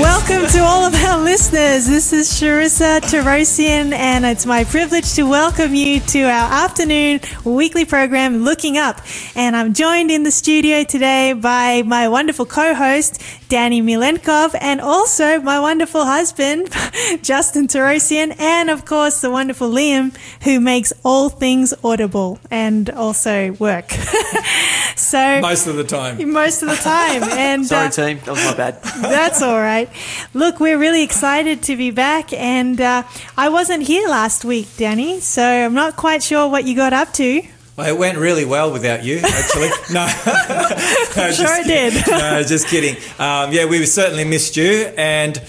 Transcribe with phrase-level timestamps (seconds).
[0.00, 1.86] Welcome to all of our listeners.
[1.86, 7.84] This is Sharissa Terosian, and it's my privilege to welcome you to our afternoon weekly
[7.84, 9.00] program, Looking Up.
[9.36, 14.80] And I'm joined in the studio today by my wonderful co host, Danny Milenkov, and
[14.80, 16.70] also my wonderful husband,
[17.22, 23.52] Justin Terosian, and of course, the wonderful Liam, who makes all things audible and also
[23.52, 23.90] work.
[24.96, 26.32] so, most of the time.
[26.32, 27.22] Most of the time.
[27.44, 28.18] And Sorry, uh, team.
[28.20, 28.82] That was my bad.
[28.82, 29.83] That's all right.
[30.32, 33.02] Look, we're really excited to be back, and uh,
[33.36, 37.12] I wasn't here last week, Danny, so I'm not quite sure what you got up
[37.14, 37.42] to.
[37.76, 39.70] Well, it went really well without you, actually.
[39.92, 40.06] No,
[41.16, 42.06] no sure it did.
[42.08, 42.96] no, just kidding.
[43.18, 45.40] Um, yeah, we certainly missed you, and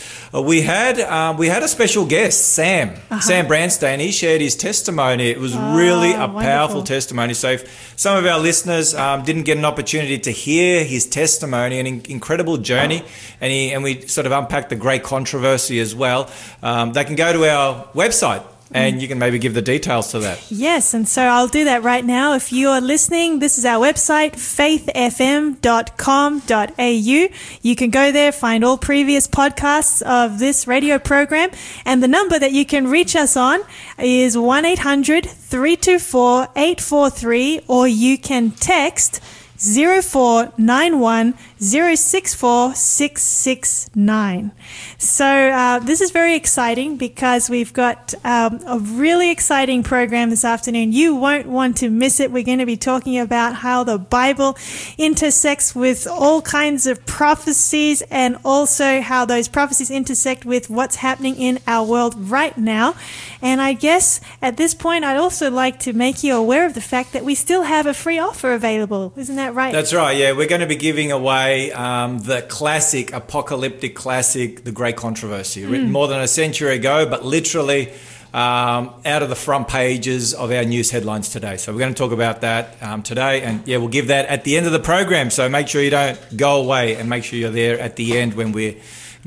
[0.42, 3.20] we had um, we had a special guest, Sam, uh-huh.
[3.22, 4.00] Sam Branstain.
[4.00, 5.30] He shared his testimony.
[5.30, 6.42] It was oh, really a wonderful.
[6.42, 7.34] powerful testimony.
[7.34, 11.80] So, if some of our listeners um, didn't get an opportunity to hear his testimony,
[11.80, 13.04] an in- incredible journey,
[13.40, 16.30] and he and we sort of unpacked the great controversy as well.
[16.64, 20.20] Um, they can go to our website and you can maybe give the details to
[20.20, 20.52] that.
[20.52, 22.34] Yes, and so I'll do that right now.
[22.34, 27.28] If you are listening, this is our website, faithfm.com.au.
[27.62, 31.50] You can go there, find all previous podcasts of this radio program,
[31.86, 33.62] and the number that you can reach us on
[34.00, 39.22] is 1 800 324 843, or you can text
[39.58, 44.52] 0491 064669.
[44.98, 50.44] So uh, this is very exciting because we've got um, a really exciting program this
[50.44, 50.92] afternoon.
[50.92, 52.30] You won't want to miss it.
[52.32, 54.58] We're going to be talking about how the Bible
[54.98, 61.38] intersects with all kinds of prophecies and also how those prophecies intersect with what's happening
[61.38, 62.96] in our world right now.
[63.42, 66.82] And I guess at this point, I'd also like to make you aware of the
[66.82, 69.14] fact that we still have a free offer available.
[69.16, 69.72] Isn't that right?
[69.72, 70.18] That's right.
[70.18, 75.64] Yeah, we're going to be giving away um, the classic, apocalyptic classic, The Great Controversy,
[75.64, 75.72] mm.
[75.72, 77.92] written more than a century ago, but literally
[78.34, 81.56] um, out of the front pages of our news headlines today.
[81.58, 84.44] So we're going to talk about that um, today, and yeah, we'll give that at
[84.44, 85.30] the end of the program.
[85.30, 88.34] So make sure you don't go away, and make sure you're there at the end
[88.34, 88.76] when we're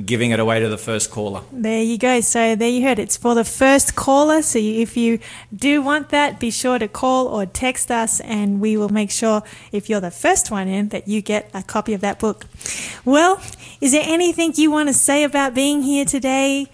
[0.04, 1.42] giving it away to the first caller.
[1.50, 2.20] There you go.
[2.20, 2.98] So there you heard.
[2.98, 4.42] It's for the first caller.
[4.42, 5.18] So if you
[5.54, 9.42] do want that, be sure to call or text us, and we will make sure
[9.72, 12.46] if you're the first one in that you get a copy of that book.
[13.04, 13.40] Well,
[13.80, 16.70] is there anything you want to say about being here today?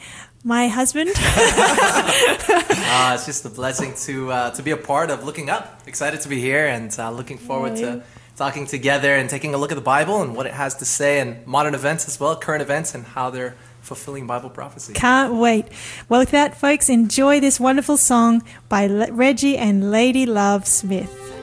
[0.47, 1.09] my husband.
[1.17, 5.81] uh, it's just a blessing to uh, to be a part of Looking Up.
[5.87, 8.03] Excited to be here and uh, looking forward to
[8.37, 11.21] talking together and taking a look at the Bible and what it has to say
[11.21, 14.95] and modern events as well, current events and how they're fulfilling Bible prophecy.
[14.95, 15.67] Can't wait.
[16.09, 21.34] Well, with that, folks, enjoy this wonderful song by Reggie and Ladye Love Smith.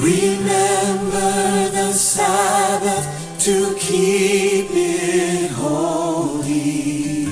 [0.00, 3.06] Remember the Sabbath
[3.44, 7.26] to keep it holy.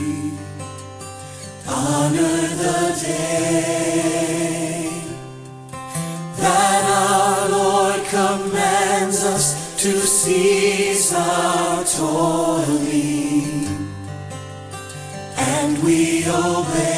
[1.67, 4.91] Honor the day
[6.37, 13.67] that our Lord commands us to cease our toiling,
[15.39, 16.98] and we obey.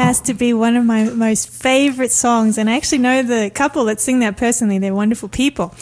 [0.00, 3.84] Has to be one of my most favorite songs, and I actually know the couple
[3.84, 4.78] that sing that personally.
[4.78, 5.74] They're wonderful people.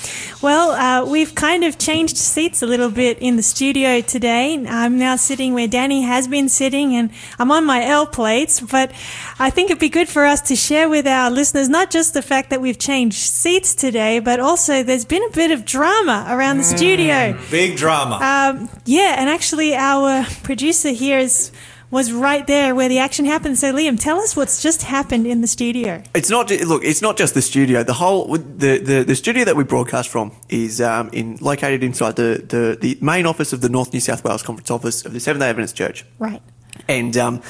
[0.43, 4.55] Well, uh, we've kind of changed seats a little bit in the studio today.
[4.67, 8.91] I'm now sitting where Danny has been sitting, and I'm on my L plates, but
[9.39, 12.23] I think it'd be good for us to share with our listeners not just the
[12.23, 16.59] fact that we've changed seats today, but also there's been a bit of drama around
[16.59, 17.39] the studio.
[17.51, 18.17] Big drama.
[18.17, 21.53] Um, yeah, and actually, our producer here is
[21.91, 23.59] was right there where the action happened.
[23.59, 26.03] So, Liam, tell us what's just happened in the studio.
[26.15, 26.85] It's not look.
[26.85, 27.83] It's not just the studio.
[27.83, 32.17] The whole the the, the studio that we broadcast from is um, in located inside
[32.17, 35.21] the, the the main office of the North New South Wales Conference Office of the
[35.21, 36.05] Seventh Day Adventist Church.
[36.19, 36.43] Right.
[36.87, 37.43] And um,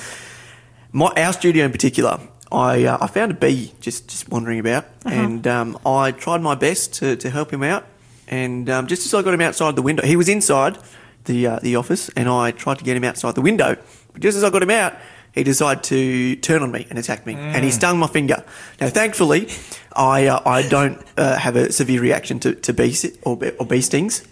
[0.93, 2.20] my our studio in particular,
[2.52, 6.55] I uh, I found a bee just just wandering about, and um, I tried my
[6.55, 7.87] best to, to help him out.
[8.29, 10.79] And um, just as I got him outside the window, he was inside
[11.25, 13.76] the uh, the office, and I tried to get him outside the window.
[14.18, 14.94] But just as I got him out,
[15.32, 18.42] he decided to turn on me and attack me, and he stung my finger.
[18.80, 19.48] Now, thankfully,
[19.94, 23.80] I uh, I don't uh, have a severe reaction to, to bee or, or bee
[23.80, 24.26] stings.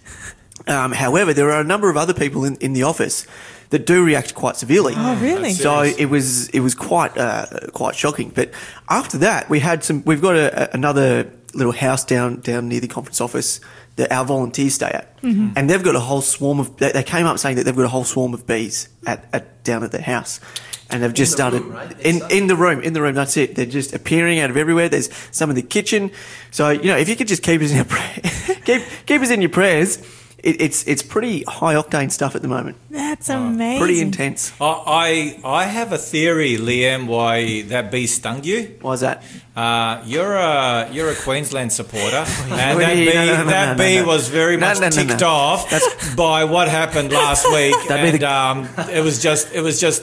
[0.66, 3.26] Um, however, there are a number of other people in, in the office
[3.70, 4.94] that do react quite severely.
[4.96, 5.52] Oh, really?
[5.52, 8.32] So it was it was quite uh, quite shocking.
[8.34, 8.50] But
[8.88, 10.02] after that, we had some.
[10.04, 13.60] We've got a, a- another little house down down near the conference office
[13.96, 15.50] that our volunteers stay at, mm-hmm.
[15.56, 16.76] and they've got a whole swarm of.
[16.76, 19.64] They, they came up saying that they've got a whole swarm of bees at, at
[19.64, 20.40] down at their house.
[20.88, 22.00] And they've just the started room, right?
[22.00, 22.32] in Inside?
[22.32, 22.80] in the room.
[22.80, 23.56] In the room, that's it.
[23.56, 24.88] They're just appearing out of everywhere.
[24.88, 26.12] There's some in the kitchen.
[26.52, 28.20] So you know, if you could just keep us in your pra-
[28.64, 29.98] keep keep us in your prayers,
[30.46, 32.76] it, it's it's pretty high octane stuff at the moment.
[32.90, 33.78] That's amazing.
[33.80, 34.52] Pretty intense.
[34.60, 38.76] I, I I have a theory, Liam, why that bee stung you.
[38.80, 39.22] Why is that?
[39.54, 43.82] Uh, you're a you're a Queensland supporter, and that bee, no, no, no, that no,
[43.84, 44.06] bee no.
[44.06, 45.28] was very No, much no, no, ticked no.
[45.28, 49.62] off by what happened last week, That'd be and the- um, it was just it
[49.62, 50.02] was just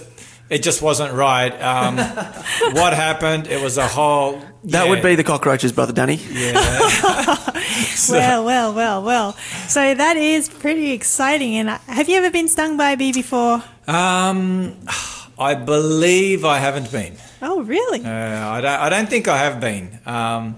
[0.53, 1.51] it just wasn't right.
[1.61, 1.97] Um,
[2.73, 3.47] what happened?
[3.47, 4.39] It was a whole.
[4.65, 4.89] That yeah.
[4.89, 6.15] would be the cockroaches, brother Danny.
[6.15, 7.37] Yeah.
[8.09, 9.31] Well, well, well, well.
[9.67, 11.55] So that is pretty exciting.
[11.55, 13.63] And uh, have you ever been stung by a bee before?
[13.87, 14.77] Um,
[15.39, 17.15] I believe I haven't been.
[17.41, 18.03] Oh, really?
[18.03, 18.79] Uh, I don't.
[18.79, 19.99] I don't think I have been.
[20.05, 20.55] Um,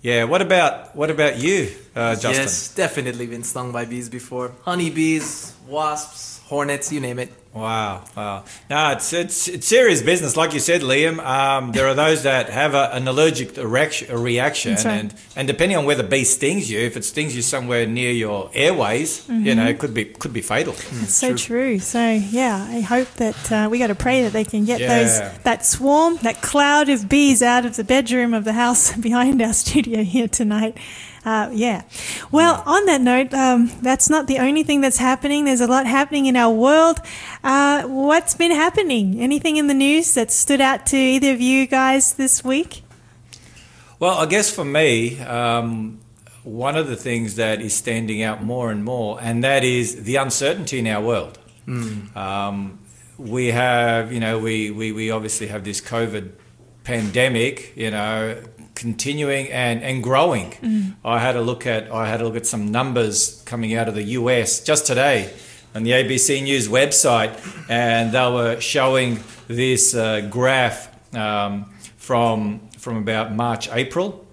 [0.00, 0.24] yeah.
[0.24, 2.44] What about what about you, uh, Justin?
[2.44, 4.52] Yes, definitely been stung by bees before.
[4.62, 7.32] Honeybees, wasps, hornets, you name it.
[7.52, 8.44] Wow, wow.
[8.68, 10.36] No, it's, it's it's serious business.
[10.36, 14.16] Like you said, Liam, um, there are those that have a, an allergic reaction, a
[14.16, 14.86] reaction right.
[14.86, 18.12] and, and depending on where the bee stings you, if it stings you somewhere near
[18.12, 20.74] your airways, you know, it could be could be fatal.
[20.74, 21.80] That's so true.
[21.80, 25.02] So yeah, I hope that uh, we got to pray that they can get Yeah.
[25.02, 29.42] those that swarm, that cloud of bees out of the bedroom of the house behind
[29.42, 30.76] our studio here tonight.
[31.24, 31.82] Uh, yeah.
[32.30, 35.44] Well, on that note, um, that's not the only thing that's happening.
[35.44, 36.98] There's a lot happening in our world.
[37.44, 39.20] Uh, what's been happening?
[39.20, 42.82] Anything in the news that stood out to either of you guys this week?
[43.98, 46.00] Well, I guess for me, um,
[46.42, 50.16] one of the things that is standing out more and more, and that is the
[50.16, 51.38] uncertainty in our world.
[52.16, 52.78] Um,
[53.18, 56.32] we have, you know, we, we, we obviously have this COVID
[56.82, 58.42] pandemic, you know,
[58.80, 60.54] continuing and, and growing.
[61.04, 63.94] I had a look at I had a look at some numbers coming out of
[63.94, 65.30] the US just today
[65.74, 67.32] on the ABC News website,
[67.68, 74.26] and they were showing this uh, graph um, from from about March April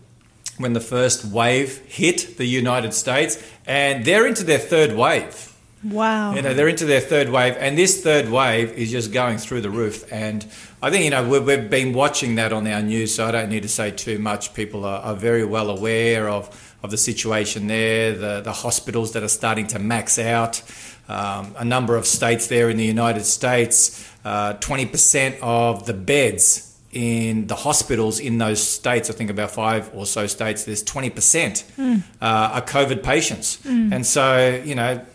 [0.58, 5.54] when the first wave hit the United States, and they're into their third wave.
[5.84, 6.34] Wow.
[6.34, 9.62] You know, they're into their third wave, and this third wave is just going through
[9.62, 10.12] the roof.
[10.12, 10.46] And
[10.82, 13.50] I think, you know, we've, we've been watching that on our news, so I don't
[13.50, 14.54] need to say too much.
[14.54, 19.24] People are, are very well aware of, of the situation there, the, the hospitals that
[19.24, 20.62] are starting to max out.
[21.10, 26.64] Um, a number of states there in the United States, uh, 20% of the beds
[26.92, 31.64] in the hospitals in those states, I think about five or so states, there's 20%
[31.80, 33.64] uh, are COVID patients.
[33.94, 35.06] And so, you know,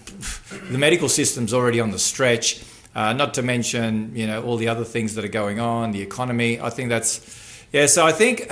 [0.70, 2.62] the medical system's already on the stretch.
[2.94, 6.02] Uh, not to mention, you know, all the other things that are going on, the
[6.02, 6.60] economy.
[6.60, 7.20] I think that's,
[7.72, 7.86] yeah.
[7.86, 8.48] So I think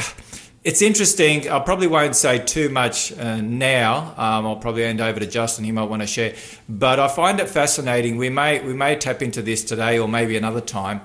[0.62, 1.48] it's interesting.
[1.48, 4.12] I probably won't say too much uh, now.
[4.18, 5.64] Um, I'll probably hand over to Justin.
[5.64, 6.34] He might want to share.
[6.68, 8.18] But I find it fascinating.
[8.18, 11.00] We may we may tap into this today or maybe another time.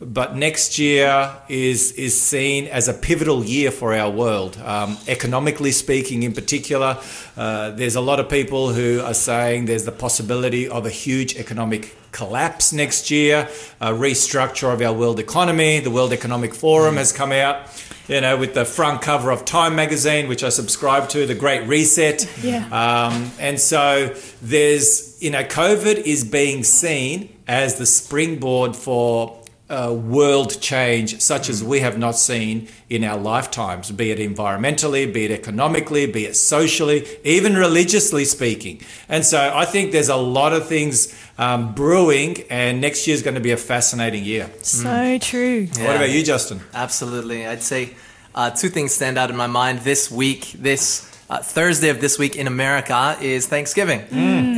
[0.00, 5.72] But next year is is seen as a pivotal year for our world, um, economically
[5.72, 6.96] speaking, in particular.
[7.36, 11.34] Uh, there's a lot of people who are saying there's the possibility of a huge
[11.34, 13.48] economic collapse next year,
[13.80, 15.80] a restructure of our world economy.
[15.80, 17.66] The World Economic Forum has come out,
[18.10, 21.66] you know, with the front cover of Time magazine, which I subscribe to, the Great
[21.68, 22.28] Reset.
[22.40, 22.64] Yeah.
[22.72, 29.39] Um, and so there's, you know, COVID is being seen as the springboard for
[29.70, 35.12] uh, world change such as we have not seen in our lifetimes, be it environmentally,
[35.12, 38.80] be it economically, be it socially, even religiously speaking.
[39.08, 43.22] And so I think there's a lot of things um, brewing, and next year is
[43.22, 44.50] going to be a fascinating year.
[44.62, 45.66] So true.
[45.66, 46.60] What about you, Justin?
[46.74, 47.46] Absolutely.
[47.46, 47.94] I'd say
[48.34, 50.52] uh, two things stand out in my mind this week.
[50.52, 54.00] This uh, Thursday of this week in America is Thanksgiving.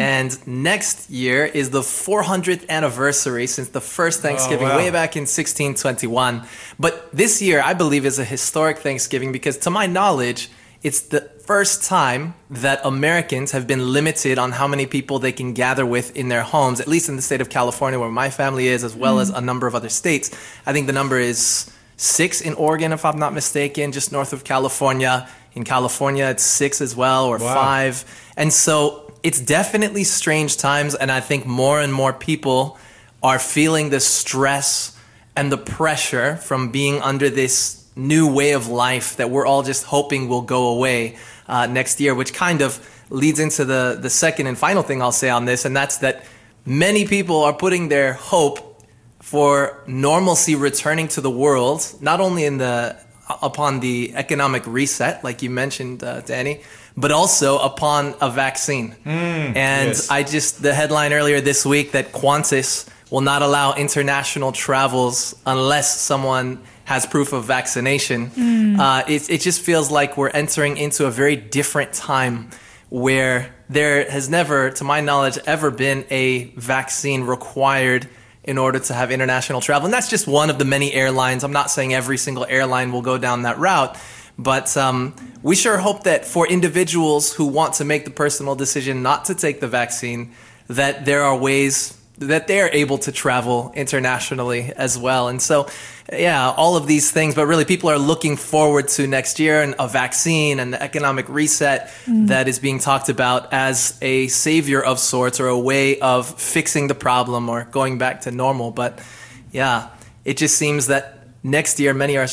[0.00, 4.78] And next year is the 400th anniversary since the first Thanksgiving, wow.
[4.78, 6.42] way back in 1621.
[6.80, 10.48] But this year, I believe, is a historic Thanksgiving because, to my knowledge,
[10.82, 15.52] it's the first time that Americans have been limited on how many people they can
[15.52, 18.66] gather with in their homes, at least in the state of California, where my family
[18.66, 20.30] is, as well as a number of other states.
[20.64, 24.42] I think the number is six in Oregon, if I'm not mistaken, just north of
[24.42, 25.28] California.
[25.54, 27.54] In California, it's six as well, or Wow.
[27.54, 28.04] five.
[28.36, 30.94] And so it's definitely strange times.
[30.94, 32.78] And I think more and more people
[33.22, 34.96] are feeling the stress
[35.36, 39.84] and the pressure from being under this new way of life that we're all just
[39.84, 41.16] hoping will go away
[41.48, 42.78] uh, next year, which kind of
[43.10, 46.24] leads into the, the second and final thing I'll say on this, and that's that
[46.64, 48.82] many people are putting their hope
[49.20, 52.96] for normalcy returning to the world, not only in the
[53.42, 56.60] upon the economic reset, like you mentioned, uh, Danny,
[56.96, 58.94] but also upon a vaccine.
[59.04, 60.10] and yes.
[60.10, 66.00] I just the headline earlier this week that Qantas will not allow international travels unless
[66.00, 68.78] someone has proof of vaccination.
[68.80, 72.50] Uh, it, it just feels like we're entering into a very different time
[72.90, 78.08] where there has never, to my knowledge, ever been a vaccine required
[78.44, 79.86] in order to have international travel.
[79.86, 81.44] And that's just one of the many airlines.
[81.44, 83.96] I'm not saying every single airline will go down that route,
[84.38, 89.02] but um, we sure hope that for individuals who want to make the personal decision
[89.02, 90.32] not to take the vaccine,
[90.68, 95.28] that there are ways that they're able to travel internationally as well.
[95.28, 95.68] And so,
[96.12, 99.74] yeah, all of these things, but really people are looking forward to next year and
[99.78, 102.28] a vaccine and the economic reset mm.
[102.28, 106.88] that is being talked about as a savior of sorts or a way of fixing
[106.88, 108.70] the problem or going back to normal.
[108.70, 109.02] But
[109.50, 109.88] yeah,
[110.24, 112.28] it just seems that next year, many are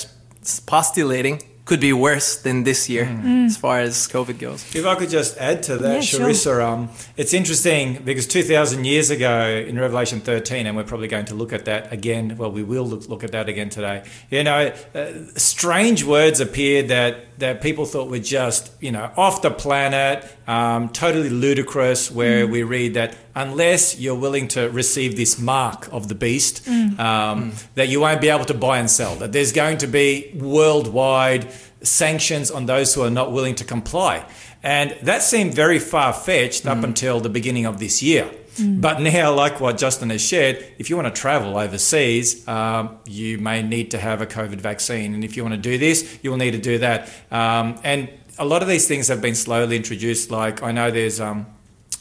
[0.66, 3.06] postulating could be worse than this year
[3.46, 4.66] as far as COVID goes.
[4.76, 6.62] If I could just add to that, Yeah, sure.
[6.64, 11.36] Um, it's interesting because 2,000 years ago in Revelation 13, and we're probably going to
[11.36, 12.38] look at that again.
[12.40, 14.04] Well, we will look, look at that again today.
[14.32, 19.42] You know, uh, strange words appeared that, that people thought were just, you know, off
[19.42, 25.40] the planet, um, totally ludicrous, where we read that unless you're willing to receive this
[25.40, 26.68] mark of the beast,
[27.00, 30.32] um, that you won't be able to buy and sell, that there's going to be
[30.36, 31.48] worldwide
[31.82, 34.26] sanctions on those who are not willing to comply.
[34.62, 38.30] And that seemed very far fetched up until the beginning of this year.
[38.60, 43.38] But now, like what Justin has shared, if you want to travel overseas, um, you
[43.38, 45.14] may need to have a COVID vaccine.
[45.14, 47.10] And if you want to do this, you will need to do that.
[47.32, 50.32] Um, and a lot of these things have been slowly introduced.
[50.32, 51.46] Like I know there's, um,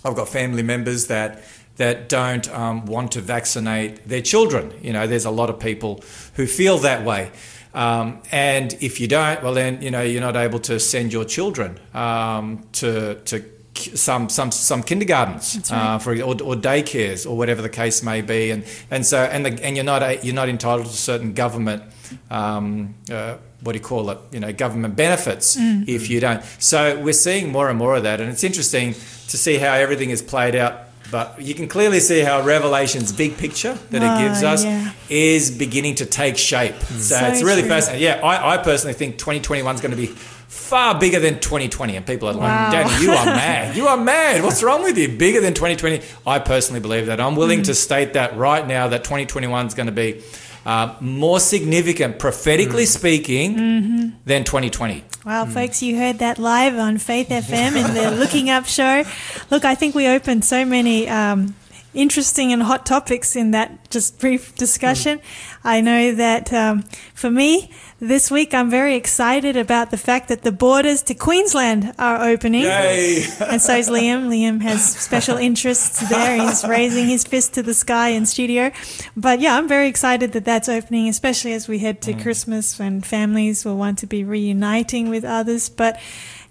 [0.05, 1.43] I've got family members that
[1.77, 4.73] that don't um, want to vaccinate their children.
[4.83, 6.03] You know, there's a lot of people
[6.35, 7.31] who feel that way.
[7.73, 11.25] Um, and if you don't, well, then you know you're not able to send your
[11.25, 13.45] children um, to to
[13.79, 18.51] some some some kindergartens uh, for or, or daycares or whatever the case may be.
[18.51, 21.83] And and so and the, and you're not a, you're not entitled to certain government.
[22.31, 24.19] Um, uh, what do you call it?
[24.33, 26.43] You know, government benefits if you don't.
[26.59, 30.11] So we're seeing more and more of that, and it's interesting to see how everything
[30.11, 30.85] is played out.
[31.11, 34.93] But you can clearly see how Revelation's big picture that Oh, it gives us yeah.
[35.09, 36.75] is beginning to take shape.
[36.83, 37.71] So, So it's really true.
[37.71, 38.03] fascinating.
[38.05, 40.15] Yeah, I, I personally think 2021 is going to be
[40.49, 41.97] far bigger than 2020.
[41.97, 42.71] And people are like, Wow.
[42.73, 43.77] Danny, you are mad.
[43.77, 44.43] You are mad.
[44.43, 45.09] What's wrong with you?
[45.09, 46.03] Bigger than 2020.
[46.27, 47.21] I personally believe that.
[47.21, 50.23] I'm willing to state that right now that 2021 is going to be
[50.67, 55.05] uh, more significant, prophetically speaking, than 2020.
[55.25, 59.05] Wow, folks, you heard that live on Faith FM in the Looking Up show.
[59.51, 61.55] Look, I think we opened so many um,
[61.99, 65.21] interesting and hot topics in that just brief discussion.
[65.65, 70.43] I know that um, for me, this week I'm very excited about the fact that
[70.43, 72.63] the borders to Queensland are opening.
[72.63, 73.25] Yay!
[73.41, 74.29] And so is Liam.
[74.29, 76.37] Liam has special interests there.
[76.39, 78.71] He's raising his fist to the sky in studio.
[79.17, 83.01] But yeah, I'm very excited that that's opening, especially as we head to Christmas when
[83.01, 85.69] families will want to be reuniting with others.
[85.69, 86.01] But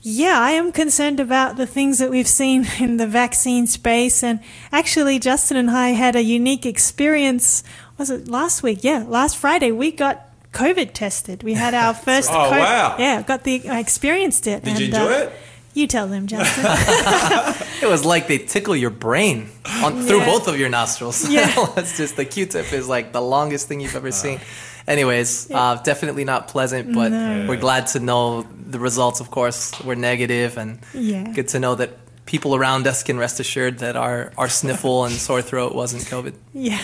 [0.07, 4.23] yeah, I am concerned about the things that we've seen in the vaccine space.
[4.23, 4.39] And
[4.71, 7.63] actually, Justin and I had a unique experience.
[7.97, 8.83] Was it last week?
[8.83, 11.43] Yeah, last Friday we got COVID tested.
[11.43, 12.29] We had our first.
[12.31, 12.95] Oh, co- wow.
[12.97, 14.63] Yeah, got the I experienced it.
[14.63, 15.33] Did you and, enjoy uh, it?
[15.73, 16.65] You tell them, Justin.
[17.79, 19.51] It was like they tickle your brain
[19.83, 21.29] on, through both of your nostrils.
[21.29, 21.53] Yeah.
[21.77, 24.39] it's just the Q-tip is like the longest thing you've ever seen.
[24.87, 27.45] Anyways, uh, definitely not pleasant, but No.
[27.47, 29.19] we're glad to know the results.
[29.19, 31.23] Of course, were negative, and Yeah.
[31.33, 31.91] good to know that
[32.25, 36.33] people around us can rest assured that our, our sniffle and sore throat wasn't COVID.
[36.53, 36.79] yeah,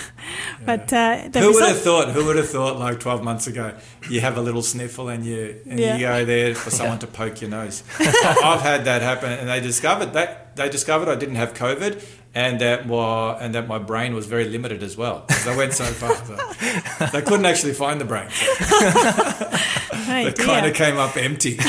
[0.65, 2.09] but uh, the Who would have thought?
[2.11, 2.77] Who would have thought?
[2.79, 3.73] Like twelve months ago,
[4.09, 5.95] you have a little sniffle and you and Yeah.
[5.95, 7.83] you go there for someone to poke your nose.
[7.99, 12.01] I've had that happen, and they discovered that they discovered I didn't have COVID,
[12.35, 15.73] and that wa- and that my brain was very limited as well because I went
[15.73, 16.15] so far.
[16.15, 18.29] So they couldn't actually find the brain.
[18.31, 18.45] So
[20.03, 21.57] Hey, it kind of came up empty.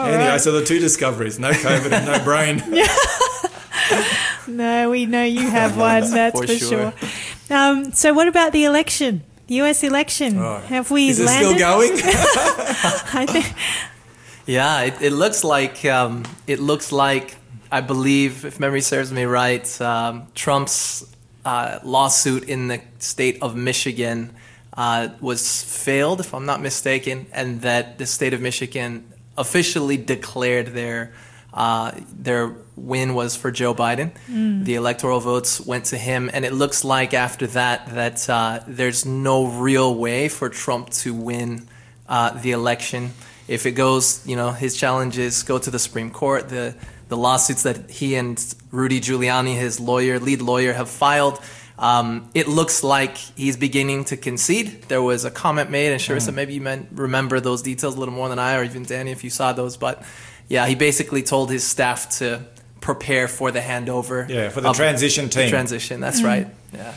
[0.00, 0.40] Anyway, right.
[0.40, 2.62] so the two discoveries: no COVID and no brain.
[4.48, 6.10] No, we know you have one.
[6.10, 6.92] That's for, For sure.
[6.92, 7.56] sure.
[7.56, 9.22] Um, so, what about the election?
[9.46, 9.82] The U.S.
[9.84, 10.38] election.
[10.38, 10.58] Oh.
[10.68, 11.56] Have we Is it landed?
[11.56, 11.92] still going?
[11.94, 13.54] I think.
[14.46, 17.36] Yeah, it, it looks like um, it looks like
[17.72, 21.06] I believe, if memory serves me right, um, Trump's
[21.44, 24.34] uh, lawsuit in the state of Michigan
[24.76, 30.68] uh, was failed, if I'm not mistaken, and that the state of Michigan officially declared
[30.68, 31.12] their
[31.52, 34.12] uh, their win was for Joe Biden.
[34.64, 39.04] The electoral votes went to him, and it looks like after that that uh, there's
[39.04, 41.68] no real way for Trump to win
[42.08, 43.12] uh, the election.
[43.48, 46.48] If it goes, you know, his challenges go to the Supreme Court.
[46.48, 46.76] The
[47.10, 51.40] the lawsuits that he and Rudy Giuliani, his lawyer, lead lawyer, have filed.
[51.78, 54.82] Um, it looks like he's beginning to concede.
[54.82, 58.14] There was a comment made, and Sharissa, maybe you meant remember those details a little
[58.14, 59.76] more than I, or even Danny, if you saw those.
[59.76, 60.02] But
[60.48, 62.44] yeah, he basically told his staff to
[62.80, 64.28] prepare for the handover.
[64.28, 65.48] Yeah, for the of transition the team.
[65.48, 66.46] transition, that's right.
[66.72, 66.94] Yeah.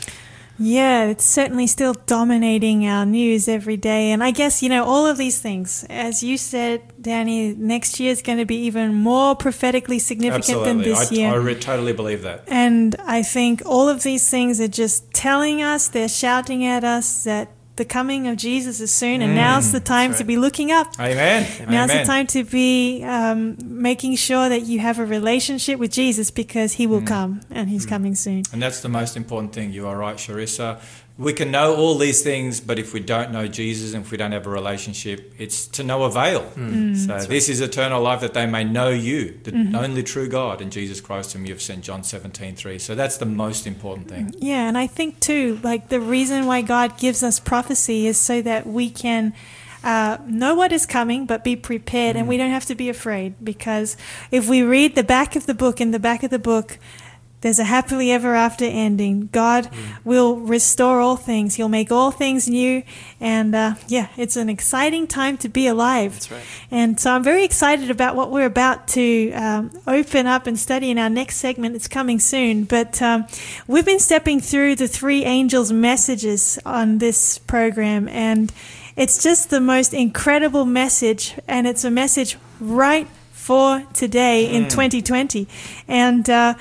[0.58, 4.12] Yeah, it's certainly still dominating our news every day.
[4.12, 8.12] And I guess, you know, all of these things, as you said, Danny, next year
[8.12, 11.30] is going to be even more prophetically significant than this I, year.
[11.30, 12.44] I re- totally believe that.
[12.46, 17.24] And I think all of these things are just telling us, they're shouting at us
[17.24, 20.70] that the coming of Jesus is soon, and mm, now's the time to be looking
[20.70, 20.88] up.
[21.00, 21.42] Amen.
[21.68, 22.02] Now's Amen.
[22.02, 26.74] the time to be um, making sure that you have a relationship with Jesus because
[26.74, 27.06] He will mm.
[27.06, 27.88] come and He's mm.
[27.88, 28.44] coming soon.
[28.52, 29.72] And that's the most important thing.
[29.72, 30.80] You are right, Sharissa.
[31.16, 34.16] We can know all these things, but if we don't know Jesus and if we
[34.16, 36.42] don't have a relationship, it's to no avail.
[36.56, 36.94] Mm.
[36.94, 36.96] Mm.
[36.96, 39.76] So this is eternal life that they may know you, the mm-hmm.
[39.76, 42.78] only true God, and Jesus Christ whom you have sent, John 17, 3.
[42.80, 44.26] So that's the most important thing.
[44.26, 44.44] Mm-hmm.
[44.44, 48.42] Yeah, and I think too, like the reason why God gives us prophecy is so
[48.42, 49.34] that we can
[49.84, 52.30] uh, know what is coming, but be prepared, and mm.
[52.30, 53.34] we don't have to be afraid.
[53.44, 53.96] Because
[54.30, 56.78] if we read the back of the book, in the back of the book,
[57.44, 59.28] there's a happily ever after ending.
[59.30, 59.68] God
[60.02, 61.56] will restore all things.
[61.56, 62.82] He'll make all things new,
[63.20, 66.14] and uh, yeah, it's an exciting time to be alive.
[66.14, 66.42] That's right.
[66.70, 70.90] And so I'm very excited about what we're about to um, open up and study
[70.90, 71.76] in our next segment.
[71.76, 72.64] It's coming soon.
[72.64, 73.26] But um,
[73.66, 78.54] we've been stepping through the three angels' messages on this program, and
[78.96, 81.34] it's just the most incredible message.
[81.46, 85.46] And it's a message right for today in 2020.
[85.86, 86.54] And uh,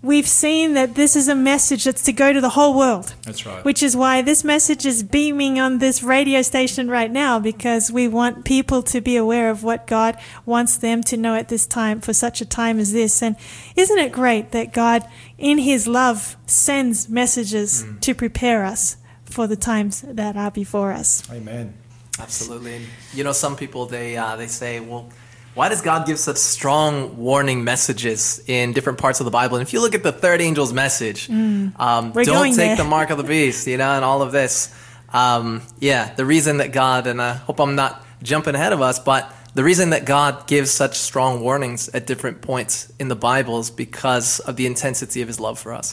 [0.00, 3.44] we've seen that this is a message that's to go to the whole world That's
[3.44, 3.64] right.
[3.64, 8.06] which is why this message is beaming on this radio station right now because we
[8.06, 12.00] want people to be aware of what God wants them to know at this time
[12.00, 13.22] for such a time as this.
[13.22, 13.34] And
[13.74, 15.04] isn't it great that God,
[15.36, 21.28] in His love, sends messages to prepare us for the times that are before us?
[21.30, 21.74] Amen.
[22.20, 22.76] Absolutely.
[22.76, 25.10] And, you know, some people they uh, they say, well,
[25.58, 29.56] why does God give such strong warning messages in different parts of the Bible?
[29.56, 32.14] And if you look at the third angel's message, um, Mm.
[32.14, 32.76] We're don't take there.
[32.76, 34.72] the mark of the beast, you know, and all of this.
[35.12, 39.00] Um, yeah, the reason that God, and I hope I'm not jumping ahead of us,
[39.00, 43.58] but the reason that God gives such strong warnings at different points in the Bible
[43.58, 45.92] is because of the intensity of His love for us.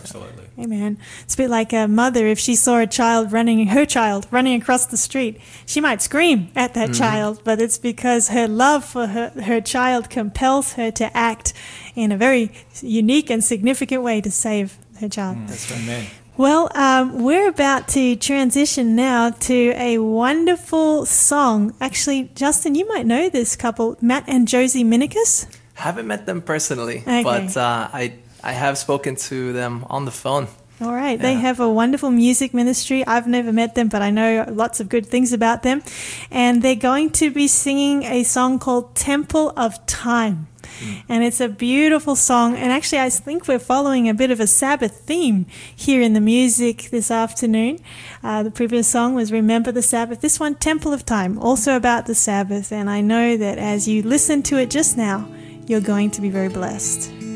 [0.00, 0.44] Absolutely.
[0.58, 0.98] Amen.
[1.22, 4.60] It's a bit like a mother if she saw a child running, her child running
[4.60, 9.06] across the street, she might scream at that child, but it's because her love for
[9.08, 11.52] her, her child compels her to act
[11.94, 12.50] in a very
[12.82, 15.36] unique and significant way to save her child.
[15.72, 16.06] Amen.
[16.36, 21.74] Well, um, we're about to transition now to a wonderful song.
[21.80, 25.46] Actually, Justin, you might know this couple, Matt and Josie Minicus.
[25.74, 27.22] Haven't met them personally, Okay.
[27.22, 30.48] but uh, I I have spoken to them on the phone.
[30.82, 31.20] All right.
[31.20, 33.06] They have a wonderful music ministry.
[33.06, 35.82] I've never met them, but I know lots of good things about them.
[36.30, 40.46] And they're going to be singing a song called Temple of Time.
[40.78, 41.02] Mm.
[41.06, 42.56] And it's a beautiful song.
[42.56, 45.44] And actually, I think we're following a bit of a Sabbath theme
[45.76, 47.80] here in the music this afternoon.
[48.22, 50.22] Uh, the previous song was Remember the Sabbath.
[50.22, 52.72] This one, Temple of Time, also about the Sabbath.
[52.72, 55.28] And I know that as you listen to it just now,
[55.66, 57.29] you're going to be very blessed.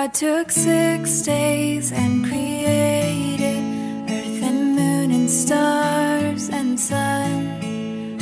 [0.00, 3.64] God took six days and created
[4.08, 7.58] earth and moon and stars and sun.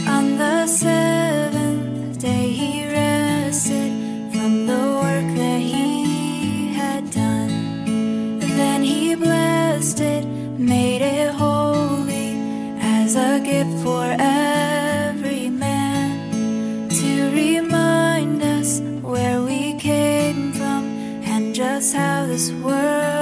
[0.08, 1.15] On the seventh
[21.92, 23.15] how this world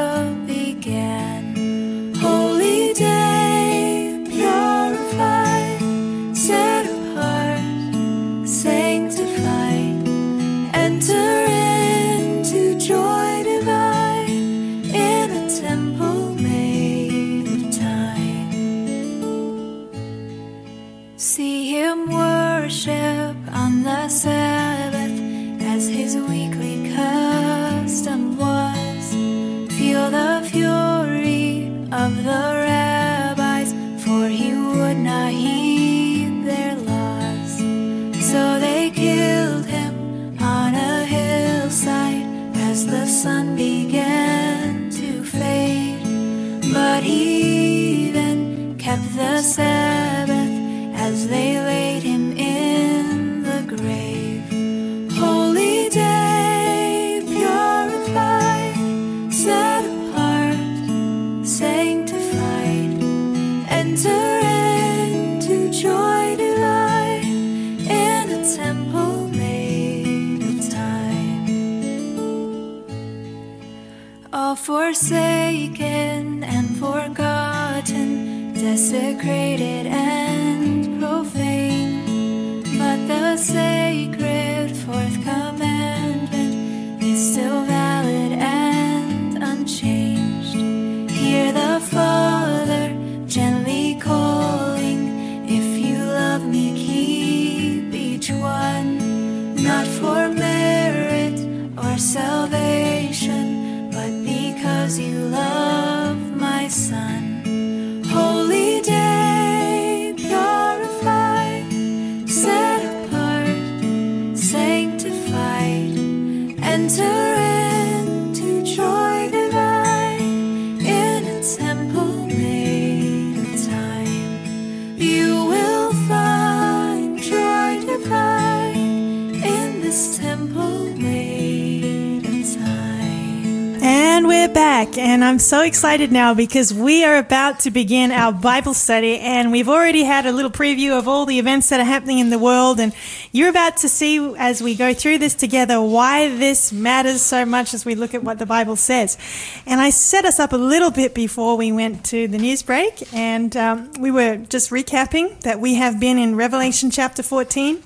[135.44, 140.02] so excited now because we are about to begin our Bible study, and we've already
[140.02, 142.94] had a little preview of all the events that are happening in the world, and
[143.30, 147.74] you're about to see as we go through this together why this matters so much
[147.74, 149.18] as we look at what the Bible says.
[149.66, 153.12] And I set us up a little bit before we went to the news break,
[153.12, 157.82] and um, we were just recapping that we have been in Revelation chapter 14.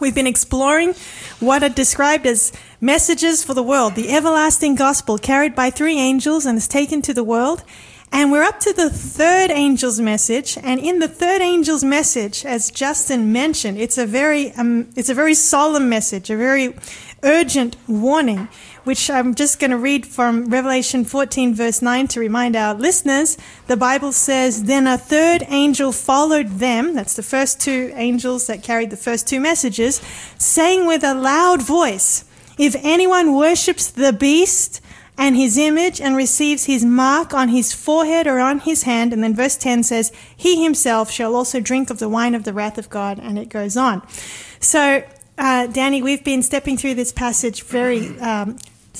[0.00, 0.94] We've been exploring
[1.40, 6.46] what are described as messages for the world, the everlasting gospel carried by three angels
[6.46, 7.64] and is taken to the world.
[8.10, 10.56] And we're up to the third angel's message.
[10.62, 15.14] And in the third angel's message, as Justin mentioned, it's a very, um, it's a
[15.14, 16.74] very solemn message, a very
[17.22, 18.48] urgent warning,
[18.84, 23.36] which I'm just going to read from Revelation 14 verse 9 to remind our listeners.
[23.66, 26.94] The Bible says, Then a third angel followed them.
[26.94, 30.00] That's the first two angels that carried the first two messages,
[30.38, 32.24] saying with a loud voice,
[32.58, 34.80] If anyone worships the beast,
[35.18, 39.12] and his image and receives his mark on his forehead or on his hand.
[39.12, 42.52] And then verse 10 says, He himself shall also drink of the wine of the
[42.52, 43.18] wrath of God.
[43.18, 44.06] And it goes on.
[44.60, 45.02] So,
[45.38, 48.56] uh, Danny, we've been stepping through this passage very um,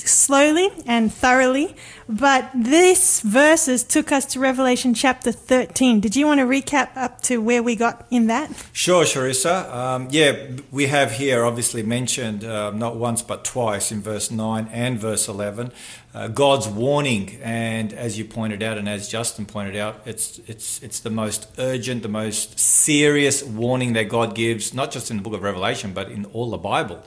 [0.07, 1.75] slowly and thoroughly,
[2.07, 5.99] but these verses took us to Revelation chapter 13.
[5.99, 8.51] Did you want to recap up to where we got in that?
[8.73, 9.71] Sure, Sharissa.
[9.73, 14.69] Um, yeah, we have here obviously mentioned uh, not once but twice in verse 9
[14.71, 15.71] and verse 11
[16.13, 17.39] uh, God's warning.
[17.43, 21.47] And as you pointed out, and as Justin pointed out, it's, it's, it's the most
[21.57, 25.93] urgent, the most serious warning that God gives, not just in the book of Revelation,
[25.93, 27.03] but in all the Bible.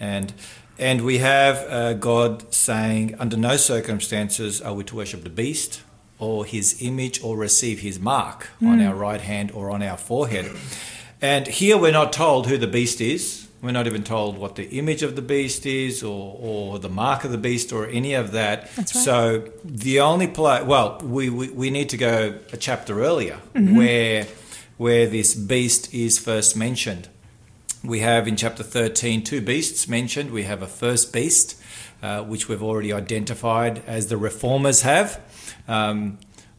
[0.00, 0.32] and
[0.78, 5.82] and we have uh, God saying, under no circumstances are we to worship the beast
[6.18, 10.50] or his image or receive his mark on our right hand or on our forehead.
[11.20, 13.48] And here we're not told who the beast is.
[13.60, 17.24] We're not even told what the image of the beast is or, or the mark
[17.24, 18.70] of the beast or any of that.
[18.76, 19.04] That's right.
[19.04, 24.26] So the only place, well, we, we, we need to go a chapter earlier where,
[24.76, 27.08] where this beast is first mentioned.
[27.84, 30.30] We have in chapter 13 two beasts mentioned.
[30.30, 31.60] We have a first beast,
[32.02, 35.20] uh, which we've already identified as the reformers have.
[35.68, 36.18] Um,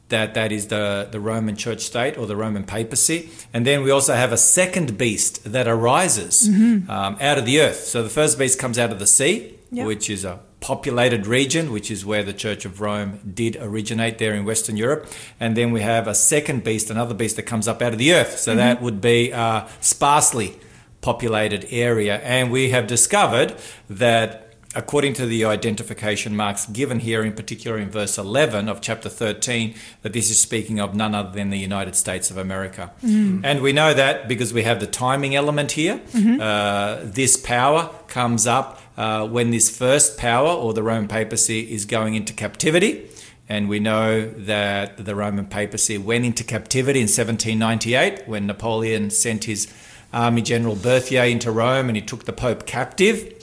[0.10, 3.29] that that is the, the Roman church state or the Roman papacy.
[3.53, 6.88] And then we also have a second beast that arises um,
[7.21, 7.82] out of the earth.
[7.84, 9.86] So the first beast comes out of the sea, Yep.
[9.86, 14.34] which is a populated region, which is where the Church of Rome did originate there
[14.34, 15.05] in Western Europe.
[15.39, 18.12] And then we have a second beast, another beast that comes up out of the
[18.13, 18.39] earth.
[18.39, 20.55] So that would be a sparsely
[21.01, 22.17] populated area.
[22.19, 23.55] And we have discovered
[23.89, 29.09] that according to the identification marks given here, in particular in verse 11 of chapter
[29.09, 32.91] 13, that this is speaking of none other than the United States of America.
[33.01, 35.99] And we know that because we have the timing element here.
[36.39, 41.85] Uh, this power comes up uh, when this first power, or the Roman papacy, is
[41.85, 43.09] going into captivity.
[43.47, 49.45] And we know that the Roman papacy went into captivity in 1798 when Napoleon sent
[49.45, 49.65] his
[50.13, 53.36] army general Berthier into Rome and he took the Pope captive.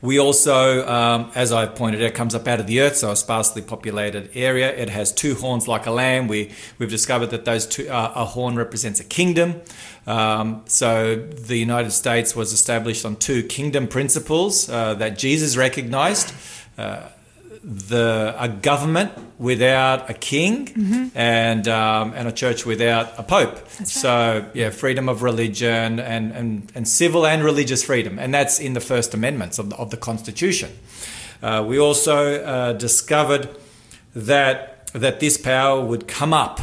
[0.00, 3.16] We also, um, as I've pointed out, comes up out of the earth, so a
[3.16, 4.72] sparsely populated area.
[4.72, 6.28] It has two horns like a lamb.
[6.28, 9.60] We, we've discovered that those two, uh, a horn represents a kingdom.
[10.06, 16.32] Um, so the United States was established on two kingdom principles uh, that Jesus recognized.
[16.76, 17.08] Uh,
[17.62, 20.68] the a government without a king
[21.14, 23.68] and um, and a church without a pope.
[23.84, 28.74] So yeah, freedom of religion and, and, and civil and religious freedom, and that's in
[28.74, 30.70] the First Amendments of the, of the Constitution.
[31.42, 33.48] Uh, we also uh, discovered
[34.14, 36.60] that that this power would come up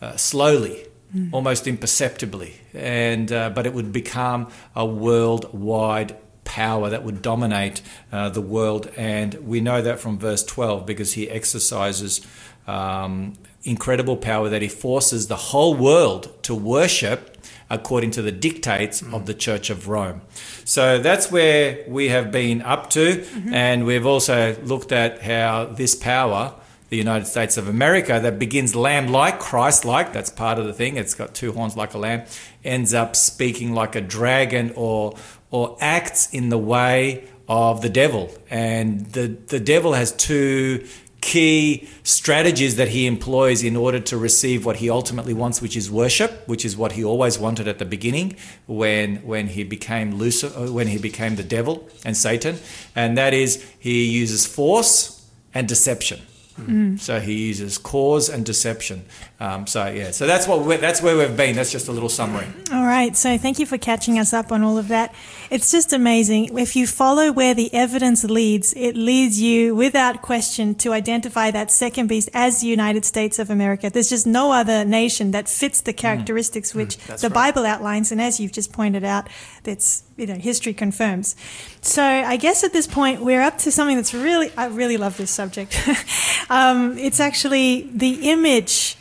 [0.00, 0.86] uh, slowly,
[1.32, 8.28] almost imperceptibly, and uh, but it would become a worldwide power that would dominate uh,
[8.28, 8.90] the world.
[8.96, 12.26] And we know that from verse 12 because he exercises
[12.66, 17.32] um, incredible power that he forces the whole world to worship
[17.70, 20.20] according to the dictates of the Church of Rome.
[20.64, 23.24] So that's where we have been up to.
[23.50, 26.54] And we've also looked at how this power.
[26.90, 30.74] The United States of America, that begins lamb like, Christ like, that's part of the
[30.74, 30.98] thing.
[30.98, 32.24] It's got two horns like a lamb,
[32.62, 35.14] ends up speaking like a dragon or,
[35.52, 38.30] or acts in the way of the devil.
[38.50, 40.84] And the, the devil has two
[41.20, 45.88] key strategies that he employs in order to receive what he ultimately wants, which is
[45.90, 48.34] worship, which is what he always wanted at the beginning
[48.66, 52.56] when, when he became Lucifer, uh, when he became the devil and Satan.
[52.96, 56.20] And that is he uses force and deception.
[56.52, 56.98] Mm.
[56.98, 59.04] So he uses cause and deception.
[59.40, 61.56] Um, so yeah, so that's what that's where we've been.
[61.56, 62.46] That's just a little summary.
[62.72, 63.16] All right.
[63.16, 65.14] So thank you for catching us up on all of that.
[65.50, 66.56] It's just amazing.
[66.58, 71.70] If you follow where the evidence leads, it leads you without question to identify that
[71.70, 73.90] second beast as the United States of America.
[73.90, 75.96] There's just no other nation that fits the mm.
[75.98, 77.52] characteristics which mm, That's the right.
[77.52, 78.12] Bible outlines.
[78.12, 79.28] And as you've just pointed out,
[79.64, 81.36] that's, you know, history confirms.
[81.82, 85.18] So I guess at this point, we're up to something that's really, I really love
[85.18, 85.76] this subject.
[86.48, 88.96] um, it's actually the image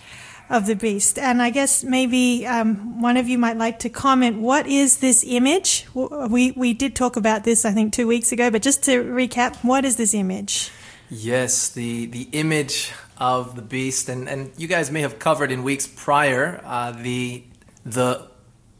[0.49, 1.17] of the beast.
[1.17, 4.39] And I guess maybe um, one of you might like to comment.
[4.39, 5.87] What is this image?
[5.93, 8.51] We we did talk about this, I think, two weeks ago.
[8.51, 10.69] But just to recap, what is this image?
[11.09, 15.63] Yes, the, the image of the beast, and, and you guys may have covered in
[15.63, 17.43] weeks prior uh, the
[17.85, 18.30] the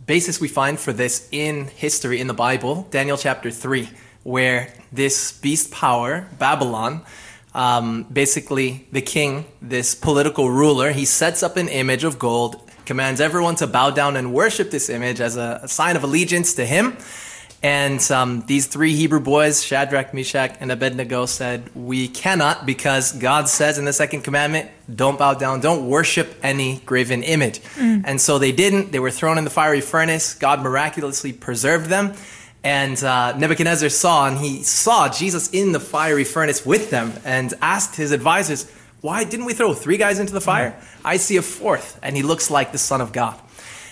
[0.05, 3.89] basis we find for this in history in the Bible, Daniel chapter three,
[4.23, 7.01] where this beast power, Babylon,
[7.53, 13.21] um, basically the king, this political ruler, he sets up an image of gold, commands
[13.21, 16.65] everyone to bow down and worship this image as a, a sign of allegiance to
[16.65, 16.97] him.
[17.63, 23.47] And um, these three Hebrew boys, Shadrach, Meshach, and Abednego, said, We cannot because God
[23.47, 27.61] says in the second commandment, don't bow down, don't worship any graven image.
[28.05, 28.91] And so they didn't.
[28.91, 30.33] They were thrown in the fiery furnace.
[30.33, 32.15] God miraculously preserved them.
[32.63, 37.53] And uh, Nebuchadnezzar saw, and he saw Jesus in the fiery furnace with them and
[37.61, 38.71] asked his advisors,
[39.01, 40.75] Why didn't we throw three guys into the fire?
[41.05, 43.39] I see a fourth, and he looks like the Son of God.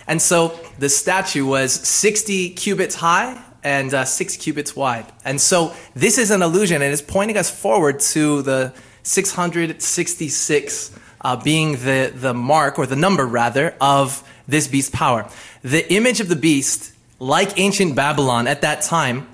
[0.08, 5.06] And so the statue was 60 cubits high and uh, six cubits wide.
[5.26, 11.36] And so this is an illusion and it's pointing us forward to the 666 uh,
[11.36, 15.28] being the, the mark or the number rather of this beast power.
[15.64, 19.28] The image of the beast, like ancient Babylon at that time,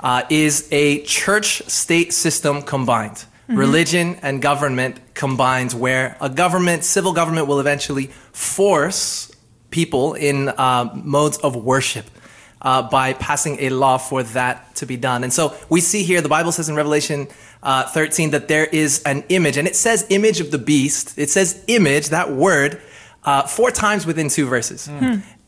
[0.00, 3.24] uh, is a church state system combined.
[3.48, 9.30] Religion and government combined, where a government, civil government, will eventually force
[9.70, 12.06] people in uh, modes of worship
[12.62, 15.24] uh, by passing a law for that to be done.
[15.24, 17.28] And so we see here, the Bible says in Revelation
[17.62, 21.18] uh, 13 that there is an image, and it says image of the beast.
[21.18, 22.80] It says image, that word,
[23.24, 24.88] uh, four times within two verses.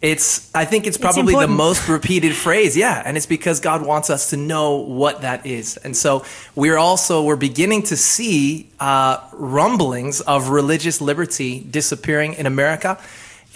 [0.00, 4.10] It's, I think it's probably the most repeated phrase, yeah, and it's because God wants
[4.10, 5.78] us to know what that is.
[5.78, 12.44] And so we're also, we're beginning to see uh, rumblings of religious liberty disappearing in
[12.44, 13.00] America.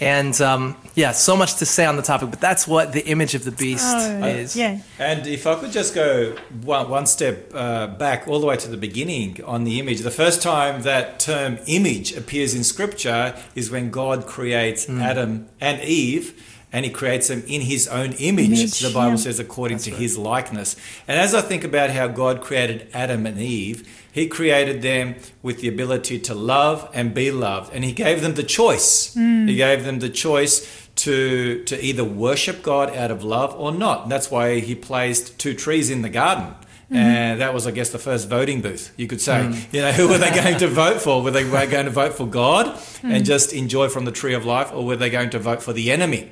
[0.01, 3.35] And um, yeah, so much to say on the topic, but that's what the image
[3.35, 4.55] of the beast Oh, is.
[4.55, 4.79] Yeah.
[4.97, 8.69] And if I could just go one, one step uh, back, all the way to
[8.69, 13.69] the beginning on the image, the first time that term image appears in Scripture is
[13.69, 15.01] when God creates Hmm.
[15.01, 16.33] Adam and Eve.
[16.71, 19.15] And he creates them in his own image, Image, the Bible yeah.
[19.15, 20.75] says, according to his likeness.
[21.07, 25.61] And as I think about how God created Adam and Eve, he created them with
[25.61, 27.73] the ability to love and be loved.
[27.73, 29.15] And he gave them the choice.
[29.15, 29.49] Mm.
[29.49, 34.03] He gave them the choice to, to either worship God out of love or not.
[34.03, 36.53] And that's why he placed two trees in the garden.
[36.89, 36.95] Mm-hmm.
[36.95, 39.41] And that was, I guess, the first voting booth, you could say.
[39.43, 39.73] Mm.
[39.73, 41.21] You know, who were they going to vote for?
[41.21, 43.13] Were they going to vote for God mm.
[43.13, 45.71] and just enjoy from the tree of life, or were they going to vote for
[45.71, 46.31] the enemy?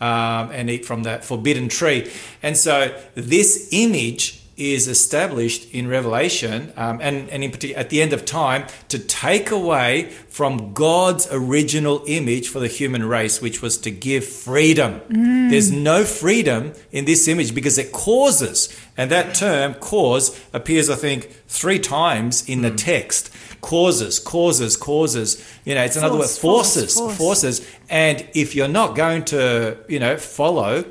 [0.00, 2.10] Um, and eat from that forbidden tree.
[2.42, 8.00] And so this image is established in Revelation um, and, and in particular at the
[8.00, 13.60] end of time to take away from God's original image for the human race, which
[13.60, 15.02] was to give freedom.
[15.50, 20.94] There's no freedom in this image because it causes, and that term cause appears, I
[20.96, 23.30] think, three times in the text.
[23.66, 25.28] Causes, causes, causes.
[25.64, 27.16] You know, it's another word, Force, force, forces, force.
[27.16, 27.54] forces.
[27.90, 30.84] And if you're not going to, you know, follow,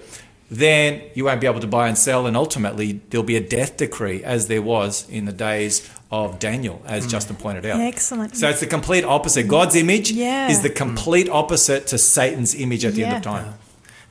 [0.51, 3.77] then you won't be able to buy and sell, and ultimately there'll be a death
[3.77, 7.11] decree, as there was in the days of Daniel, as mm.
[7.11, 7.79] Justin pointed out.
[7.79, 8.35] Excellent.
[8.35, 9.47] So it's the complete opposite.
[9.47, 10.49] God's image Yeah.
[10.49, 13.53] is the complete opposite to Satan's image at the end of time.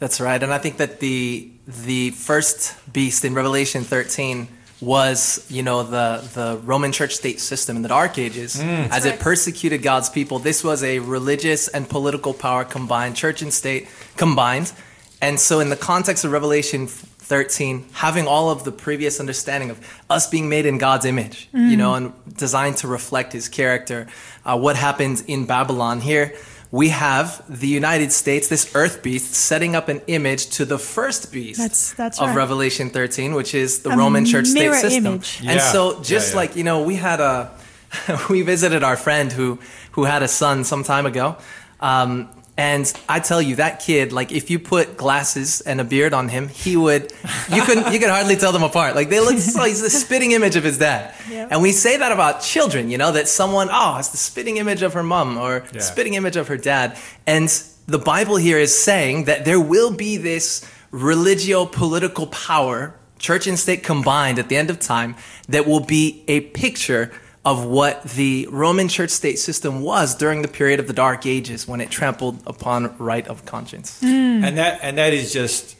[0.00, 1.50] That's right, and I think that the
[1.86, 4.48] the first beast in Revelation 13
[4.84, 9.20] was, you know, the the Roman Church state system in the Dark Ages, as it
[9.20, 10.38] persecuted God's people.
[10.38, 14.72] This was a religious and political power combined, church and state combined,
[15.20, 19.78] and so in the context of Revelation 13, having all of the previous understanding of
[20.10, 24.06] us being made in God's image, you know, and designed to reflect His character,
[24.44, 26.34] uh, what happened in Babylon here
[26.70, 31.32] we have the United States, this earth beast, setting up an image to the first
[31.32, 32.36] beast That's- that's of right.
[32.36, 35.06] Revelation 13, which is the A Roman church state mirror system.
[35.06, 35.40] image.
[35.46, 36.36] And so, just Yeah, yeah.
[36.36, 37.50] like, you know, we had a,
[38.30, 39.58] we visited our friend who,
[39.92, 41.36] who had a son some time ago.
[41.80, 46.14] Um, and I tell you, that kid, like, if you put glasses and a beard
[46.14, 47.12] on him, he would,
[47.52, 48.94] you couldn't, you could hardly tell them apart.
[48.94, 51.14] Like, they look so, he's the spitting image of his dad.
[51.28, 51.48] Yep.
[51.50, 54.82] And we say that about children, you know, that someone, oh, it's the spitting image
[54.82, 55.80] of her mom or Yeah.
[55.80, 56.96] spitting image of her dad.
[57.26, 57.48] And
[57.86, 63.58] the Bible here is saying that there will be this religio political power, church and
[63.58, 65.16] state combined at the end of time,
[65.48, 67.10] that will be a picture
[67.44, 71.68] of what the Roman church state system was during the period of the Dark Ages
[71.68, 74.02] when it trampled upon right of conscience.
[74.02, 75.76] and that and that is just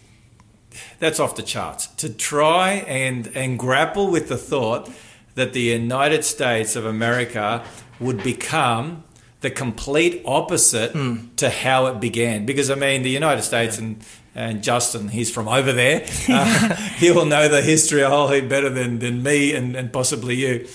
[0.98, 4.90] that's off the charts to try and and grapple with the thought
[5.34, 7.64] that the United States of America
[7.98, 9.02] would become
[9.40, 10.92] the complete opposite
[11.36, 14.04] to how it began because I mean the United States and
[14.36, 16.06] and Justin, he's from over there.
[16.26, 19.92] Uh, he will know the history a whole heap better than, than me and, and
[19.92, 20.66] possibly you.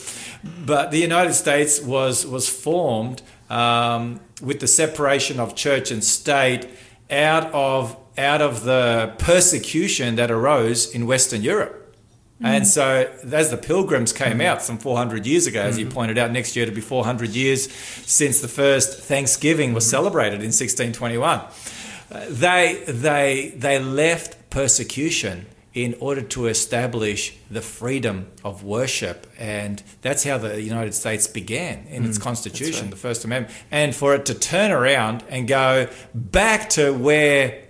[0.44, 6.68] But the United States was was formed um, with the separation of church and state
[7.12, 11.76] out of out of the persecution that arose in Western Europe.
[12.42, 16.32] And so, as the pilgrims came out some 400 years ago, as you pointed out,
[16.32, 17.70] next year to be 400 years
[18.06, 21.40] since the first Thanksgiving was celebrated in 1621.
[21.40, 29.28] Uh, They, they, they left persecution in order to establish the freedom of worship.
[29.38, 33.56] And that's how the United States began in its mm, Constitution, the First Amendment.
[33.70, 37.69] And for it to turn around and go back to where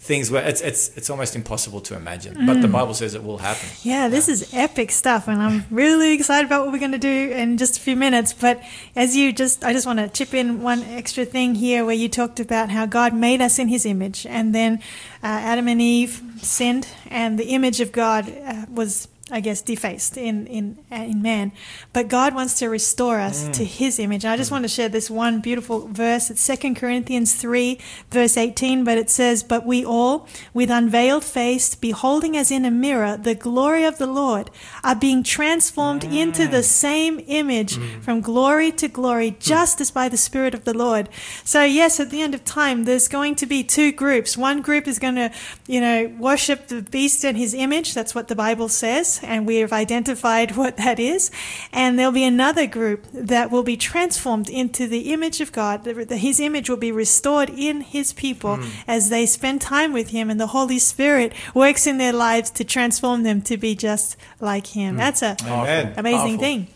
[0.00, 2.46] things where it's, it's, it's almost impossible to imagine.
[2.46, 3.68] But the Bible says it will happen.
[3.82, 7.30] Yeah, this is epic stuff, and I'm really excited about what we're going to do
[7.30, 8.32] in just a few minutes.
[8.32, 8.62] But
[8.96, 12.08] as you just, I just want to chip in one extra thing here where you
[12.08, 14.78] talked about how God made us in his image, and then
[15.22, 20.16] uh, Adam and Eve sinned, and the image of God uh, was I guess, defaced
[20.16, 21.52] in, in, in man.
[21.92, 23.52] But God wants to restore us mm.
[23.54, 24.24] to his image.
[24.24, 24.54] And I just mm.
[24.54, 26.30] want to share this one beautiful verse.
[26.30, 27.78] It's 2 Corinthians 3,
[28.10, 32.70] verse 18, but it says, But we all, with unveiled face, beholding as in a
[32.70, 34.50] mirror the glory of the Lord,
[34.82, 36.16] are being transformed mm.
[36.16, 40.74] into the same image from glory to glory, just as by the Spirit of the
[40.74, 41.08] Lord.
[41.44, 44.36] So, yes, at the end of time, there's going to be two groups.
[44.36, 45.30] One group is going to,
[45.66, 47.94] you know, worship the beast and his image.
[47.94, 49.19] That's what the Bible says.
[49.22, 51.30] And we have identified what that is.
[51.72, 55.84] And there'll be another group that will be transformed into the image of God.
[55.84, 58.68] The- the- His image will be restored in his people hmm.
[58.86, 62.64] as they spend time with him and the Holy Spirit works in their lives to
[62.64, 64.94] transform them to be just like him.
[64.94, 64.98] Hmm.
[64.98, 65.94] That's a Amen.
[65.96, 66.38] amazing Powerful.
[66.38, 66.66] thing.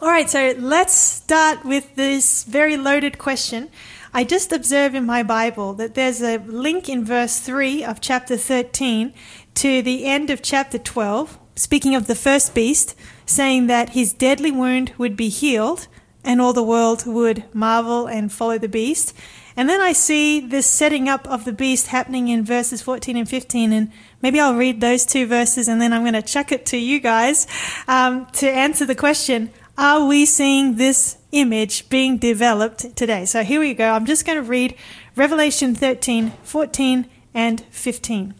[0.00, 3.68] All right, so let's start with this very loaded question.
[4.14, 8.36] I just observe in my Bible that there's a link in verse 3 of chapter
[8.36, 9.12] 13
[9.54, 12.94] to the end of chapter 12, speaking of the first beast,
[13.26, 15.88] saying that his deadly wound would be healed
[16.24, 19.12] and all the world would marvel and follow the beast.
[19.56, 23.28] And then I see this setting up of the beast happening in verses 14 and
[23.28, 23.72] 15.
[23.72, 23.90] And
[24.22, 27.00] maybe I'll read those two verses and then I'm going to chuck it to you
[27.00, 27.46] guys
[27.88, 33.24] um, to answer the question Are we seeing this image being developed today?
[33.24, 33.90] So here we go.
[33.90, 34.76] I'm just going to read
[35.16, 38.34] Revelation 13, 14, and 15.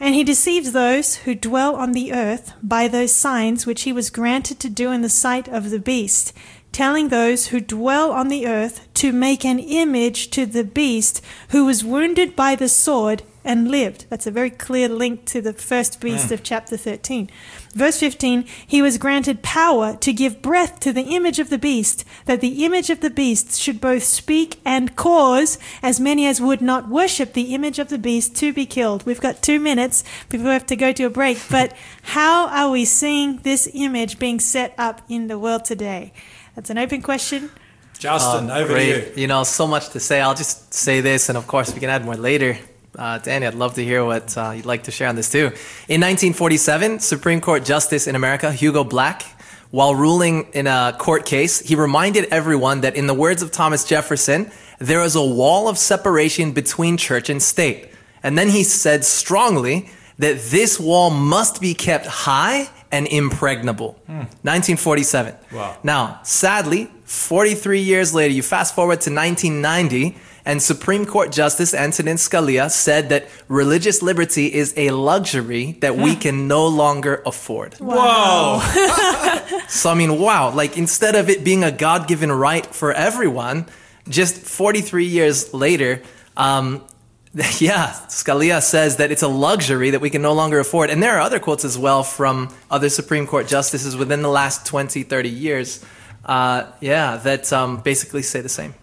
[0.00, 4.10] And he deceives those who dwell on the earth by those signs which he was
[4.10, 6.32] granted to do in the sight of the beast,
[6.70, 11.64] telling those who dwell on the earth to make an image to the beast who
[11.64, 14.06] was wounded by the sword and lived.
[14.08, 16.34] That's a very clear link to the first beast hmm.
[16.34, 17.30] of chapter 13.
[17.74, 22.04] Verse 15 He was granted power to give breath to the image of the beast,
[22.24, 26.60] that the image of the beast should both speak and cause as many as would
[26.60, 29.04] not worship the image of the beast to be killed.
[29.06, 32.70] We've got two minutes before we have to go to a break, but how are
[32.70, 36.12] we seeing this image being set up in the world today?
[36.54, 37.50] That's an open question.
[37.98, 38.92] Justin, oh, over Great.
[38.92, 39.22] to you.
[39.22, 39.26] you.
[39.26, 40.20] know, so much to say.
[40.20, 42.58] I'll just say this, and of course, we can add more later.
[42.98, 45.46] Uh, Danny, I'd love to hear what uh, you'd like to share on this too.
[45.86, 49.22] In 1947, Supreme Court Justice in America, Hugo Black,
[49.70, 53.84] while ruling in a court case, he reminded everyone that, in the words of Thomas
[53.84, 57.88] Jefferson, there is a wall of separation between church and state.
[58.24, 63.92] And then he said strongly that this wall must be kept high and impregnable.
[64.06, 65.34] 1947.
[65.52, 65.76] Wow.
[65.84, 70.16] Now, sadly, 43 years later, you fast forward to 1990,
[70.48, 76.16] and Supreme Court Justice Antonin Scalia said that religious liberty is a luxury that we
[76.16, 77.74] can no longer afford.
[77.74, 78.60] Whoa.
[79.68, 83.66] So, I mean, wow, like instead of it being a God given right for everyone,
[84.08, 86.00] just 43 years later,
[86.38, 86.82] um,
[87.34, 90.88] yeah, Scalia says that it's a luxury that we can no longer afford.
[90.88, 94.64] And there are other quotes as well from other Supreme Court justices within the last
[94.64, 95.84] 20, 30 years,
[96.24, 98.74] uh, yeah, that um, basically say the same.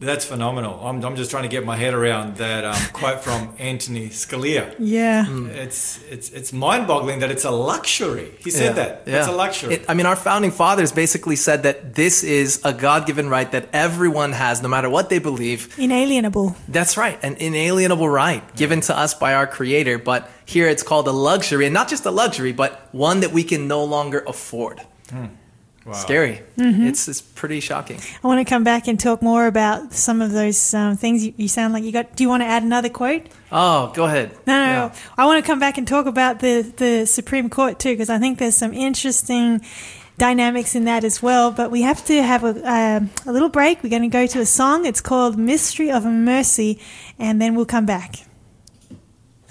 [0.00, 0.80] That's phenomenal.
[0.84, 4.74] I'm, I'm just trying to get my head around that um, quote from Anthony Scalia.
[4.78, 5.24] Yeah.
[5.24, 5.46] Hmm.
[5.46, 8.34] It's it's it's mind-boggling that it's a luxury.
[8.40, 9.04] He said that.
[9.06, 9.74] It's a luxury.
[9.74, 13.50] It- I mean, our founding fathers basically said that this is a God given right
[13.52, 15.78] that everyone has, no matter what they believe.
[15.78, 16.56] Inalienable.
[16.68, 18.56] That's right, an inalienable right hmm.
[18.56, 19.98] given to us by our Creator.
[19.98, 23.44] But here it's called a luxury, and not just a luxury, but one that we
[23.44, 24.80] can no longer afford.
[25.10, 25.26] Hmm.
[25.86, 25.92] Wow.
[25.92, 26.40] Scary.
[26.56, 26.86] Mm-hmm.
[26.86, 27.98] It's, it's pretty shocking.
[28.22, 31.26] I want to come back and talk more about some of those um, things.
[31.26, 32.16] You, you sound like you got.
[32.16, 33.26] Do you want to add another quote?
[33.52, 34.30] Oh, go ahead.
[34.46, 34.72] No, no, Yeah.
[34.88, 34.92] no.
[35.18, 38.18] I want to come back and talk about the, the Supreme Court too, because I
[38.18, 39.60] think there's some interesting
[40.16, 41.50] dynamics in that as well.
[41.50, 43.82] But we have to have a, um a little break.
[43.82, 44.86] We're going to go to a song.
[44.86, 46.80] It's called Mystery of Mercy,
[47.18, 48.20] and then we'll come back.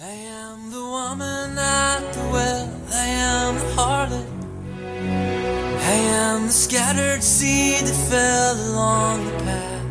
[0.02, 2.82] I am the woman at the well.
[2.92, 5.43] I am the harlot.
[5.86, 9.86] I am the scattered seed that fell along the path.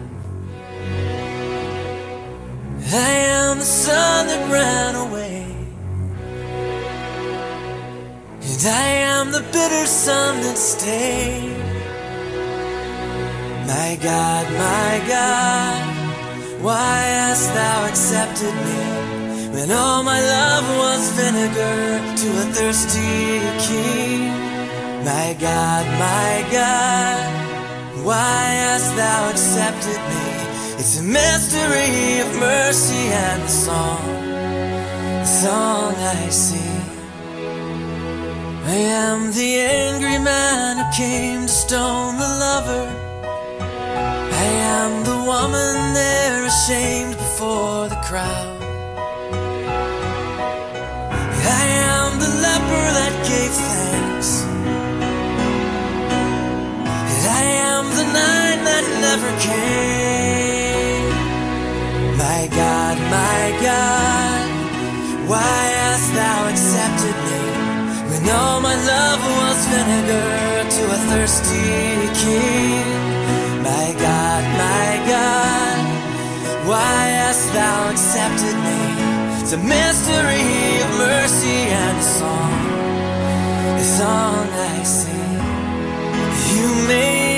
[2.94, 5.44] I am the son that ran away.
[8.48, 11.58] And I am the bitter son that stayed.
[13.66, 18.80] My God, my God, why hast thou accepted me?
[19.54, 24.51] When all my love was vinegar to a thirsty king.
[25.04, 30.26] My God, my God, why hast thou accepted me?
[30.78, 34.06] It's a mystery of mercy and the song,
[35.18, 36.82] the song I sing.
[38.64, 42.86] I am the angry man who came to stone the lover.
[44.44, 44.48] I
[44.78, 48.62] am the woman there ashamed before the crowd.
[51.58, 53.12] I am the leper that
[59.42, 61.08] King.
[62.16, 64.48] My God, my God,
[65.26, 67.42] why hast thou accepted me
[68.08, 72.86] when all my love was vinegar to a thirsty king?
[73.66, 75.82] My God, my God,
[76.68, 78.80] why hast thou accepted me?
[79.40, 80.54] It's a mystery
[80.84, 82.62] of mercy and a song,
[83.74, 85.40] a song I sing.
[86.54, 87.31] You made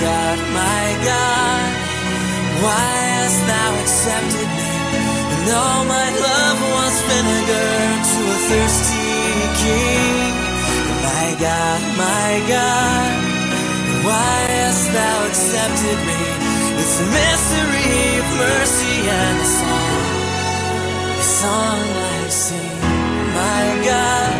[0.00, 1.70] God, my God,
[2.64, 4.72] why hast thou accepted me
[5.28, 7.78] when all my love was vinegar
[8.10, 9.14] to a thirsty
[9.62, 10.34] king?
[11.06, 13.12] My God, my God,
[14.06, 16.22] why hast thou accepted me?
[16.80, 20.04] It's a mystery of mercy and a song,
[21.22, 22.78] a song I sing.
[23.38, 24.34] My God,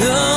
[0.00, 0.27] know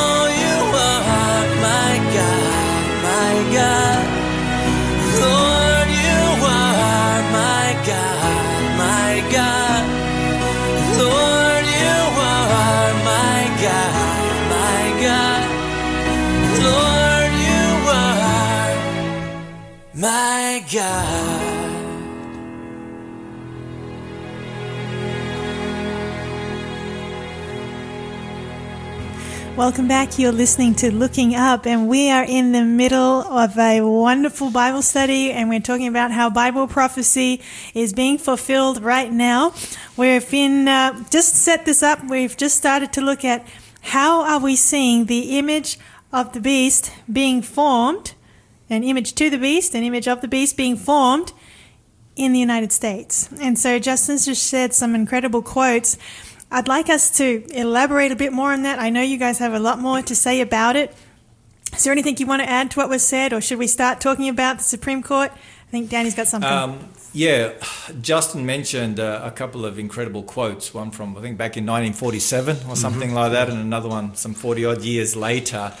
[20.02, 21.62] my God.
[29.56, 30.18] Welcome back.
[30.18, 34.82] You're listening to Looking Up, and we are in the middle of a wonderful Bible
[34.82, 37.40] study, and we're talking about how Bible prophecy
[37.72, 39.54] is being fulfilled right now.
[39.96, 42.02] We've been uh, just set this up.
[42.10, 43.46] We've just started to look at
[43.82, 45.78] how are we seeing the image
[46.12, 48.14] of the beast being formed,
[48.72, 51.32] an image to the beast, an image of the beast being formed
[52.16, 53.28] in the United States.
[53.40, 55.98] And so Justin's just shared some incredible quotes.
[56.50, 58.78] I'd like us to elaborate a bit more on that.
[58.78, 60.94] I know you guys have a lot more to say about it.
[61.74, 64.00] Is there anything you want to add to what was said, or should we start
[64.00, 65.32] talking about the Supreme Court?
[65.32, 66.50] I think Danny's got something.
[66.50, 67.52] Um, yeah,
[68.02, 70.74] Justin mentioned uh, a couple of incredible quotes.
[70.74, 74.34] One from I think back in 1947 or something like that, and another one some
[74.34, 75.72] 40 odd years later.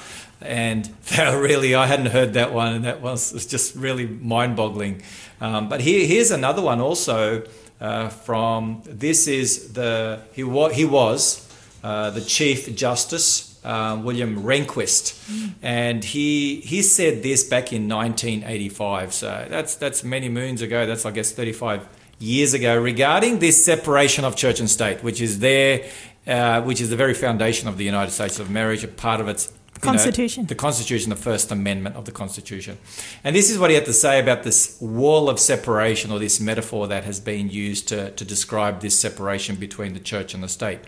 [0.42, 5.02] And were really, I hadn't heard that one, and that was, was just really mind-boggling.
[5.40, 7.44] Um, but here, here's another one also
[7.80, 14.42] uh, from this is the he was he was uh, the Chief Justice uh, William
[14.42, 15.18] Rehnquist,
[15.62, 19.12] and he he said this back in 1985.
[19.12, 20.86] So that's that's many moons ago.
[20.86, 21.88] That's I guess 35
[22.18, 25.84] years ago regarding this separation of church and state, which is there,
[26.26, 29.28] uh, which is the very foundation of the United States of America, a part of
[29.28, 30.46] its you know, Constitution.
[30.46, 32.78] the Constitution, the First Amendment of the Constitution.
[33.24, 36.40] And this is what he had to say about this wall of separation or this
[36.40, 40.48] metaphor that has been used to, to describe this separation between the church and the
[40.48, 40.80] state.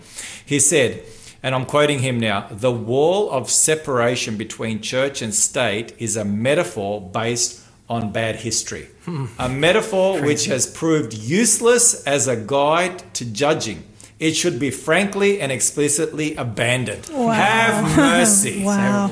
[0.44, 1.02] He said,
[1.42, 6.24] and I'm quoting him now the wall of separation between church and state is a
[6.24, 8.88] metaphor based on bad history.
[9.04, 9.26] Hmm.
[9.38, 13.84] a metaphor which has proved useless as a guide to judging.
[14.20, 17.08] It should be frankly and explicitly abandoned.
[17.12, 17.32] Wow.
[17.32, 18.62] Have mercy.
[18.70, 19.10] wow.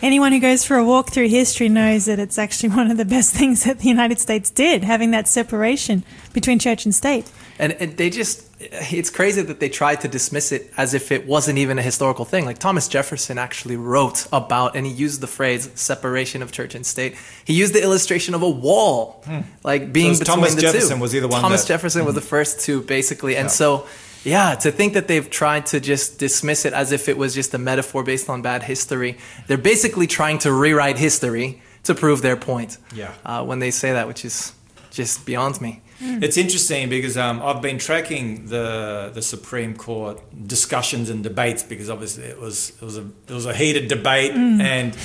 [0.00, 3.04] Anyone who goes for a walk through history knows that it's actually one of the
[3.04, 6.02] best things that the United States did, having that separation
[6.32, 7.30] between church and state.
[7.58, 11.26] And, and they just, it's crazy that they tried to dismiss it as if it
[11.26, 12.44] wasn't even a historical thing.
[12.46, 16.84] Like Thomas Jefferson actually wrote about, and he used the phrase separation of church and
[16.84, 17.14] state.
[17.44, 19.22] He used the illustration of a wall,
[19.62, 20.14] like being Hmm.
[20.14, 21.02] So between Thomas the Jefferson two.
[21.02, 21.74] was he the one Thomas that- Hmm.
[21.74, 23.36] Jefferson was the first to basically.
[23.36, 23.86] And so,
[24.24, 27.54] yeah, to think that they've tried to just dismiss it as if it was just
[27.54, 32.36] a metaphor based on bad history, they're basically trying to rewrite history to prove their
[32.36, 32.78] point.
[32.94, 33.12] Yeah.
[33.24, 34.52] Uh, when they say that, which is
[34.90, 35.82] just beyond me.
[36.04, 41.88] It's interesting because um, I've been tracking the the Supreme Court discussions and debates because
[41.88, 44.96] obviously it was it was a it was a heated debate and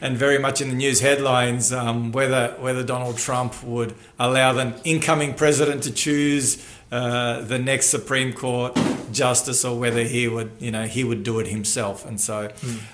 [0.00, 4.80] and very much in the news headlines um, whether whether Donald Trump would allow the
[4.84, 8.76] incoming president to choose uh, the next Supreme Court
[9.10, 12.50] justice or whether he would you know he would do it himself and so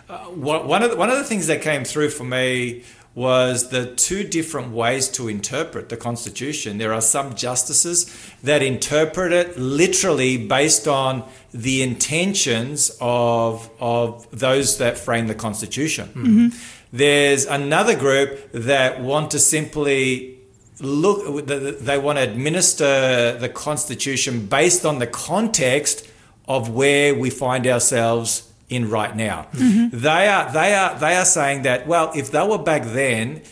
[0.09, 2.85] uh, one of the, one of the things that came through for me
[3.15, 6.79] was the two different ways to interpret the Constitution.
[6.79, 8.07] There are some justices
[8.43, 11.23] that interpret it literally based on
[11.53, 16.51] the intentions of, of those that frame the Constitution.
[16.93, 20.34] There's another group that want to simply
[20.81, 26.07] look, they want to administer the Constitution based on the context
[26.47, 29.47] of where we find ourselves in right now.
[29.53, 29.99] Mm-hmm.
[29.99, 33.43] They are they are they are saying that well, if they were back then,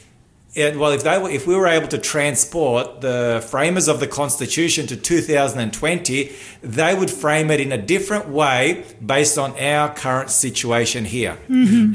[0.55, 4.07] it, well, if they were, if we were able to transport the framers of the
[4.07, 6.30] Constitution to 2020,
[6.61, 11.38] they would frame it in a different way based on our current situation here,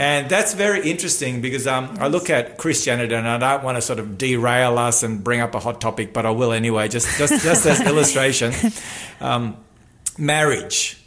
[0.02, 3.82] and that's very interesting because um, I look at Christianity and I don't want to
[3.82, 7.16] sort of derail us and bring up a hot topic, but I will anyway, just
[7.20, 8.54] just just as illustration.
[9.22, 9.58] Um,
[10.18, 11.00] marriage,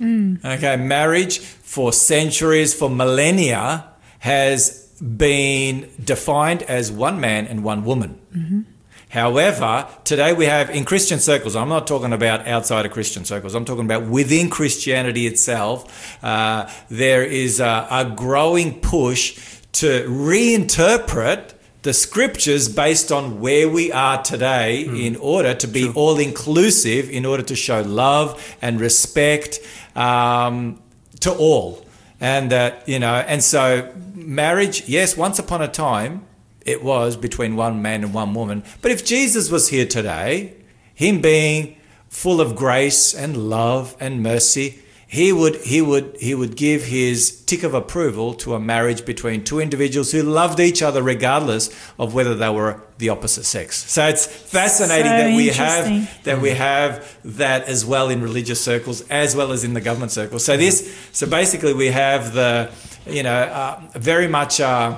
[0.45, 3.87] okay, marriage for centuries, for millennia,
[4.21, 8.67] has been defined as one man and one woman.
[9.11, 13.57] However, today we have in Christian circles, I'm not talking about outside of Christian circles,
[13.57, 21.55] I'm talking about within Christianity itself, uh, there is a, a growing push to reinterpret
[21.83, 27.25] the scriptures based on where we are today in order to be all inclusive, in
[27.27, 29.59] order to show love and respect
[29.97, 30.81] um,
[31.21, 31.85] to all.
[32.21, 36.27] And that, you know, and so marriage, yes, once upon a time,
[36.67, 38.63] it was between one man and one woman.
[38.83, 40.55] But if Jesus was here today,
[40.95, 41.77] him being
[42.09, 44.81] full of grace and love and mercy,
[45.11, 49.43] he would he would he would give his tick of approval to a marriage between
[49.43, 53.91] two individuals who loved each other regardless of whether they were the opposite sex.
[53.91, 58.61] So it's fascinating So that we have that we have that as well in religious
[58.61, 60.45] circles as well as in the government circles.
[60.45, 62.71] So this so basically we have the
[63.05, 64.97] you know uh, very much uh,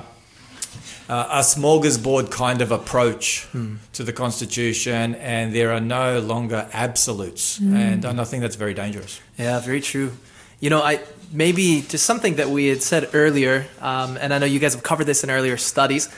[1.09, 3.47] uh, a smorgasbord kind of approach
[3.93, 8.73] to the Constitution, and there are no longer absolutes, and, and I think that's very
[8.73, 9.19] dangerous.
[9.37, 10.11] Yeah, very true.
[10.59, 11.01] You know, I
[11.31, 14.83] maybe just something that we had said earlier, um, and I know you guys have
[14.83, 16.09] covered this in earlier studies.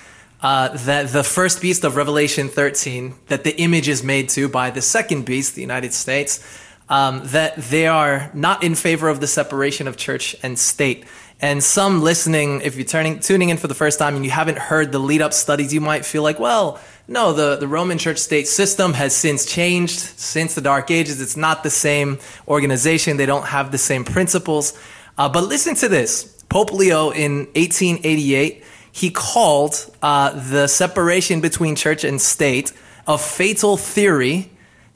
[0.41, 4.69] Uh, that the first beast of Revelation 13, that the image is made to by
[4.69, 6.45] the second beast, the United States,
[6.89, 11.05] um, that they are not in favor of the separation of church and state.
[11.41, 14.57] And some listening, if you're turning, tuning in for the first time and you haven't
[14.57, 18.17] heard the lead up studies, you might feel like, well, no, the, the Roman church
[18.17, 21.21] state system has since changed since the Dark Ages.
[21.21, 24.77] It's not the same organization, they don't have the same principles.
[25.17, 31.75] Uh, but listen to this Pope Leo in 1888, he called uh, the separation between
[31.75, 32.71] church and state
[33.07, 34.51] a fatal theory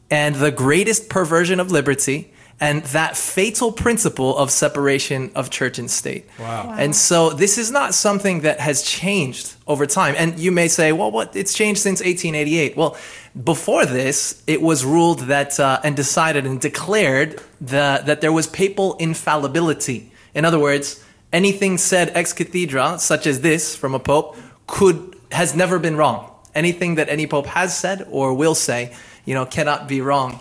[0.10, 2.32] and the greatest perversion of liberty
[2.62, 6.26] and that fatal principle of separation of church and state.
[6.40, 6.76] Wow.
[6.78, 10.16] And so this is not something that has changed over time.
[10.18, 11.36] And you may say, well, what?
[11.36, 12.76] It's changed since 1888.
[12.76, 12.98] Well,
[13.42, 18.48] before this, it was ruled that uh, and decided and declared the, that there was
[18.48, 20.12] papal infallibility.
[20.34, 24.36] In other words, anything said ex cathedra, such as this from a pope,
[24.68, 26.32] could has never been wrong.
[26.56, 28.96] Anything that any pope has said or will say,
[29.26, 30.40] you know, cannot be wrong.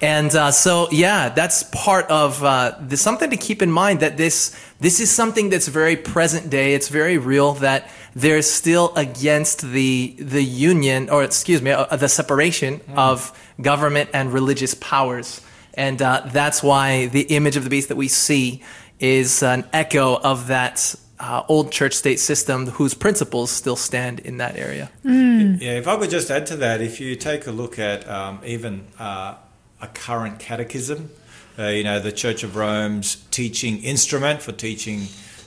[0.00, 4.16] And uh, so, yeah, that's part of uh, there's something to keep in mind that
[4.16, 6.74] this this is something that's very present day.
[6.74, 12.08] It's very real that they're still against the the union, or excuse me, uh, the
[12.08, 15.40] separation of government and religious powers.
[15.74, 18.62] And uh, that's why the image of the beast that we see
[19.00, 24.38] is an echo of that uh, old church state system whose principles still stand in
[24.38, 24.90] that area.
[25.04, 28.40] Yeah, if I could just add to that, if you take a look at um,
[28.44, 29.34] even uh,
[29.80, 31.10] a current catechism,
[31.58, 35.06] uh, you know, the Church of Rome's teaching instrument for teaching,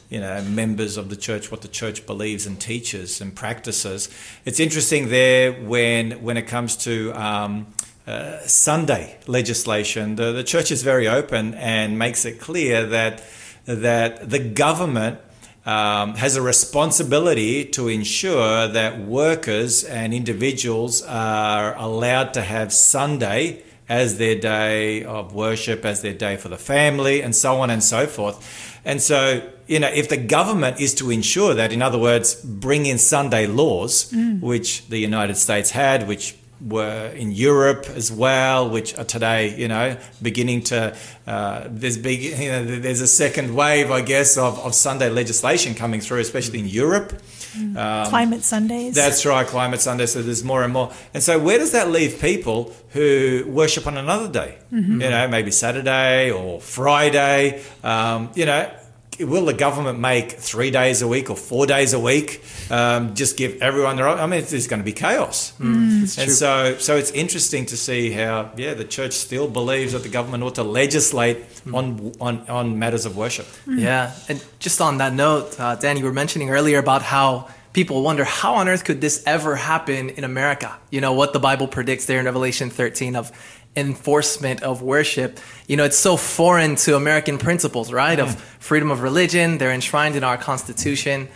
[0.10, 4.10] you know, members of the church what the church believes and teaches and practices.
[4.46, 7.68] It's interesting there when when it comes to um,
[8.08, 13.24] uh, Sunday legislation, the, the church is very open and makes it clear that
[13.66, 15.20] that the government
[15.66, 23.64] um, has a responsibility to ensure that workers and individuals are allowed to have Sunday
[23.92, 27.84] as their day of worship, as their day for the family, and so on and
[27.84, 28.38] so forth.
[28.86, 32.86] And so, you know, if the government is to ensure that, in other words, bring
[32.86, 36.36] in Sunday laws, which the United States had, which
[36.66, 40.96] were in Europe as well, which are today, you know, beginning to
[41.28, 45.76] uh, there's big, you know, there's a second wave, I guess, of, of Sunday legislation
[45.76, 47.22] coming through, especially in Europe.
[47.56, 47.74] Um,
[48.08, 48.96] Climate Sundays.
[48.96, 50.06] that's right, Climate Sunday.
[50.06, 50.92] So there's more and more.
[51.14, 54.58] And so where does that leave people who worship on another day?
[54.72, 57.62] You know, maybe Saturday or Friday.
[57.84, 58.72] Um, you know,
[59.20, 62.44] will the government make three days a week or four days a week?
[62.70, 64.20] Um, just give everyone their own.
[64.20, 65.54] I mean, there's going to be chaos.
[65.60, 70.10] and so, so it's interesting to see how, yeah, the church still believes that the
[70.10, 71.38] government ought to legislate
[71.74, 73.48] on, on, on matters of worship.
[73.68, 78.02] Yeah, and just on that note, uh, Dan, you were mentioning earlier about how people
[78.02, 80.78] wonder how on earth could this ever happen in America?
[80.90, 83.32] You know, what the Bible predicts there in Revelation 13 of
[83.76, 85.40] enforcement of worship.
[85.68, 88.20] You know, it's so foreign to American principles, right?
[88.20, 91.30] Of freedom of religion, they're enshrined in our Constitution,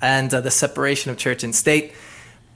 [0.00, 1.92] and uh, the separation of church and state.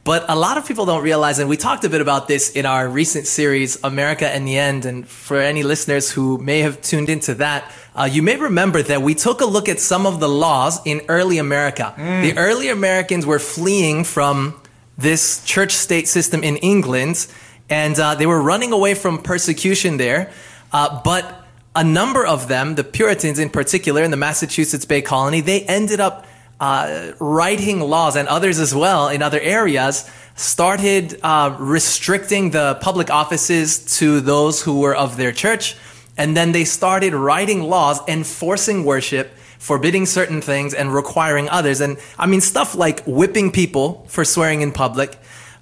[0.04, 2.64] But a lot of people don't realize, and we talked a bit about this in
[2.64, 4.86] our recent series, America in the End.
[4.86, 9.02] And for any listeners who may have tuned into that, uh, you may remember that
[9.02, 11.92] we took a look at some of the laws in early America.
[12.22, 14.54] The early Americans were fleeing from
[14.96, 17.26] this church state system in England,
[17.68, 20.30] and uh, they were running away from persecution there.
[20.72, 21.44] Uh, but
[21.74, 26.00] a number of them, the Puritans in particular, in the Massachusetts Bay Colony, they ended
[26.00, 26.26] up
[26.58, 33.10] uh, writing laws, and others as well in other areas, started uh, restricting the public
[33.10, 35.76] offices to those who were of their church.
[36.16, 41.80] And then they started writing laws enforcing worship, forbidding certain things, and requiring others.
[41.80, 45.18] And I mean, stuff like whipping people for swearing in public.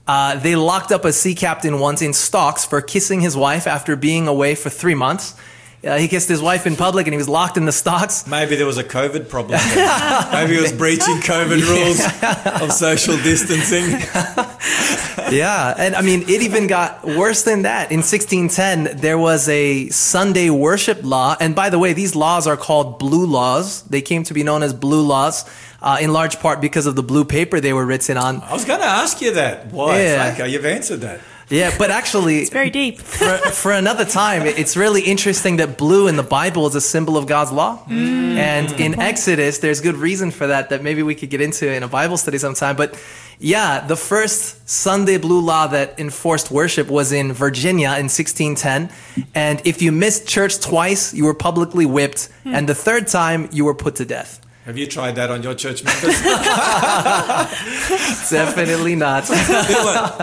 [0.07, 3.97] Uh, they locked up a sea captain once in stocks for kissing his wife after
[3.97, 5.35] being away for three months.
[5.83, 8.27] Uh, he kissed his wife in public and he was locked in the stocks.
[8.27, 9.61] Maybe there was a COVID problem.
[10.33, 14.01] Maybe he was breaching COVID rules of social distancing.
[15.31, 17.91] Yeah, and I mean, it even got worse than that.
[17.91, 21.37] In 1610, there was a Sunday worship law.
[21.41, 23.83] And by the way, these laws are called blue laws.
[23.85, 25.49] They came to be known as blue laws,
[25.85, 28.41] uh, in large part because of the blue paper they were written on.
[28.41, 29.67] I was going to ask you that.
[29.67, 30.03] Why?
[30.03, 30.31] Yeah.
[30.31, 31.21] like, oh, you've answered that.
[31.51, 32.99] Yeah, but actually, It's very deep.
[33.03, 37.19] for, for another time, it's really interesting that blue in the Bible is a symbol
[37.19, 37.85] of God's law.
[37.85, 38.37] Mm.
[38.37, 41.83] And in Exodus, there's good reason for that, that maybe we could get into in
[41.83, 42.77] a Bible study sometime.
[42.77, 42.99] But
[43.39, 48.89] yeah, the first Sunday blue law that enforced worship was in Virginia in 1610.
[49.35, 52.31] And if you missed church twice, you were publicly whipped.
[52.45, 52.55] Hmm.
[52.55, 54.41] And the third time, you were put to death.
[54.65, 56.03] Have you tried that on your church members?
[58.31, 59.27] Definitely not.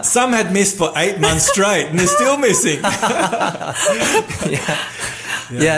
[0.04, 2.80] Some had missed for eight months straight and they're still missing.
[4.52, 4.78] Yeah,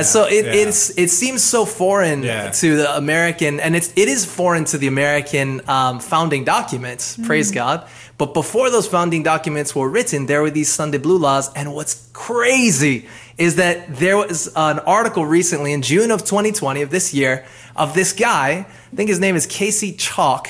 [0.01, 0.53] so it, yeah.
[0.53, 2.51] it's it seems so foreign Yeah.
[2.51, 7.17] to the American, and it's it is foreign to the American um, founding documents.
[7.25, 7.87] Praise God!
[8.17, 12.09] But before those founding documents were written, there were these Sunday Blue laws, and what's
[12.13, 13.07] crazy
[13.37, 17.43] is that there was an article recently in June of 2020 of this year
[17.75, 18.67] of this guy.
[18.91, 20.47] I think his name is Casey Chalk,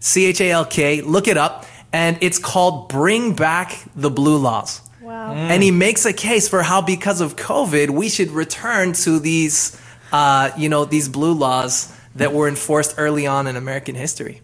[0.00, 1.00] C H A L K.
[1.00, 4.80] Look it up, and it's called "Bring Back the Blue Laws."
[5.14, 5.34] Wow.
[5.34, 9.80] And he makes a case for how, because of COVID, we should return to these,
[10.10, 14.40] uh, you know, these blue laws that were enforced early on in American history.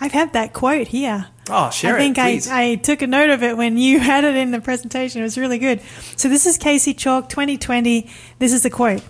[0.00, 1.26] I've had that quote here.
[1.48, 2.48] Oh, share I think it, please.
[2.48, 5.20] I, I took a note of it when you had it in the presentation.
[5.20, 5.80] It was really good.
[6.16, 8.08] So this is Casey Chalk, 2020.
[8.38, 9.02] This is the quote.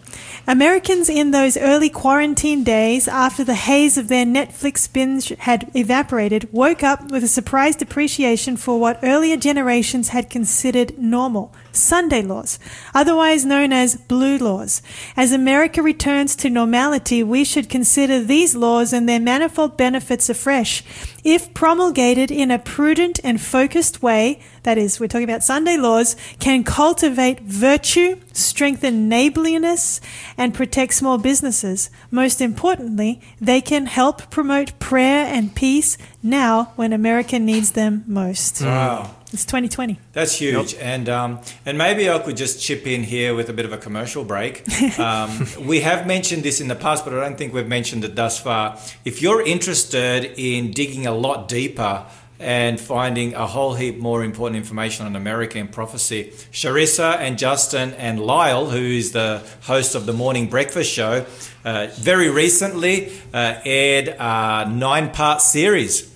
[0.46, 6.52] Americans in those early quarantine days, after the haze of their Netflix binge had evaporated,
[6.52, 12.58] woke up with a surprised appreciation for what earlier generations had considered normal Sunday laws,
[12.94, 14.82] otherwise known as blue laws.
[15.16, 20.82] As America returns to normality, we should consider these laws and their manifold benefits afresh.
[21.24, 26.16] If promulgated in a prudent and focused way, that is, we're talking about Sunday laws,
[26.38, 30.00] can cultivate virtue, strengthen neighborliness,
[30.36, 31.90] and protect small businesses.
[32.10, 38.62] Most importantly, they can help promote prayer and peace now when America needs them most.
[38.62, 39.14] Wow.
[39.32, 39.98] It's 2020.
[40.12, 43.64] That's huge, and um, and maybe I could just chip in here with a bit
[43.64, 44.62] of a commercial break.
[44.98, 48.14] Um, we have mentioned this in the past, but I don't think we've mentioned it
[48.14, 48.78] thus far.
[49.04, 52.04] If you're interested in digging a lot deeper
[52.38, 58.20] and finding a whole heap more important information on American prophecy, Sharissa and Justin and
[58.20, 61.24] Lyle, who is the host of the Morning Breakfast Show,
[61.64, 66.11] uh, very recently uh, aired a nine-part series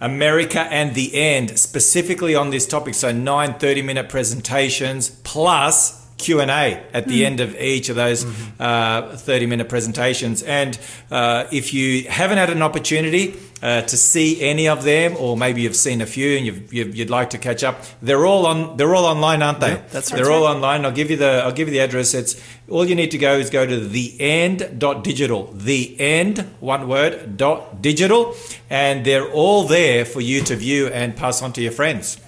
[0.00, 2.94] America and the End, specifically on this topic.
[2.94, 7.26] So nine 30-minute presentations plus Q&A at the hmm.
[7.26, 8.62] end of each of those mm-hmm.
[8.62, 10.42] uh, 30-minute presentations.
[10.42, 10.78] And
[11.10, 15.62] uh, if you haven't had an opportunity uh, to see any of them, or maybe
[15.62, 18.76] you've seen a few and you've, you've, you'd like to catch up, they're all on.
[18.76, 19.80] They're all online, aren't they?
[19.90, 20.84] that's They're all online.
[20.84, 21.42] I'll give you the.
[21.44, 22.12] I'll give you the address.
[22.12, 25.52] It's all you need to go is go to the end dot digital.
[25.52, 28.34] The end, one word dot digital,
[28.68, 32.18] and they're all there for you to view and pass on to your friends.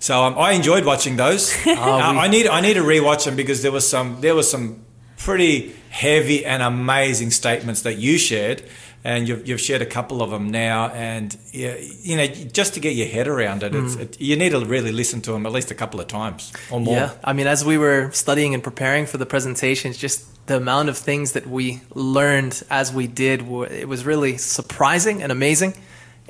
[0.00, 1.54] So um, I enjoyed watching those.
[1.68, 4.82] Uh, I need I need to rewatch them because there was some there was some
[5.16, 8.62] pretty heavy and amazing statements that you shared.
[9.04, 12.80] And you've, you've shared a couple of them now, and yeah, you know, just to
[12.80, 15.52] get your head around it, it's, it, you need to really listen to them at
[15.52, 16.96] least a couple of times or more.
[16.96, 20.88] Yeah, I mean, as we were studying and preparing for the presentations, just the amount
[20.88, 25.74] of things that we learned as we did, it was really surprising and amazing.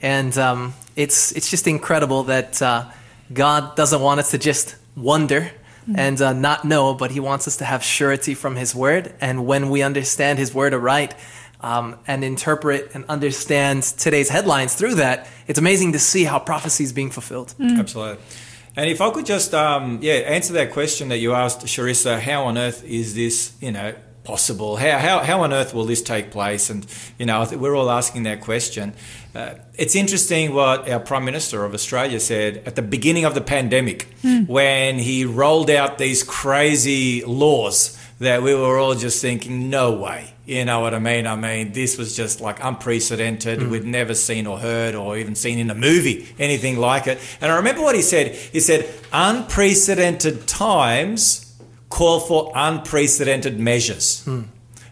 [0.00, 2.84] And um, it's it's just incredible that uh,
[3.32, 5.50] God doesn't want us to just wonder
[5.94, 9.14] and uh, not know, but He wants us to have surety from His Word.
[9.20, 11.14] And when we understand His Word aright
[11.60, 16.84] um, and interpret and understand today's headlines through that, it's amazing to see how prophecy
[16.84, 17.54] is being fulfilled.
[17.60, 18.22] Absolutely.
[18.76, 22.44] And if I could just, um, yeah, answer that question that you asked, Sharissa, how
[22.44, 24.76] on earth is this, you know, possible?
[24.76, 26.70] How, how, how on earth will this take place?
[26.70, 26.86] And,
[27.18, 28.92] you know, we're all asking that question.
[29.34, 33.40] Uh, it's interesting what our Prime Minister of Australia said at the beginning of the
[33.40, 34.08] pandemic
[34.46, 40.34] when he rolled out these crazy laws that we were all just thinking, no way.
[40.48, 41.26] You know what I mean?
[41.26, 43.58] I mean, this was just like unprecedented.
[43.58, 43.70] Mm.
[43.70, 47.18] We'd never seen or heard or even seen in a movie anything like it.
[47.42, 48.34] And I remember what he said.
[48.34, 51.54] He said, unprecedented times
[51.90, 54.24] call for unprecedented measures.
[54.24, 54.44] Hmm.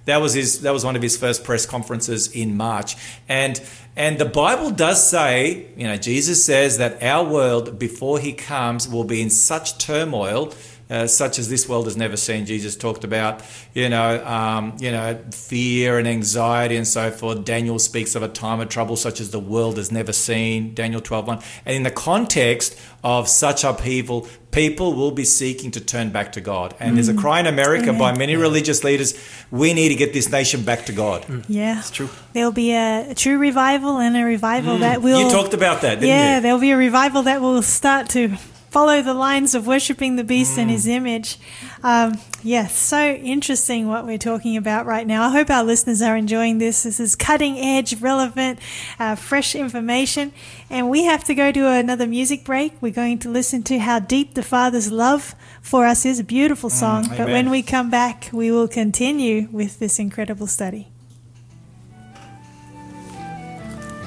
[0.04, 0.60] That was his.
[0.60, 2.94] That was one of his first press conferences in March,
[3.26, 3.60] and
[3.96, 8.86] and the Bible does say, you know, Jesus says that our world before He comes
[8.86, 10.52] will be in such turmoil.
[10.88, 12.46] Uh, such as this world has never seen.
[12.46, 13.42] Jesus talked about,
[13.74, 17.44] you know, um, you know, fear and anxiety and so forth.
[17.44, 20.74] Daniel speaks of a time of trouble such as the world has never seen.
[20.74, 21.42] Daniel 12:1.
[21.64, 26.40] And in the context of such upheaval, people will be seeking to turn back to
[26.40, 26.72] God.
[26.78, 29.14] And there's a cry in America by many religious leaders:
[29.50, 31.26] we need to get this nation back to God.
[31.48, 32.10] Yeah, It's true.
[32.32, 35.20] There'll be a, a true revival and a revival that will.
[35.20, 36.42] You talked about that, didn't you yeah, you?
[36.42, 38.36] there'll be a revival that will start to
[38.76, 41.38] follow the lines of worshiping the beast and his image.
[41.82, 45.22] Um, yes, so interesting what we're talking about right now.
[45.22, 46.82] I hope our listeners are enjoying this.
[46.82, 48.58] This is cutting edge, relevant,
[48.98, 50.30] uh, fresh information.
[50.68, 52.74] And we have to go to another music break.
[52.82, 56.68] We're going to listen to How Deep the Father's Love for Us is a beautiful
[56.68, 57.08] song.
[57.16, 60.88] but when we come back, we will continue with this incredible study.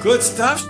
[0.03, 0.63] Good stuff.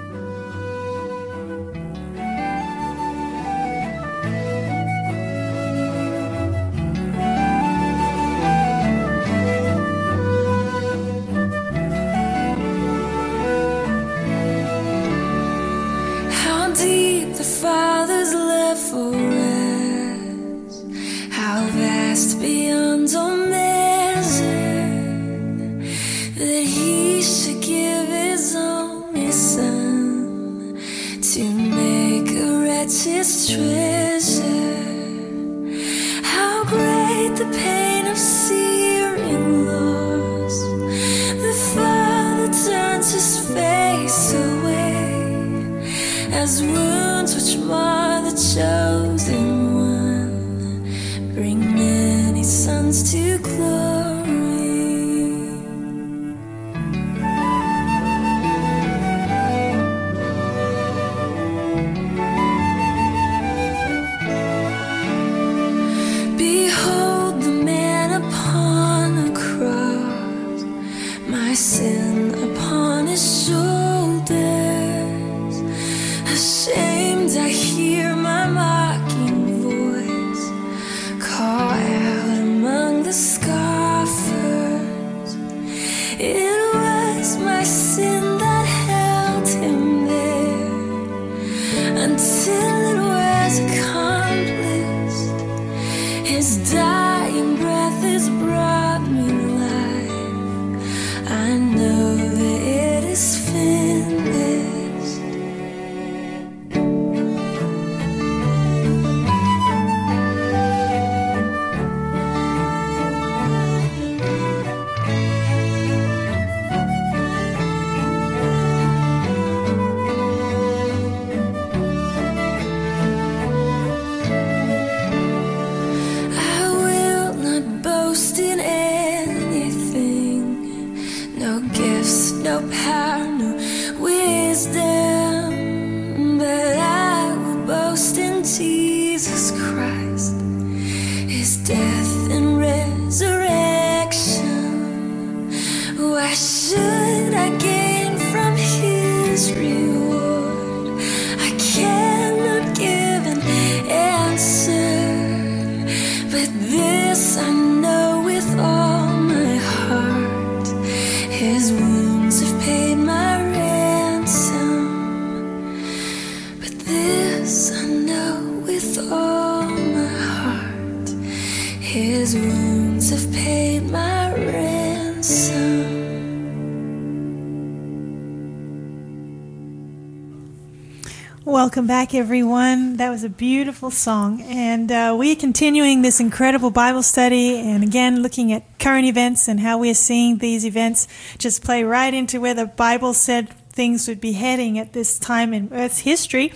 [181.99, 182.95] Back, everyone.
[182.95, 184.41] That was a beautiful song.
[184.43, 189.49] And uh, we are continuing this incredible Bible study and again looking at current events
[189.49, 194.07] and how we're seeing these events just play right into where the Bible said things
[194.07, 196.53] would be heading at this time in Earth's history.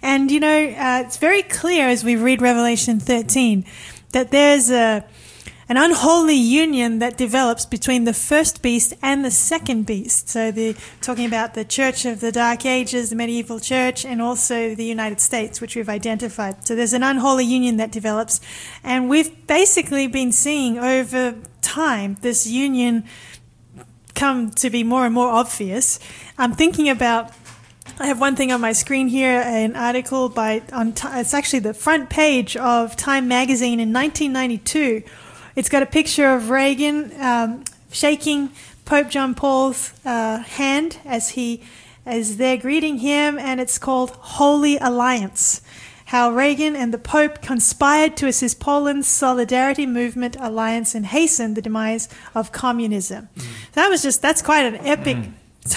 [0.00, 3.64] And, you know, uh, it's very clear as we read Revelation 13
[4.12, 5.04] that there's a
[5.68, 10.28] an unholy union that develops between the first beast and the second beast.
[10.28, 14.74] So the talking about the Church of the Dark Ages, the medieval church, and also
[14.74, 16.66] the United States, which we've identified.
[16.66, 18.40] So there's an unholy union that develops,
[18.82, 23.04] and we've basically been seeing over time this union
[24.14, 25.98] come to be more and more obvious.
[26.38, 27.32] I'm thinking about
[27.98, 31.74] I have one thing on my screen here, an article by on it's actually the
[31.74, 35.04] front page of Time magazine in 1992
[35.56, 38.50] it's got a picture of Reagan um, shaking
[38.84, 41.62] Pope John Paul's uh, hand as he
[42.06, 45.62] as they're greeting him, and it's called Holy Alliance.
[46.06, 51.62] How Reagan and the Pope conspired to assist Poland's solidarity movement alliance and hasten the
[51.62, 53.30] demise of communism.
[53.34, 53.72] Mm.
[53.72, 55.32] That was just that's quite an epic mm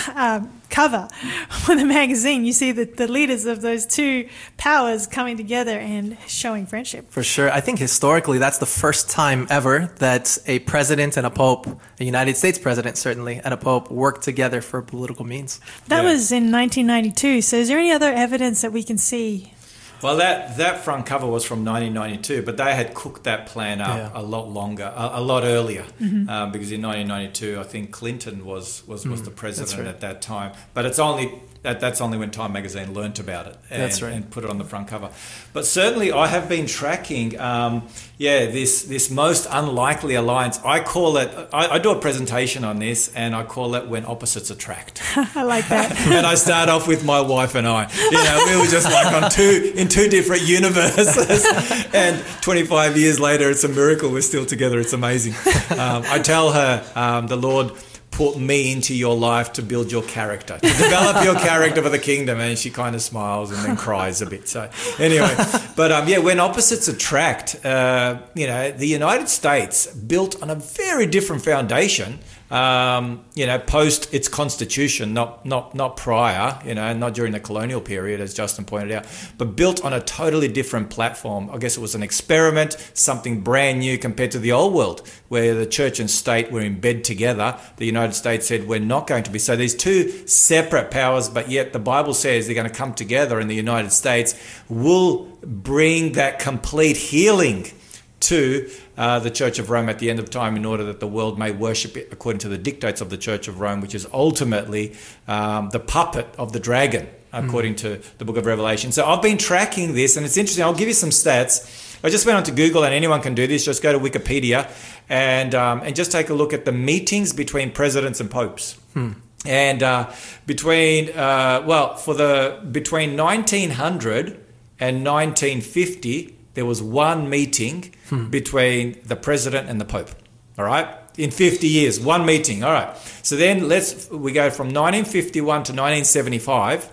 [0.07, 1.07] uh, cover
[1.49, 4.27] for the magazine, you see the, the leaders of those two
[4.57, 7.09] powers coming together and showing friendship.
[7.09, 7.49] For sure.
[7.51, 11.67] I think historically, that's the first time ever that a president and a pope,
[11.99, 15.59] a United States president certainly, and a pope worked together for political means.
[15.87, 16.11] That yeah.
[16.11, 17.41] was in 1992.
[17.41, 19.53] So is there any other evidence that we can see
[20.01, 23.97] well, that, that front cover was from 1992, but they had cooked that plan up
[23.97, 24.11] yeah.
[24.13, 26.29] a lot longer, a, a lot earlier, mm-hmm.
[26.29, 29.87] um, because in 1992, I think Clinton was was, was mm, the president right.
[29.87, 30.53] at that time.
[30.73, 34.13] But it's only that, that's only when Time Magazine learnt about it and, right.
[34.13, 35.09] and, put it on the front cover.
[35.53, 37.87] But certainly, I have been tracking, um,
[38.17, 40.59] yeah, this this most unlikely alliance.
[40.63, 41.29] I call it.
[41.51, 45.01] I, I, do a presentation on this, and I call it when opposites attract.
[45.15, 45.95] I like that.
[46.07, 47.91] and I start off with my wife and I.
[48.11, 51.45] You know, we were just like on two in two different universes,
[51.93, 54.79] and 25 years later, it's a miracle we're still together.
[54.79, 55.33] It's amazing.
[55.77, 57.71] Um, I tell her um, the Lord
[58.17, 61.99] put me into your life to build your character, to develop your character for the
[61.99, 62.39] kingdom.
[62.39, 64.49] And she kind of smiles and then cries a bit.
[64.49, 65.35] So, anyway,
[65.75, 70.55] but um, yeah, when opposites attract, uh, you know, the United States built on a
[70.55, 72.17] very different foundation
[72.49, 77.39] um, you know, post its constitution, not not not prior, you know, not during the
[77.39, 79.05] colonial period, as Justin pointed out,
[79.37, 81.49] but built on a totally different platform.
[81.51, 85.55] I guess it was an experiment, something brand new compared to the old world, where
[85.55, 87.59] the church and state were in bed together.
[87.77, 89.39] The United States said we're not going to be.
[89.39, 93.39] So these two separate powers, but yet the Bible says they're going to come together,
[93.39, 94.35] and the United States
[94.69, 97.71] will bring that complete healing
[98.19, 101.07] to uh, the Church of Rome at the end of time in order that the
[101.07, 104.07] world may worship it according to the dictates of the Church of Rome, which is
[104.11, 104.95] ultimately
[105.27, 107.79] um, the puppet of the dragon, according mm.
[107.79, 108.91] to the book of Revelation.
[108.91, 110.63] So I've been tracking this, and it's interesting.
[110.63, 111.95] I'll give you some stats.
[112.03, 113.65] I just went onto Google, and anyone can do this.
[113.65, 114.71] Just go to Wikipedia
[115.09, 118.73] and um, and just take a look at the meetings between presidents and popes.
[118.93, 119.13] Hmm.
[119.45, 120.11] And uh,
[120.45, 124.43] between uh, well, for the between 1900
[124.79, 128.31] and 1950 there was one meeting hmm.
[128.31, 130.09] between the president and the pope.
[130.57, 132.63] All right, in 50 years, one meeting.
[132.63, 132.97] All right.
[133.21, 136.91] So then let's we go from 1951 to 1975.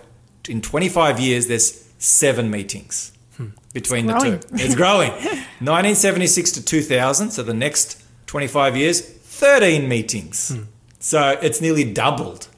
[0.49, 3.47] In 25 years, there's seven meetings hmm.
[3.73, 4.39] between the two.
[4.51, 5.09] It's growing.
[5.65, 7.31] 1976 to 2000.
[7.31, 10.49] So the next 25 years, 13 meetings.
[10.49, 10.61] Hmm.
[10.99, 12.49] So it's nearly doubled.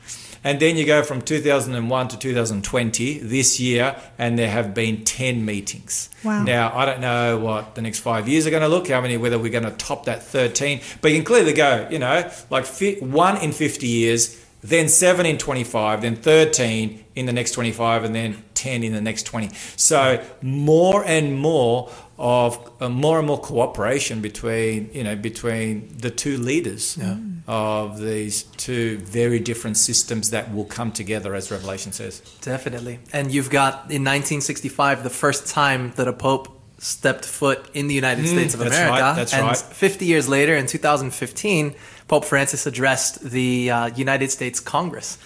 [0.47, 5.43] And then you go from 2001 to 2020 this year, and there have been 10
[5.43, 6.09] meetings.
[6.23, 6.43] Wow.
[6.43, 9.17] Now, I don't know what the next five years are going to look, how many,
[9.17, 12.65] whether we're going to top that 13, but you can clearly go, you know, like
[13.01, 18.15] one in 50 years, then seven in 25, then 13 in the next 25, and
[18.15, 19.49] then 10 in the next 20.
[19.75, 26.09] So more and more of uh, more and more cooperation between you know between the
[26.09, 27.17] two leaders yeah.
[27.47, 33.31] of these two very different systems that will come together as revelation says definitely and
[33.31, 38.25] you've got in 1965 the first time that a pope stepped foot in the united
[38.25, 39.57] mm, states of that's america right, that's and right.
[39.57, 41.75] 50 years later in 2015
[42.07, 45.19] pope francis addressed the uh, united states congress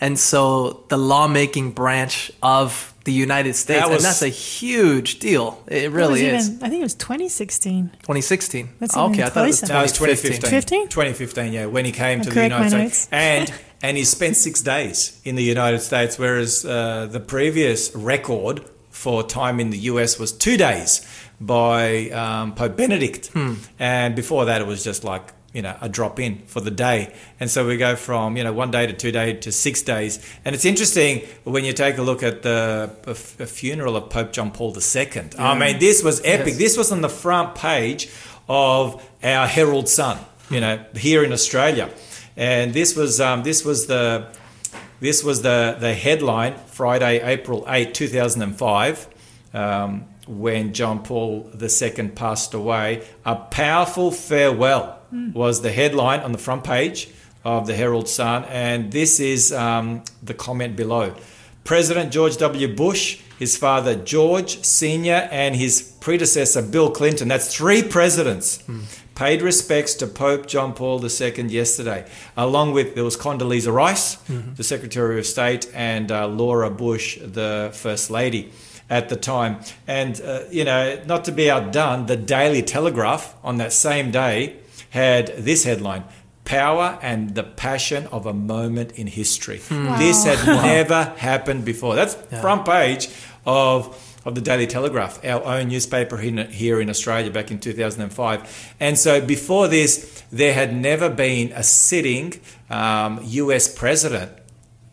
[0.00, 5.18] and so the lawmaking branch of the United States, that was, and that's a huge
[5.18, 5.64] deal.
[5.66, 6.50] It really is.
[6.50, 7.88] Even, I think it was 2016.
[8.02, 8.68] 2016.
[8.78, 9.22] That's okay.
[9.22, 10.32] I thought it was 2015.
[10.32, 10.88] 2015.
[10.88, 11.52] 2015.
[11.54, 13.50] Yeah, when he came I'll to the United States, and
[13.80, 19.22] and he spent six days in the United States, whereas uh, the previous record for
[19.22, 21.00] time in the US was two days
[21.40, 23.30] by um, Pope Benedict.
[23.78, 27.14] And before that, it was just like, you know, a drop in for the day.
[27.40, 30.24] And so we go from, you know, one day to two day to six days.
[30.44, 34.10] And it's interesting when you take a look at the a f- a funeral of
[34.10, 35.22] Pope John Paul II.
[35.38, 36.48] I mean, this was epic.
[36.48, 36.58] Yes.
[36.58, 38.10] This was on the front page
[38.48, 40.18] of our Herald Sun,
[40.50, 41.90] you know, here in Australia.
[42.36, 44.28] And this was um, this was the
[45.00, 49.08] this was the, the headline Friday, April 8, 2005,
[49.54, 53.06] um, when John Paul II passed away.
[53.24, 55.00] A powerful farewell
[55.32, 57.08] was the headline on the front page
[57.44, 58.44] of the Herald Sun.
[58.44, 61.14] And this is um, the comment below
[61.64, 62.74] President George W.
[62.74, 68.64] Bush, his father George Sr., and his predecessor Bill Clinton, that's three presidents,
[69.14, 72.08] paid respects to Pope John Paul II yesterday,
[72.38, 74.16] along with there was Condoleezza Rice,
[74.56, 78.50] the Secretary of State, and uh, Laura Bush, the First Lady.
[78.90, 83.58] At the time, and uh, you know, not to be outdone, the Daily Telegraph on
[83.58, 84.56] that same day
[84.90, 86.04] had this headline:
[86.46, 91.96] "Power and the passion of a moment in history." This had never happened before.
[91.96, 93.10] That's front page
[93.44, 98.74] of of the Daily Telegraph, our own newspaper here in Australia back in 2005.
[98.78, 102.34] And so before this, there had never been a sitting
[102.68, 104.32] um, US president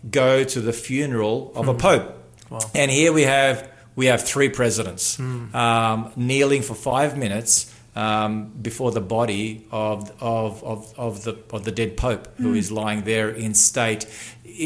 [0.10, 2.24] go to the funeral of a pope.
[2.74, 8.92] And here we have we have three presidents um, kneeling for five minutes um, before
[8.92, 13.30] the body of, of, of, of the of the dead pope who is lying there
[13.30, 14.06] in state.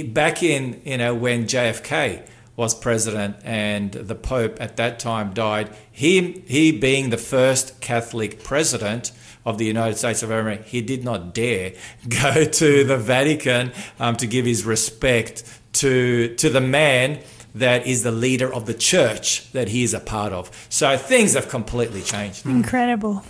[0.07, 5.69] Back in you know when JFK was president and the pope at that time died,
[5.91, 9.11] he he being the first Catholic president
[9.45, 11.73] of the United States of America, he did not dare
[12.09, 17.19] go to the Vatican um, to give his respect to to the man
[17.59, 20.49] that is the leader of the church that he is a part of.
[20.69, 22.45] So things have completely changed.
[22.45, 23.23] Incredible.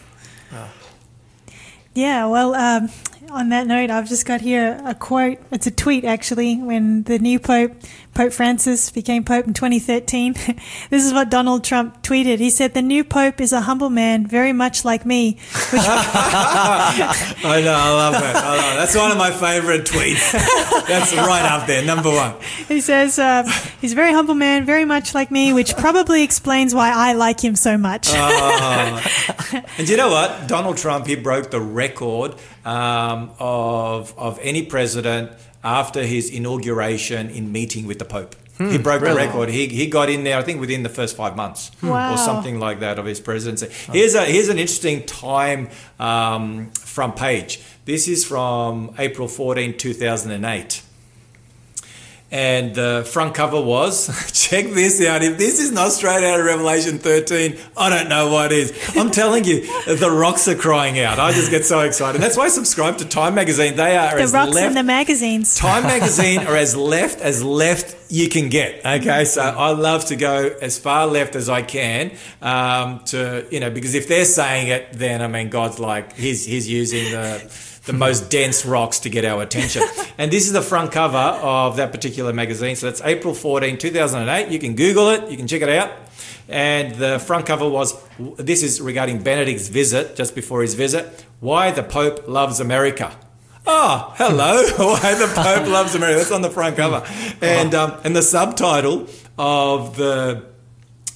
[1.93, 2.89] Yeah, well, um,
[3.31, 5.39] on that note, I've just got here a quote.
[5.51, 7.73] It's a tweet, actually, when the new Pope,
[8.13, 10.33] Pope Francis, became Pope in 2013.
[10.89, 12.39] this is what Donald Trump tweeted.
[12.39, 17.61] He said, The new Pope is a humble man, very much like me, which I
[17.63, 18.35] know, I love it.
[18.35, 18.77] I love it.
[18.77, 20.31] That's one of my favorite tweets.
[20.87, 22.35] That's right up there, number one.
[22.67, 23.45] he says, um,
[23.81, 27.43] He's a very humble man, very much like me, which probably explains why I like
[27.43, 28.09] him so much.
[28.13, 30.47] And you know what?
[30.47, 32.35] Donald Trump, he broke the record
[32.69, 35.31] um, of, of any president
[35.63, 38.35] after his inauguration in meeting with the Pope.
[38.57, 39.49] he broke the record.
[39.49, 42.13] He, he got in there, I think, within the first five months Wow.
[42.13, 43.67] or something like that of his presidency.
[43.91, 45.69] Here's, a, here's an interesting time
[45.99, 47.61] um, front page.
[47.85, 50.81] This is from April 14, 2008.
[52.31, 54.07] And the front cover was,
[54.49, 55.23] check this out.
[55.23, 58.71] If this is not straight out of Revelation 13, I don't know what is.
[58.95, 61.19] I'm telling you, the rocks are crying out.
[61.19, 62.21] I just get so excited.
[62.21, 63.75] That's why I subscribe to Time Magazine.
[63.75, 64.67] They are the as rocks left.
[64.67, 65.55] in the magazines.
[65.55, 68.85] Time Magazine are as left as left you can get.
[68.85, 72.11] Okay, so I love to go as far left as I can
[72.41, 76.45] um, to you know because if they're saying it, then I mean God's like he's
[76.45, 77.39] he's using the
[77.89, 79.81] the most dense rocks to get our attention.
[80.19, 82.75] and this is the front cover of that particular magazine.
[82.75, 84.51] So that's April 14, 2008.
[84.51, 85.27] You can Google it.
[85.31, 85.91] You can check it out.
[86.47, 87.99] And the front cover was
[88.37, 91.25] this is regarding Benedict's visit just before his visit.
[91.39, 93.15] Why the Pope loves America.
[93.65, 94.63] Oh, hello!
[94.77, 96.19] Why the Pope loves America?
[96.19, 97.05] That's on the front cover,
[97.41, 99.07] and um, and the subtitle
[99.37, 100.45] of the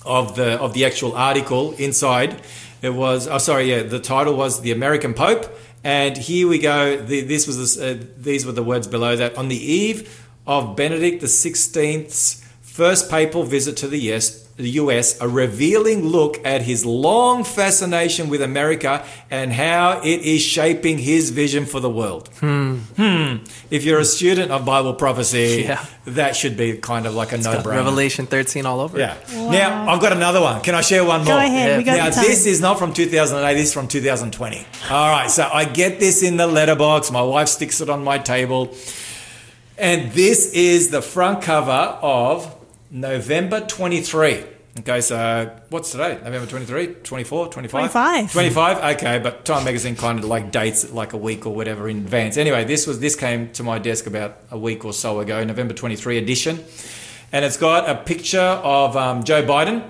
[0.06, 2.42] of the of the actual article inside
[2.84, 3.28] it was.
[3.28, 3.82] Oh, sorry, yeah.
[3.82, 5.46] The title was the American Pope,
[5.84, 6.98] and here we go.
[6.98, 9.38] The, this was the, uh, these were the words below that.
[9.38, 15.20] On the eve of Benedict the Sixteenth's first papal visit to the US, the US,
[15.20, 21.32] a revealing look at his long fascination with America and how it is shaping his
[21.32, 22.30] vision for the world.
[22.40, 22.78] Hmm.
[23.72, 25.84] If you're a student of Bible prophecy, Yeah.
[26.06, 27.66] that should be kind of like a no-brainer.
[27.78, 29.00] Revelation 13 all over.
[29.00, 29.16] Yeah.
[29.34, 30.62] Now I've got another one.
[30.62, 31.34] Can I share one more?
[31.34, 31.42] Go more?
[31.46, 32.26] ahead, we got now the time.
[32.26, 33.56] this is not from 2008.
[33.56, 34.66] This is from 2020.
[34.92, 35.32] All right.
[35.32, 37.10] So I get this in the letterbox.
[37.12, 38.76] My wife sticks it on my table,
[39.80, 42.54] and this is the front cover of
[42.94, 44.44] November 23.
[44.80, 46.20] Okay, so what's today?
[46.24, 47.92] November 23, 24, 25?
[47.92, 48.32] 25.
[48.32, 51.90] 25, okay, but Time Magazine kind of like dates it like a week or whatever
[51.90, 52.38] in advance.
[52.38, 55.74] Anyway, this was this came to my desk about a week or so ago, November
[55.74, 56.64] 23 edition.
[57.32, 59.84] And it's got a picture of um, Joe Biden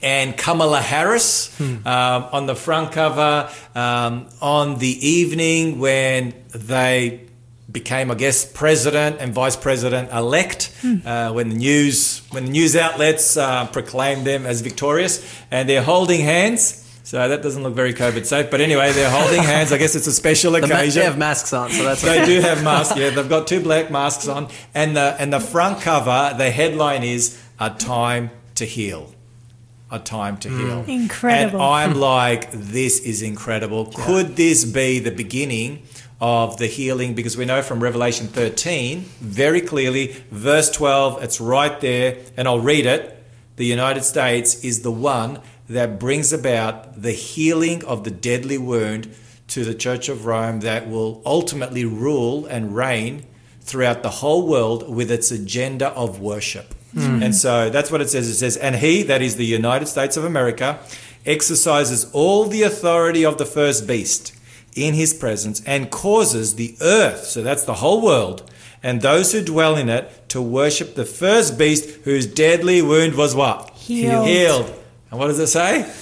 [0.00, 7.27] and Kamala Harris um, on the front cover um, on the evening when they
[7.70, 10.72] became, I guess, president and vice president elect
[11.04, 15.82] uh, when the news when the news outlets uh, proclaimed them as victorious, and they're
[15.82, 16.84] holding hands.
[17.04, 19.72] So that doesn't look very COVID safe, but anyway, they're holding hands.
[19.72, 21.00] I guess it's a special The ma- occasion.
[21.00, 22.96] they have masks on, so that's They do have masks.
[22.98, 27.02] Yeah, they've got two black masks on, and the and the front cover, the headline
[27.02, 29.14] is "A Time to Heal."
[29.90, 30.84] A time to heal.
[30.84, 30.88] Mm.
[30.88, 31.60] Incredible.
[31.60, 33.86] And I'm like, this is incredible.
[33.86, 35.82] Could this be the beginning
[36.20, 37.14] of the healing?
[37.14, 42.60] Because we know from Revelation 13 very clearly, verse 12, it's right there, and I'll
[42.60, 43.14] read it.
[43.56, 49.14] The United States is the one that brings about the healing of the deadly wound
[49.48, 53.24] to the Church of Rome that will ultimately rule and reign
[53.60, 56.74] throughout the whole world with its agenda of worship.
[56.94, 57.22] Mm.
[57.24, 58.28] And so that's what it says.
[58.28, 60.78] It says, and he, that is the United States of America,
[61.26, 64.34] exercises all the authority of the first beast
[64.74, 68.48] in his presence and causes the earth, so that's the whole world,
[68.82, 73.34] and those who dwell in it to worship the first beast whose deadly wound was
[73.34, 73.70] what?
[73.70, 74.26] Healed.
[74.26, 74.74] Healed.
[75.10, 75.92] And what does it say?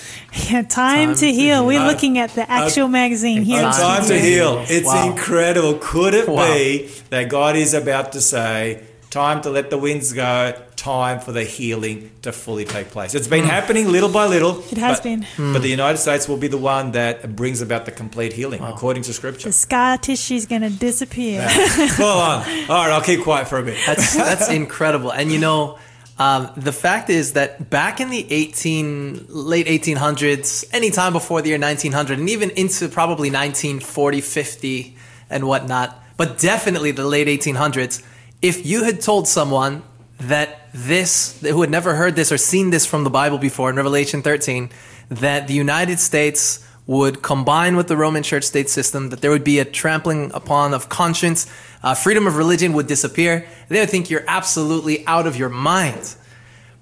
[0.51, 1.65] Yeah, time, to, heal.
[1.65, 1.89] We're heal.
[1.89, 3.61] looking at the uh, actual magazine uh, here.
[3.61, 4.63] A time to heal.
[4.69, 5.11] It's Wow.
[5.11, 5.79] incredible.
[5.81, 6.53] Could it Wow.
[6.53, 10.53] be that God is about to say, time to let the winds go,
[10.87, 13.15] time for the healing to fully take place?
[13.15, 14.63] It's been happening little by little.
[14.71, 15.27] It has but- been.
[15.37, 19.03] But the United States will be the one that brings about the complete healing, according
[19.05, 19.49] to Scripture.
[19.49, 21.47] The scar tissue is going to disappear.
[21.49, 22.41] Hold on.
[22.71, 23.79] All right, I'll keep quiet for a bit.
[23.87, 25.11] That's that's incredible.
[25.11, 25.79] And you know,
[26.19, 31.49] um, the fact is that back in the 18 late 1800s, any time before the
[31.51, 34.97] year 1900, and even into probably 1940, 50,
[35.31, 38.03] and whatnot, but definitely the late 1800s,
[38.41, 39.83] if you had told someone
[40.19, 43.77] that this, who had never heard this or seen this from the Bible before in
[43.77, 44.71] Revelation 13,
[45.09, 49.45] that the United States would combine with the Roman church state system, that there would
[49.45, 51.51] be a trampling upon of conscience,
[51.83, 53.47] uh, freedom of religion would disappear.
[53.69, 56.15] They would think you're absolutely out of your mind.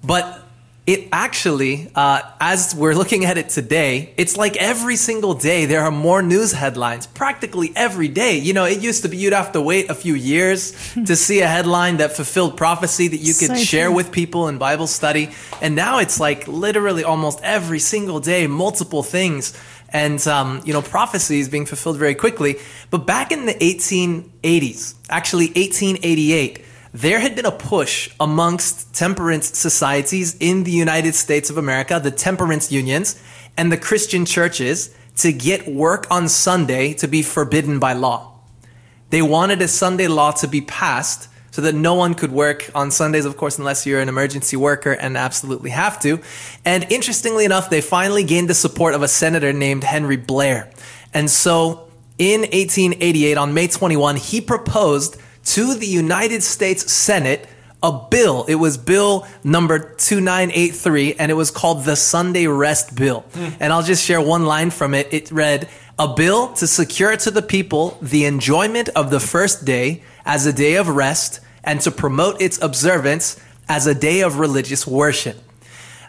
[0.03, 0.44] But
[0.87, 5.81] it actually, uh, as we're looking at it today, it's like every single day there
[5.81, 8.37] are more news headlines, practically every day.
[8.37, 11.39] You know, it used to be you'd have to wait a few years to see
[11.41, 13.95] a headline that fulfilled prophecy that you could So share true.
[13.95, 15.31] with people in Bible study.
[15.59, 19.57] And now it's like literally almost every single day, multiple things.
[19.89, 22.57] And, um, you know, prophecy is being fulfilled very quickly.
[22.91, 26.63] But back in the 1880s, actually 1888,
[26.95, 32.09] there had been a push amongst temperance societies in the United States of America, the
[32.09, 33.21] temperance unions,
[33.57, 38.39] and the Christian churches to get work on Sunday to be forbidden by law.
[39.09, 42.91] They wanted a Sunday law to be passed so that no one could work on
[42.91, 46.21] Sundays, of course, unless you're an emergency worker and absolutely have to.
[46.63, 50.71] And interestingly enough, they finally gained the support of a senator named Henry Blair.
[51.13, 57.47] And so in 1888, on May 21, he proposed to the United States Senate
[57.85, 58.45] a bill.
[58.45, 63.21] It was bill number 2983, and it was called the Sunday Rest Bill.
[63.33, 63.49] Hmm.
[63.59, 65.07] And I'll just share one line from it.
[65.13, 65.69] It read,
[65.99, 70.53] A bill to secure to the people the enjoyment of the first day as a
[70.53, 73.39] day of rest and to promote its observance
[73.69, 75.37] as a day of religious worship.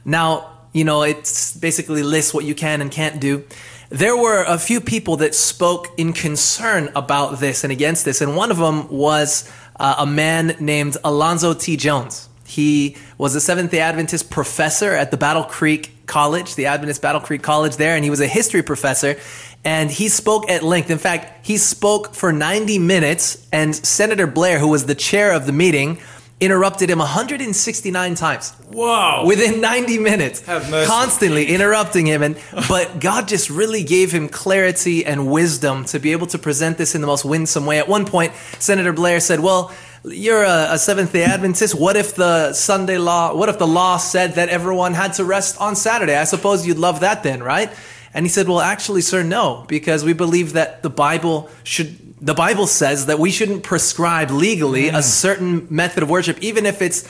[0.05, 3.45] Now, you know, it's basically lists what you can and can't do.
[3.89, 8.35] There were a few people that spoke in concern about this and against this, and
[8.35, 9.49] one of them was
[9.79, 11.77] uh, a man named Alonzo T.
[11.77, 12.29] Jones.
[12.47, 17.21] He was a Seventh day Adventist professor at the Battle Creek College, the Adventist Battle
[17.21, 19.17] Creek College there, and he was a history professor.
[19.65, 20.91] And he spoke at length.
[20.91, 25.47] In fact, he spoke for 90 minutes, and Senator Blair, who was the chair of
[25.47, 25.99] the meeting,
[26.39, 28.53] interrupted him 169 times.
[28.71, 29.25] Whoa.
[29.27, 30.41] within 90 minutes.
[30.43, 30.87] Have mercy.
[30.87, 32.23] constantly interrupting him.
[32.23, 32.37] And
[32.69, 36.95] but god just really gave him clarity and wisdom to be able to present this
[36.95, 37.79] in the most winsome way.
[37.79, 39.73] At one point senator blair said well
[40.05, 41.75] you're a, a seventh day adventist.
[41.75, 45.59] What if the sunday law what if the law said that everyone had to rest
[45.59, 46.17] on saturday?
[46.17, 47.73] I suppose you'd love that then right?
[48.13, 52.35] And he said well actually sir no because we believe that the bible should the
[52.35, 55.03] Bible says that we shouldn't prescribe legally a mm.
[55.03, 57.07] certain method of worship, even if it's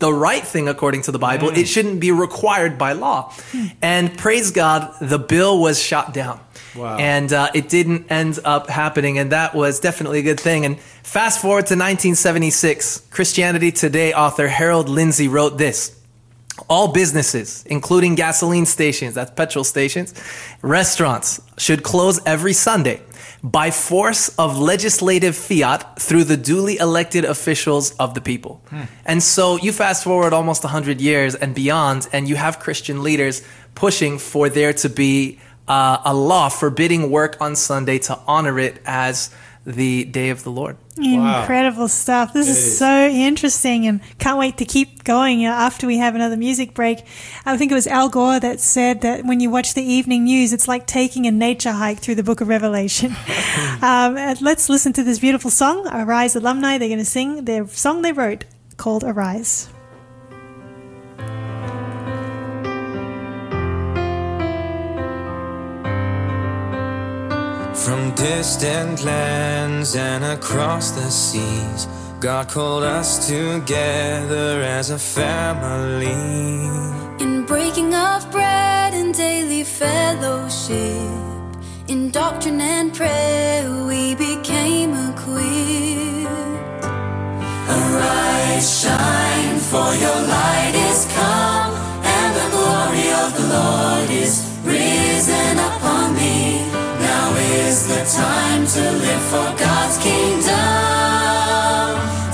[0.00, 1.50] the right thing according to the Bible.
[1.50, 1.66] It mm.
[1.66, 3.32] shouldn't be required by law.
[3.52, 3.66] Hmm.
[3.80, 6.40] And praise God, the bill was shot down.
[6.74, 6.96] Wow.
[6.96, 10.64] And uh, it didn't end up happening, and that was definitely a good thing.
[10.64, 15.94] And fast forward to 1976, Christianity Today author Harold Lindsell wrote this.
[16.68, 20.12] All businesses, including gasoline stations, that's petrol stations,
[20.60, 23.00] restaurants, should close every Sunday
[23.42, 28.62] by force of legislative fiat through the duly elected officials of the people.
[29.04, 33.42] And so you fast forward almost 100 years and beyond, and you have Christian leaders
[33.74, 35.38] pushing for there to be
[35.68, 39.30] uh, a law forbidding work on Sunday to honor it as
[39.68, 40.76] the day of the Lord.
[40.96, 41.40] Wow.
[41.40, 42.32] Incredible stuff.
[42.32, 42.78] This It is, is.
[42.78, 47.04] so interesting and can't wait to keep going uh, after we have another music break.
[47.44, 50.52] I think it was Al Gore that said that when you watch the evening news,
[50.52, 53.14] it's like taking a nature hike through the book of Revelation.
[53.82, 56.78] um, let's listen to this beautiful song, Arise alumni.
[56.78, 58.44] They're going to sing their song they wrote
[58.76, 59.68] called Arise.
[67.84, 71.86] From distant lands and across the seas,
[72.20, 76.10] God called us together as a family.
[77.24, 80.76] In breaking of bread and daily fellowship,
[81.88, 86.84] in doctrine and prayer, we became equipped.
[87.70, 91.72] Arise, shine, for your light is come,
[92.04, 96.67] and the glory of the Lord is risen upon thee.
[97.68, 100.48] Is the time to live for God's kingdom,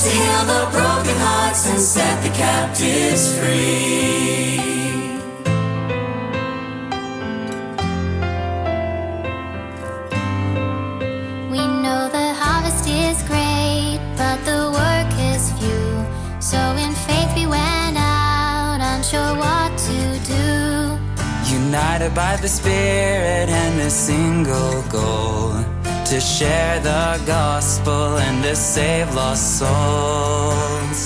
[0.02, 4.60] to heal the broken hearts and set the captives free.
[11.50, 14.73] We know the harvest is great, but the
[21.74, 25.50] United by the Spirit and a single goal
[26.06, 31.02] to share the gospel and to save lost souls.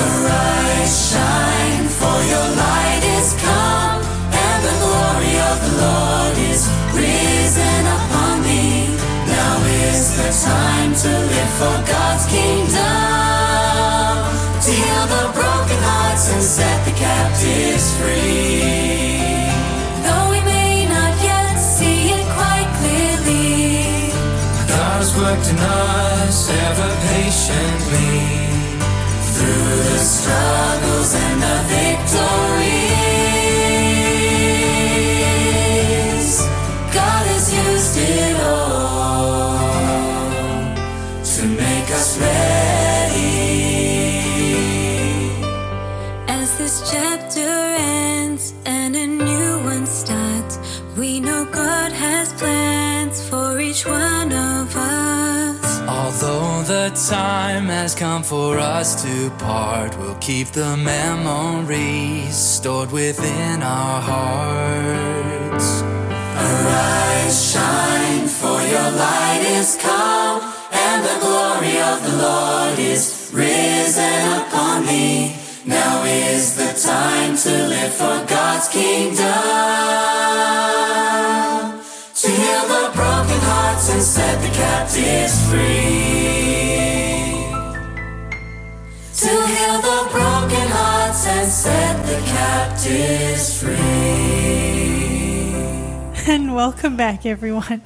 [0.00, 4.00] Arise, shine, for your light is come,
[4.48, 6.62] and the glory of the Lord is
[6.96, 8.88] risen upon thee.
[9.28, 9.54] Now
[9.92, 14.16] is the time to live for God's kingdom,
[14.64, 18.75] to heal the broken hearts and set the captives free.
[25.36, 28.48] In us ever patiently
[29.34, 31.85] through the struggles and the
[57.08, 65.82] time has come for us to part, we'll keep the memories stored within our hearts.
[65.82, 70.42] Arise, shine, for your light is come,
[70.72, 75.36] and the glory of the Lord is risen upon thee.
[75.64, 79.26] Now is the time to live for God's kingdom,
[82.20, 86.65] to heal the broken hearts and set the captives free.
[89.26, 93.76] To heal the broken hearts and set the captives free.
[96.32, 97.82] And welcome back, everyone.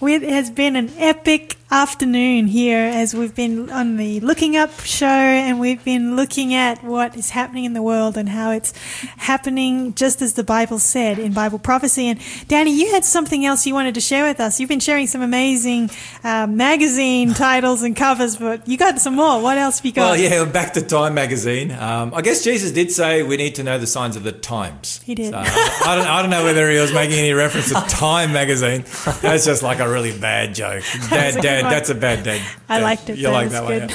[0.00, 5.06] It has been an epic afternoon here as we've been on the Looking Up show
[5.06, 8.72] and we've been looking at what is happening in the world and how it's
[9.16, 12.06] happening just as the Bible said in Bible prophecy.
[12.06, 14.60] And Danny, you had something else you wanted to share with us.
[14.60, 15.90] You've been sharing some amazing
[16.22, 19.42] uh, magazine titles and covers, but you got some more.
[19.42, 20.12] What else have you got?
[20.12, 21.72] Well, yeah, back to Time magazine.
[21.72, 25.00] Um, I guess Jesus did say we need to know the signs of the times.
[25.02, 25.32] He did.
[25.32, 28.84] So, I, don't, I don't know whether he was making any reference to Time magazine.
[29.20, 30.84] That's just like a really bad joke.
[31.10, 31.72] Dad, a one.
[31.72, 32.40] that's a bad dad.
[32.68, 32.84] I Dad.
[32.84, 33.18] liked it.
[33.18, 33.88] You like that one?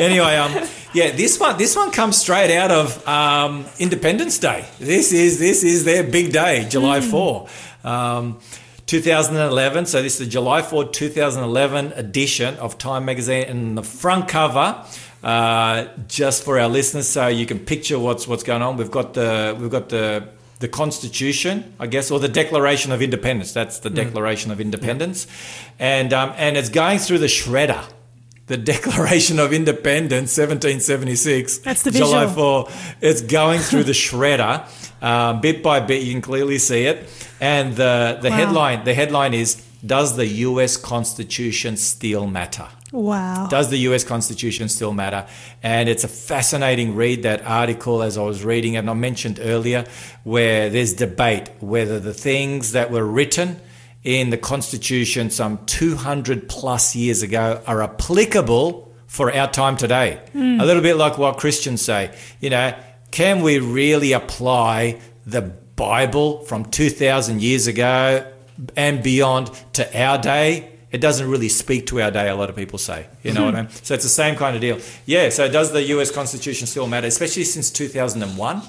[0.00, 0.04] Yeah.
[0.04, 0.52] anyway, um,
[0.94, 4.64] yeah, this one, this one comes straight out of um, Independence Day.
[4.78, 7.10] This is this is their big day, July Hmm.
[7.10, 7.48] four.
[7.84, 8.38] Um,
[8.86, 9.84] 2011.
[9.86, 14.82] So this is the July 4, 2011 edition of Time Magazine, and the front cover,
[15.22, 18.78] uh, just for our listeners, so you can picture what's what's going on.
[18.78, 20.28] We've got the we've got the
[20.60, 23.52] the Constitution, I guess, or the Declaration of Independence.
[23.52, 25.26] That's the Declaration of Independence,
[25.78, 27.84] and um, and it's going through the shredder.
[28.46, 31.58] The Declaration of Independence, 1776.
[31.58, 32.64] That's the July visual.
[32.64, 32.72] 4.
[33.02, 34.64] It's going through the shredder,
[35.02, 36.02] um, bit by bit.
[36.02, 37.08] You can clearly see it.
[37.40, 38.36] And the, the Wow.
[38.36, 42.66] headline the headline is Does the US Constitution still matter?
[42.92, 43.46] Wow.
[43.48, 45.26] Does the US Constitution still matter?
[45.62, 49.84] And it's a fascinating read, that article, as I was reading and I mentioned earlier,
[50.24, 53.60] where there's debate whether the things that were written
[54.04, 60.20] in the Constitution some 200 plus years ago are applicable for our time today.
[60.32, 60.60] Hmm.
[60.60, 62.14] A little bit like what Christians say.
[62.40, 62.74] You know,
[63.10, 68.30] can we really apply the Bible from 2,000 years ago
[68.76, 70.77] and beyond to our day?
[70.90, 72.28] It doesn't really speak to our day.
[72.28, 73.70] A lot of people say, you know what I mean.
[73.70, 74.78] So it's the same kind of deal.
[75.06, 75.28] Yeah.
[75.28, 76.10] So does the U.S.
[76.10, 78.62] Constitution still matter, especially since 2001?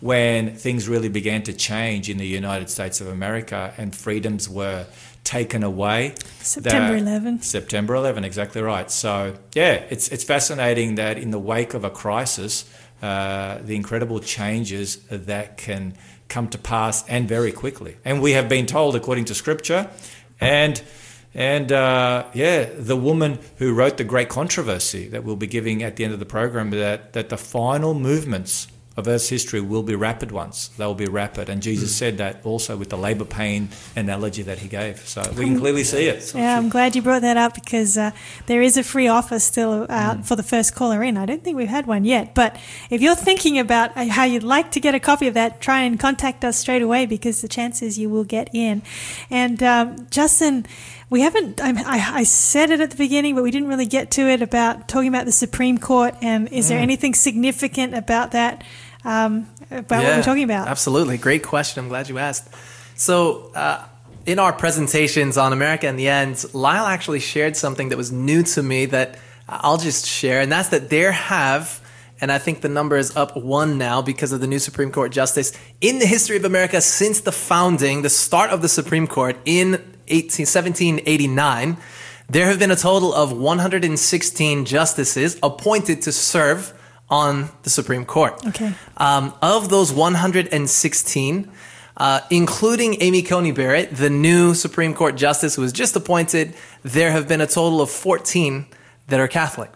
[0.00, 4.86] When things really began to change in the United States of America and freedoms were
[5.24, 6.14] taken away.
[6.38, 7.42] September that- 11.
[7.42, 8.90] September 11, exactly right.
[8.92, 12.64] So yeah, it's it's fascinating that in the wake of a crisis,
[13.02, 15.94] uh, the incredible changes that can
[16.28, 17.96] come to pass and very quickly.
[18.04, 19.90] And we have been told, according to Scripture,
[20.40, 20.80] and
[21.38, 25.94] and uh, yeah, the woman who wrote the great controversy that we'll be giving at
[25.96, 28.66] the end of the program that that the final movements
[28.96, 30.70] of Earth's history will be rapid ones.
[30.76, 34.58] They will be rapid, and Jesus said that also with the labour pain analogy that
[34.58, 35.06] he gave.
[35.06, 36.34] So we can clearly see it.
[36.34, 38.10] Yeah, I'm glad you brought that up because uh,
[38.46, 40.26] there is a free offer still out Mm.
[40.26, 41.16] for the first caller in.
[41.16, 42.56] I don't think we've had one yet, but
[42.90, 45.82] if you're thinking about uh, how you'd like to get a copy of that, try
[45.86, 48.82] and contact us straight away because the chances you will get in.
[49.30, 50.66] And um, Justin,
[51.10, 51.60] we haven't.
[51.60, 54.42] I, I, I said it at the beginning, but we didn't really get to it
[54.42, 56.14] about talking about the Supreme Court.
[56.22, 56.68] And is Mm.
[56.68, 58.62] there anything significant about that?
[59.04, 60.68] Um, about what we're talking about?
[60.68, 61.16] Absolutely.
[61.18, 61.82] Great question.
[61.82, 62.48] I'm glad you asked.
[62.94, 63.84] So, uh,
[64.26, 68.42] in our presentations on America in the End, Lyle actually shared something that was new
[68.42, 69.18] to me that
[69.48, 71.80] I'll just share, and that's that there have,
[72.20, 75.12] and I think the number is up one now because of the new Supreme Court
[75.12, 79.36] justice, in the history of America since the founding, the start of the Supreme Court
[79.46, 81.76] in 18, 1789,
[82.28, 86.74] there have been a total of 116 justices appointed to serve
[87.08, 88.34] on the Supreme Court.
[88.48, 88.74] Okay.
[88.98, 91.50] Um, of those 116,
[91.96, 97.10] uh, including Amy Coney Barrett, the new Supreme Court justice who was just appointed, there
[97.10, 98.66] have been a total of 14
[99.08, 99.70] that are Catholic.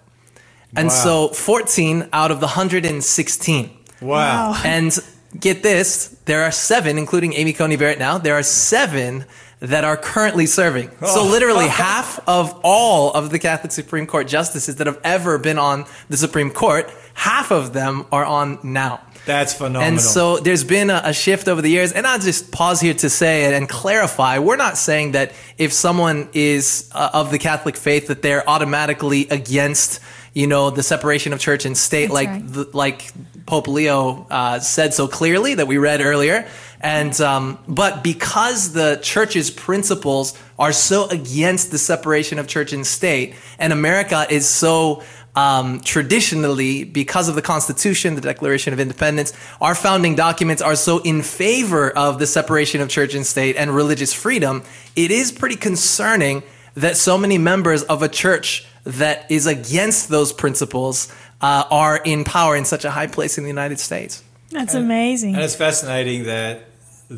[0.76, 0.94] And Wow.
[0.94, 3.70] so 14 out of the 116.
[4.00, 4.60] Wow.
[4.64, 4.96] And
[5.38, 9.24] get this, there are seven, including Amy Coney Barrett now, there are seven
[9.62, 10.90] that are currently serving.
[11.00, 11.26] So Oh.
[11.26, 15.84] literally half of all of the Catholic Supreme Court justices that have ever been on
[16.10, 19.00] the Supreme Court, half of them are on now.
[19.24, 19.82] That's phenomenal.
[19.82, 21.92] And so there's been a, a shift over the years.
[21.92, 24.40] And I'll just pause here to say it and clarify.
[24.40, 29.28] We're not saying that if someone is uh, of the Catholic faith that they're automatically
[29.28, 30.00] against,
[30.34, 32.52] you know, the separation of church and state, That's like right.
[32.52, 33.12] the, like
[33.46, 36.48] Pope Leo uh, said so clearly that we read earlier.
[36.82, 42.84] And um, but because the church's principles are so against the separation of church and
[42.84, 45.02] state, and America is so
[45.36, 50.98] um, traditionally, because of the Constitution, the Declaration of Independence, our founding documents are so
[50.98, 54.62] in favor of the separation of church and state and religious freedom.
[54.96, 56.42] It is pretty concerning
[56.74, 62.24] that so many members of a church that is against those principles uh, are in
[62.24, 64.22] power in such a high place in the United States.
[64.50, 65.34] That's amazing.
[65.34, 66.64] And it's fascinating that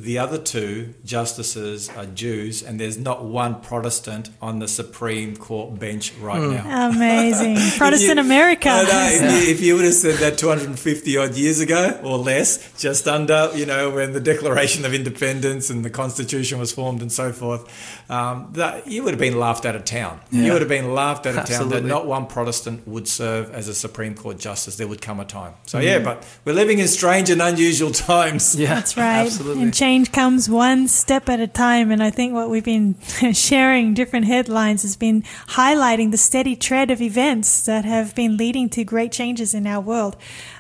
[0.02, 5.78] the other two justices are Jews, and there's not one Protestant on the Supreme Court
[5.78, 6.52] bench right Hmm.
[6.68, 6.88] now.
[6.90, 7.56] Amazing.
[7.78, 8.68] Protestant you- America.
[8.70, 12.18] I know, if, you, if you would have said that 250 odd years ago or
[12.18, 17.00] less, just under, you know, when the Declaration of Independence and the Constitution was formed
[17.00, 17.62] and so forth,
[18.10, 20.20] um, that, you would have been laughed out of town.
[20.30, 23.68] You would have been laughed out of town that not one Protestant would serve as
[23.68, 24.76] a Supreme Court justice.
[24.76, 25.54] There would come a time.
[25.66, 25.84] So, Hmm.
[25.84, 28.56] yeah, but we're living in strange and unusual times.
[28.56, 29.24] Yeah, That's right.
[29.26, 29.62] Absolutely.
[29.62, 31.90] And change comes one step at a time.
[31.90, 32.96] And I think what we've been
[33.34, 35.22] sharing different headlines has been
[35.60, 39.82] highlighting the steady tread of events that have been leading to great changes in our
[39.82, 40.16] world.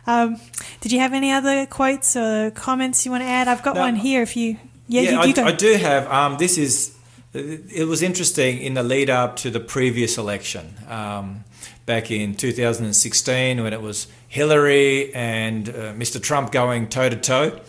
[0.06, 0.38] Um,
[0.82, 3.48] did you have any other quotes or comments you want to add?
[3.48, 3.80] I've got No.
[3.80, 4.20] one here.
[4.20, 5.44] If you, yeah, Yeah, you, I, you go.
[5.44, 6.06] I do have.
[6.10, 6.92] Um, this is.
[7.32, 11.42] It was interesting in the lead up to the previous election, um,
[11.86, 16.20] back in 2016, when it was Hillary and uh, Mr.
[16.20, 17.60] Trump going toe to toe.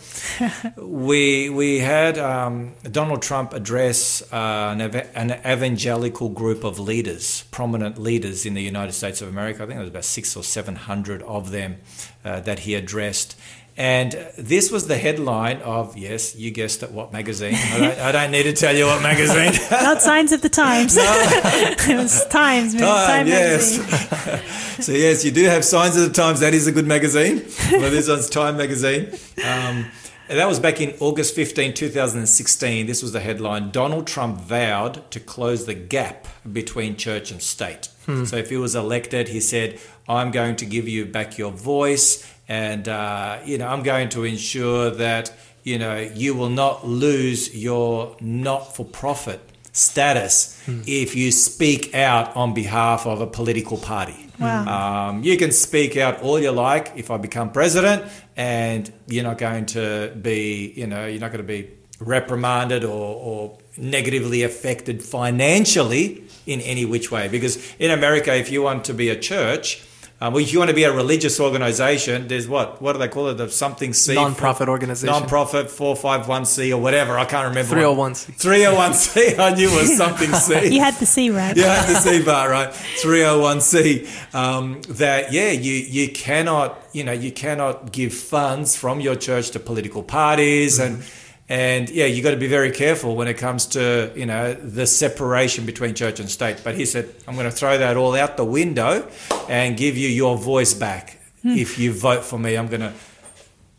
[0.76, 7.44] We we had um, Donald Trump address uh, an, ev- an evangelical group of leaders,
[7.52, 9.62] prominent leaders in the United States of America.
[9.62, 11.76] I think there was about six or seven hundred of them
[12.24, 13.38] uh, that he addressed.
[13.78, 17.54] And this was the headline of, yes, you guessed it, what magazine?
[17.54, 19.52] I don't, I don't need to tell you what magazine.
[19.70, 20.96] Not signs of the times.
[20.98, 22.72] it was Times.
[22.72, 23.78] Time, Time yes.
[23.78, 24.80] magazine.
[24.82, 26.40] so, yes, you do have Signs of the Times.
[26.40, 27.44] That is a good magazine.
[27.70, 29.10] Well, this one's Time magazine.
[29.44, 29.90] Um,
[30.28, 32.86] and that was back in August 15, 2016.
[32.86, 37.90] This was the headline Donald Trump vowed to close the gap between church and state.
[38.06, 42.24] So, if he was elected, he said, I'm going to give you back your voice
[42.48, 45.32] and, uh, you know, I'm going to ensure that,
[45.62, 49.40] you know, you will not lose your not for profit
[49.72, 54.16] status if you speak out on behalf of a political party.
[54.38, 55.10] Wow.
[55.10, 58.04] Um, you can speak out all you like if I become president,
[58.36, 61.70] and you're not going to be, you know, you're not going to be
[62.00, 67.28] reprimanded or, or negatively affected financially in any which way.
[67.28, 69.82] Because in America, if you want to be a church,
[70.18, 72.80] um, well, if you want to be a religious organization, there's what?
[72.80, 73.34] What do they call it?
[73.34, 74.14] The something C?
[74.14, 75.12] Non-profit organization.
[75.12, 77.18] Non-profit 451C or whatever.
[77.18, 77.76] I can't remember.
[77.76, 78.40] 301C.
[78.40, 79.38] 301C.
[79.38, 80.74] I knew it was something C.
[80.74, 81.54] You had the C right.
[81.54, 82.70] You had the C bar, right?
[82.70, 84.34] 301C.
[84.34, 89.50] Um, that, yeah, you, you cannot, you know, you cannot give funds from your church
[89.50, 91.04] to political parties and
[91.48, 94.86] and yeah, you got to be very careful when it comes to you know the
[94.86, 96.62] separation between church and state.
[96.64, 99.08] But he said, I'm going to throw that all out the window
[99.48, 101.20] and give you your voice back.
[101.44, 102.92] If you vote for me, I'm going to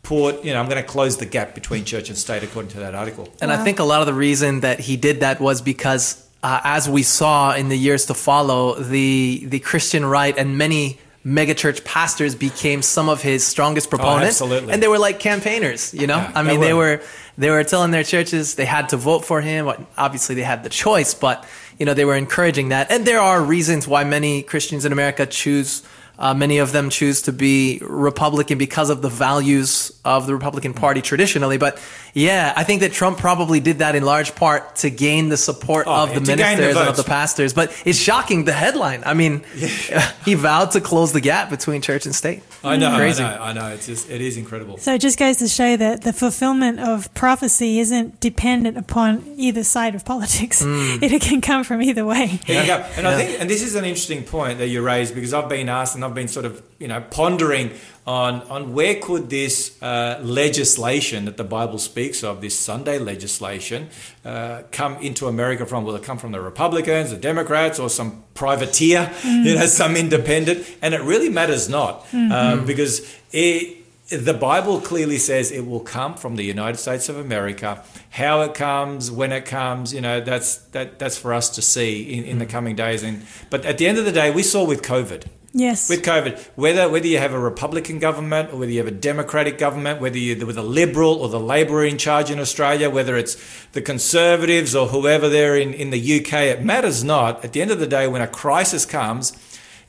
[0.02, 2.78] put you know I'm going to close the gap between church and state, according to
[2.78, 3.28] that article.
[3.42, 6.60] And I think a lot of the reason that he did that was because, uh,
[6.64, 11.84] as we saw in the years to follow, the the Christian right and many megachurch
[11.84, 14.40] pastors became some of his strongest proponents.
[14.40, 14.72] absolutely.
[14.72, 16.16] And they were like campaigners, you know.
[16.16, 16.96] Yeah, I mean, they were.
[16.96, 17.02] were
[17.38, 19.70] they were telling their churches they had to vote for him.
[19.96, 21.46] Obviously, they had the choice, but
[21.78, 22.90] you know they were encouraging that.
[22.90, 25.82] And there are reasons why many Christians in America choose.
[26.18, 30.74] Uh, many of them choose to be Republican because of the values of the Republican
[30.74, 31.58] Party traditionally.
[31.58, 31.80] But
[32.12, 35.86] yeah, I think that Trump probably did that in large part to gain the support
[35.86, 37.52] Oh, of the to gain the ministers and of the pastors.
[37.54, 39.02] But it's shocking the headline.
[39.06, 39.44] I mean,
[40.24, 42.42] he vowed to close the gap between church and state.
[42.64, 43.22] I know, Crazy.
[43.22, 43.68] I know, I know.
[43.74, 44.78] It's just, it is incredible.
[44.78, 49.62] So it just goes to show that the fulfillment of prophecy isn't dependent upon either
[49.62, 50.62] side of politics.
[50.62, 50.98] Mm.
[51.18, 52.38] It can come from either way.
[52.46, 52.76] There you go.
[52.96, 55.68] And I think, and this is an interesting point that you raised because I've been
[55.68, 57.70] asked and I've been sort of, you know, pondering
[58.06, 63.88] on on where could this uh, legislation that the Bible speaks of, this Sunday legislation,
[64.24, 65.84] uh, come into America from?
[65.84, 70.66] Will it come from the Republicans, the Democrats, or some privateer, you know, some independent?
[70.82, 73.76] And it really matters not um, because it.
[74.10, 77.84] The Bible clearly says it will come from the United States of America.
[78.08, 82.14] How it comes, when it comes, you know, that's that that's for us to see
[82.14, 83.02] in, in the coming days.
[83.02, 85.88] And but at the end of the day, we saw with COVID, Yes.
[85.88, 89.56] with COVID, whether whether you have a Republican government or whether you have a Democratic
[89.56, 93.36] government, whether you're with a Liberal or the Labor in charge in Australia, whether it's
[93.72, 97.42] the Conservatives or whoever they're in, in the UK, it matters not.
[97.44, 99.32] At the end of the day, when a crisis comes,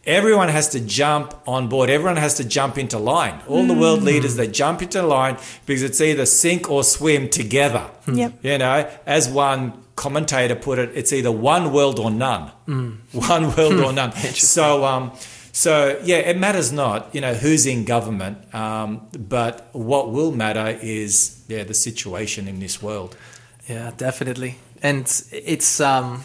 [0.05, 1.89] everyone has to jump on board.
[1.89, 3.41] Everyone has to jump into line.
[3.47, 4.05] All the world mm.
[4.05, 7.89] leaders, they jump into line because it's either sink or swim together.
[8.05, 8.15] Hmm.
[8.15, 8.33] Yep.
[8.43, 12.51] You know, as one commentator put it, it's either one world or none.
[12.67, 12.97] Mm.
[13.29, 14.11] One world or none.
[14.33, 15.11] So, um,
[15.59, 20.79] so yeah, it matters not, you know, who's in government, um, but what will matter
[20.81, 23.17] is yeah the situation in this world.
[23.67, 24.55] Yeah, definitely.
[24.81, 25.03] And
[25.33, 26.23] it's um,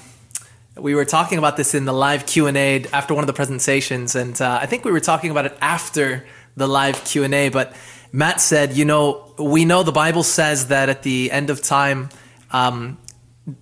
[0.77, 3.32] we were talking about this in the live Q and A after one of the
[3.32, 6.24] presentations, and uh, I think we were talking about it after
[6.56, 7.48] the live Q and A.
[7.48, 7.74] But
[8.12, 12.09] Matt said, you know, we know the Bible says that at the end of time,
[12.52, 12.98] um,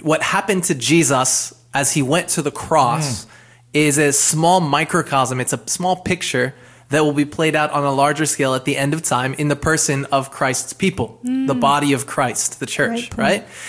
[0.02, 3.26] what happened to Jesus as he went to the cross
[3.72, 5.40] is a small microcosm.
[5.40, 6.54] It's a small picture
[6.90, 9.48] that will be played out on a larger scale at the end of time in
[9.48, 13.18] the person of Christ's people, the body of Christ, the church, Great point.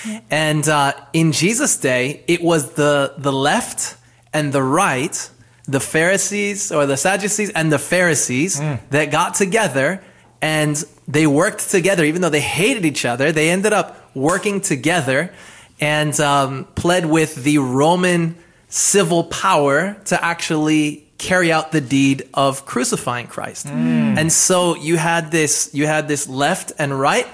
[0.05, 0.23] right?
[0.29, 3.95] And uh, in Jesus' day, it was the the left
[4.33, 5.29] and the right,
[5.69, 8.59] the Pharisees or the Sadducees and the Pharisees
[8.89, 10.01] that got together
[10.41, 13.31] and they worked together, even though they hated each other.
[13.31, 15.31] They ended up working together
[15.79, 18.35] and um, pled with the Roman
[18.73, 23.67] civil power to actually carry out the deed of crucifying Christ.
[23.67, 27.27] And so you had this you had this left and right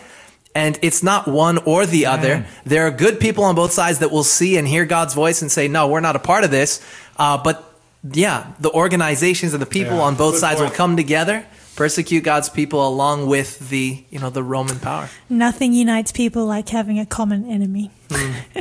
[0.53, 2.45] and it's not one or the other.
[2.65, 5.49] There are good people on both sides that will see and hear God's voice and
[5.51, 6.81] say, "No, we're not a part of this."
[7.17, 7.63] Uh, but
[8.03, 10.71] yeah, the organizations and the people Yeah, on both sides point.
[10.71, 11.45] will come together,
[11.79, 15.09] persecute God's people along with the you know the Roman power.
[15.29, 17.89] Nothing unites people like having a common enemy.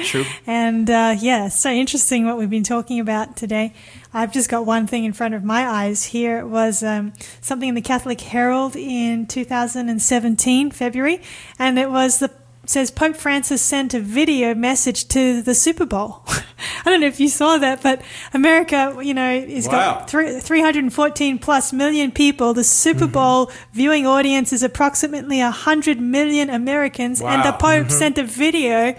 [0.05, 0.24] True.
[0.47, 3.74] And uh, yeah, so interesting what we've been talking about today.
[4.15, 6.39] I've just got one thing in front of my eyes here.
[6.39, 11.20] It was um, something in the Catholic Herald in 2017, February,
[11.59, 12.31] and it was the
[12.69, 16.23] says Pope Francis sent a video message to the Super Bowl.
[16.85, 18.03] I don't know if you saw that, but
[18.35, 19.73] America, you know, has Wow.
[20.01, 22.55] got three, 314 plus million people.
[22.55, 23.12] The Super Mm-hmm.
[23.12, 27.57] Bowl viewing audience is approximately 100 million Americans, and the Wow.
[27.82, 28.95] Pope sent a video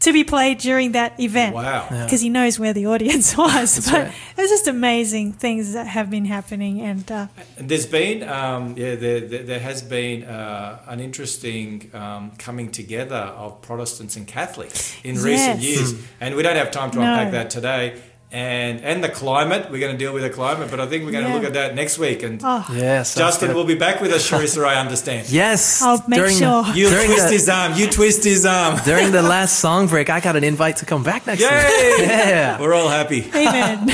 [0.00, 1.54] to be played during that event.
[1.54, 1.88] Wow.
[1.90, 2.04] Yeah.
[2.04, 3.90] Because he knows where the audience was.
[3.90, 4.14] but right.
[4.36, 6.80] it's just amazing things that have been happening.
[6.80, 7.26] And uh,
[7.56, 12.70] And There's been, um, yeah, there, there, there has been uh, an interesting um, coming
[12.70, 17.04] together of Protestants and Catholics in recent years, and we don't have time to No.
[17.04, 18.00] unpack that today.
[18.30, 19.70] And and the climate.
[19.70, 21.54] We're going to deal with the climate, but I think we're going to look at
[21.54, 22.22] that next week.
[22.22, 22.66] And oh.
[22.72, 23.14] Yes.
[23.14, 24.64] Justin will be back with us, Sharissa.
[24.66, 25.28] I understand.
[25.38, 25.80] Yes.
[25.82, 26.66] I'll make during, sure.
[26.74, 27.74] You During twist the- his arm.
[27.74, 28.78] You twist his arm.
[28.84, 31.48] During the last song break, I got an invite to come back next week.
[32.08, 32.60] Yeah.
[32.60, 33.24] We're all happy.
[33.34, 33.88] Amen.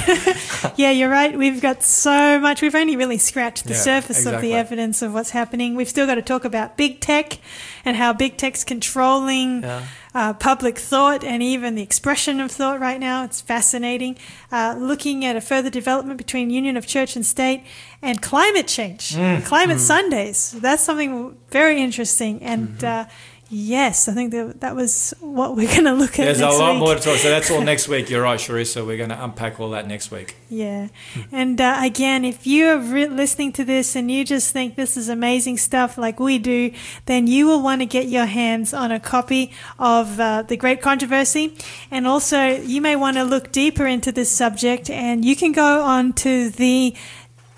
[0.76, 1.36] yeah, you're right.
[1.36, 2.62] We've got so much.
[2.62, 5.74] We've only really scratched the Yeah, surface of the evidence of what's happening.
[5.74, 7.38] We've still got to talk about big tech
[7.84, 9.86] and how big tech's controlling Yeah.
[10.14, 13.24] Uh, public thought and even the expression of thought right now.
[13.24, 14.16] It's fascinating.
[14.52, 17.62] Uh, looking at a further development between union of church and state
[18.00, 19.44] and climate change, Mm.
[19.44, 20.52] climate Sundays.
[20.52, 22.42] That's something very interesting.
[22.42, 23.10] And Mm-hmm.
[23.54, 26.72] Yes, I think that, that was what we're going to look at There's a lot
[26.72, 26.80] week.
[26.80, 27.18] more to talk.
[27.18, 28.10] So that's all next week.
[28.10, 28.84] You're right, Sharissa.
[28.86, 30.36] We're going to unpack all that next week.
[30.50, 30.88] Yeah.
[31.32, 35.08] And uh, again, if you're re- listening to this and you just think this is
[35.08, 36.72] amazing stuff like we do,
[37.06, 40.82] then you will want to get your hands on a copy of uh, The Great
[40.82, 41.56] Controversy.
[41.90, 45.82] And also, you may want to look deeper into this subject and you can go
[45.82, 46.94] on to the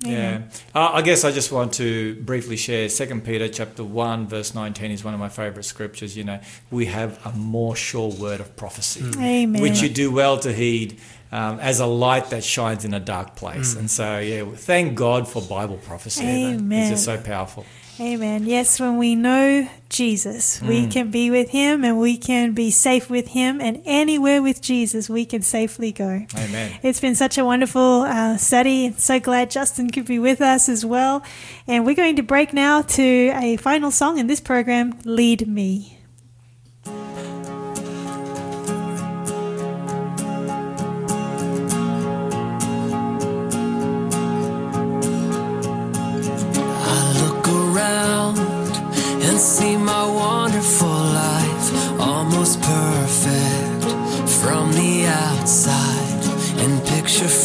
[0.00, 0.42] Yeah.
[0.74, 4.90] Uh, I guess I just want to briefly share Second Peter chapter 1 verse 19
[4.90, 6.40] is one of my favorite scriptures, you know.
[6.70, 9.62] We have a more sure word of prophecy, Amen.
[9.62, 11.00] which you do well to heed
[11.34, 13.74] um, as a light that shines in a dark place.
[13.74, 16.24] And so, yeah, thank God for Bible prophecy.
[16.24, 16.80] Amen.
[16.80, 17.64] It's just so powerful.
[18.00, 18.44] Amen.
[18.44, 20.68] Yes, when we know Jesus, Mm.
[20.68, 24.60] we can be with him and we can be safe with him, and anywhere with
[24.60, 26.26] Jesus, we can safely go.
[26.36, 26.72] Amen.
[26.82, 28.92] It's been such a wonderful uh, study.
[28.98, 31.22] So glad Justin could be with us as well.
[31.68, 35.93] And we're going to break now to a final song in this program, Lead Me.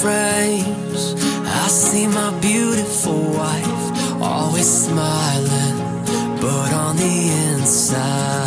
[0.02, 1.14] Frames,
[1.46, 5.78] I see my beautiful wife always smiling,
[6.40, 8.39] but on the inside,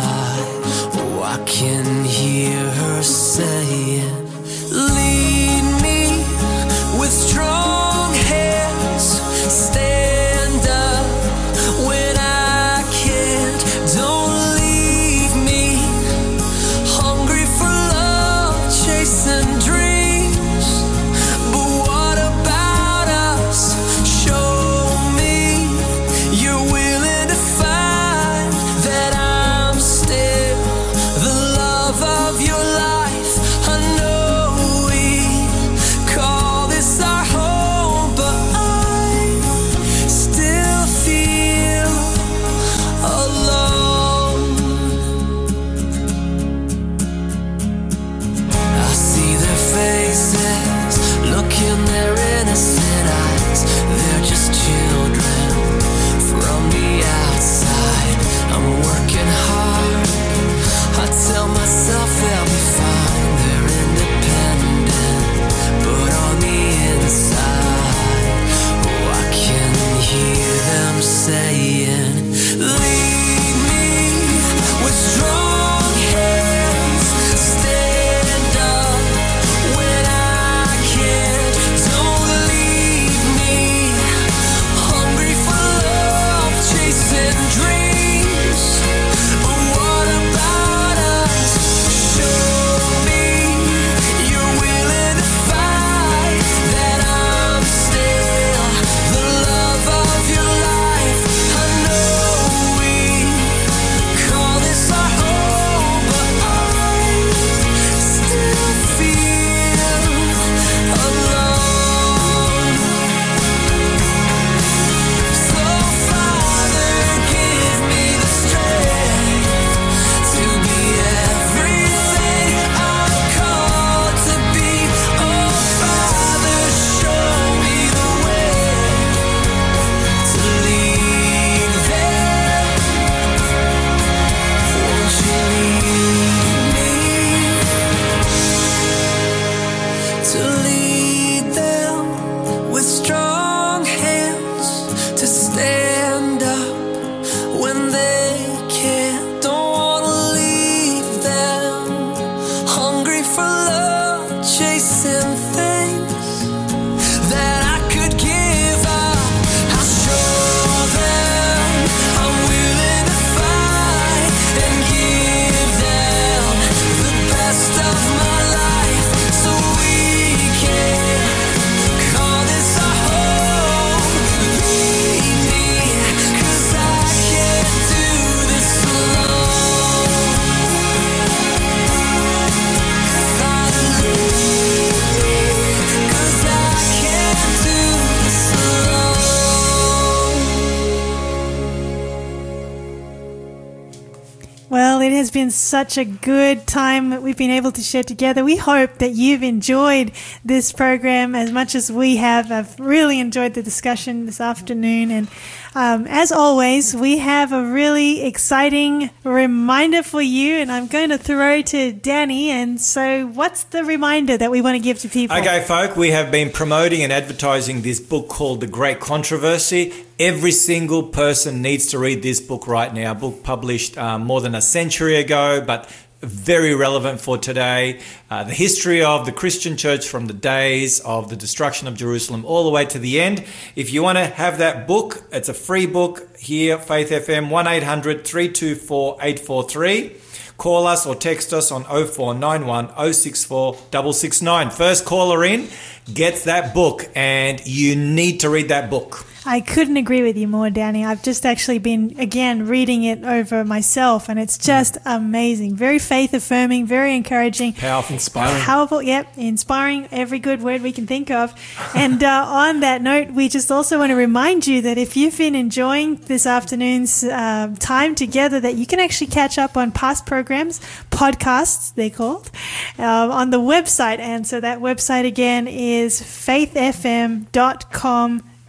[195.43, 198.45] been such a good time that we've been able to share together.
[198.45, 200.13] We hope that you've enjoyed
[200.45, 202.49] this program as much as we have.
[202.49, 205.11] I've really enjoyed the discussion this afternoon.
[205.11, 205.27] And
[205.75, 210.55] um, as always, we have a really exciting reminder for you.
[210.55, 212.49] And I'm going to throw to Danny.
[212.49, 215.35] And so, what's the reminder that we want to give to people?
[215.37, 219.93] Okay, folk, we have been promoting and advertising this book called The Great Controversy.
[220.19, 223.11] Every single person needs to read this book right now.
[223.11, 225.89] A book published um, more than a century ago, but
[226.23, 227.99] very relevant for today.
[228.29, 232.45] Uh, the history of the Christian church from the days of the destruction of Jerusalem
[232.45, 233.43] all the way to the end.
[233.75, 237.67] If you want to have that book, it's a free book here, Faith FM, 1
[237.67, 240.15] 800 324 843.
[240.57, 244.69] Call us or text us on 0491 064 669.
[244.69, 245.67] First caller in
[246.13, 249.25] gets that book, and you need to read that book.
[249.45, 251.03] I couldn't agree with you more, Danny.
[251.03, 255.75] I've just actually been, again, reading it over myself, and it's just amazing.
[255.75, 257.73] Very faith affirming, very encouraging.
[257.73, 258.61] Powerful, inspiring.
[258.61, 261.53] Powerful, yep, inspiring, every good word we can think of.
[261.93, 265.37] and uh, on that note, we just also want to remind you that if you've
[265.37, 270.25] been enjoying this afternoon's uh, time together, that you can actually catch up on past
[270.25, 270.79] programs,
[271.11, 272.49] podcasts, they're called,
[272.97, 274.19] uh, on the website.
[274.19, 277.43] And so that website again is faithfm.com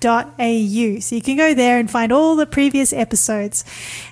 [0.05, 1.01] au.
[1.01, 3.64] So you can go there and find all the previous episodes.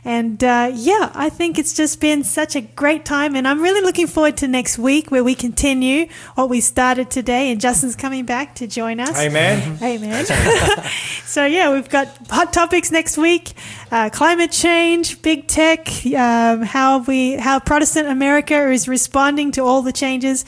[0.05, 3.35] And uh, yeah, I think it's just been such a great time.
[3.35, 7.51] And I'm really looking forward to next week where we continue what we started today.
[7.51, 9.19] And Justin's coming back to join us.
[9.19, 9.79] Amen.
[9.83, 10.25] Amen.
[11.25, 13.53] so yeah, we've got hot topics next week:
[13.91, 19.83] uh, climate change, big tech, um, how we how Protestant America is responding to all
[19.83, 20.45] the changes.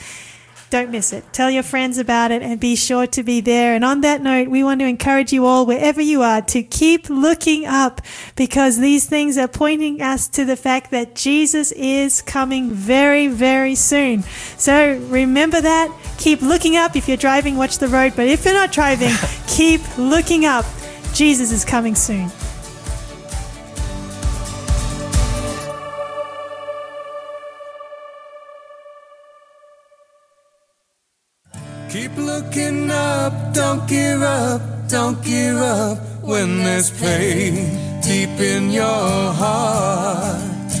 [0.71, 1.23] Don't miss it.
[1.31, 3.75] Tell your friends about it and be sure to be there.
[3.75, 7.09] And on that note, we want to encourage you all, wherever you are, to keep
[7.09, 8.01] looking up
[8.35, 13.75] because these things are pointing us to the fact that Jesus is coming very, very
[13.75, 14.23] soon.
[14.57, 15.95] So remember that.
[16.17, 16.95] Keep looking up.
[16.95, 18.13] If you're driving, watch the road.
[18.15, 19.13] But if you're not driving,
[19.47, 20.65] keep looking up.
[21.13, 22.29] Jesus is coming soon.
[32.35, 37.53] Looking up, don't give up, don't give up when there's pain
[38.01, 40.71] deep in your heart.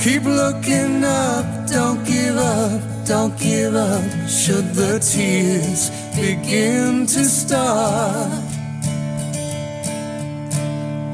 [0.00, 8.44] Keep looking up, don't give up, don't give up should the tears begin to start.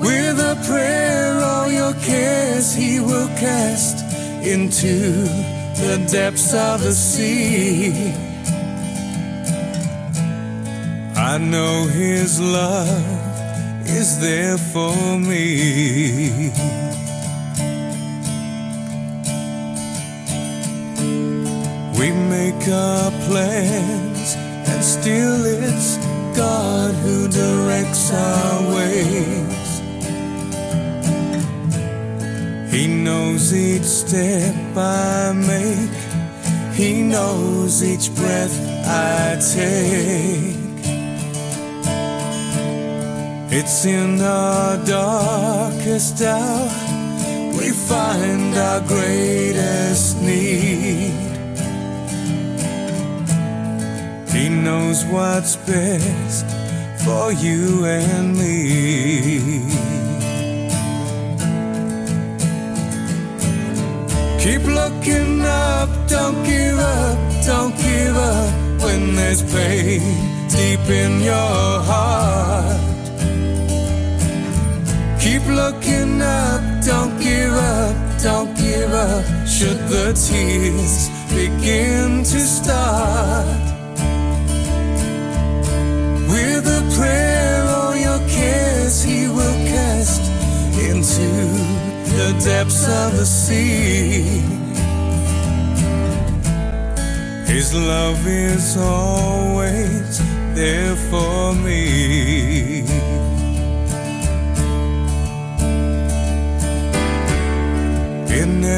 [0.07, 3.97] With a prayer, all your cares he will cast
[4.45, 4.97] into
[5.83, 8.34] the depths of the sea.
[11.17, 16.51] I know His love is there for me.
[21.99, 24.35] We make our plans,
[24.69, 25.99] and still it's
[26.37, 29.55] God who directs our ways.
[32.75, 36.75] He knows each step I make.
[36.75, 40.64] He knows each breath I take.
[43.57, 46.69] It's in our darkest hour
[47.57, 51.15] we find our greatest need.
[54.35, 56.47] He knows what's best
[57.05, 59.69] for you and me.
[64.43, 70.03] Keep looking up, don't give up, don't give up when there's pain
[70.49, 72.94] deep in your heart.
[75.25, 83.47] Keep looking up, don't give up, don't give up should the tears begin to start.
[86.29, 90.21] With a prayer, all your cares he will cast
[90.91, 91.31] into
[92.19, 94.43] the depths of the sea.
[97.51, 100.19] His love is always
[100.55, 103.14] there for me.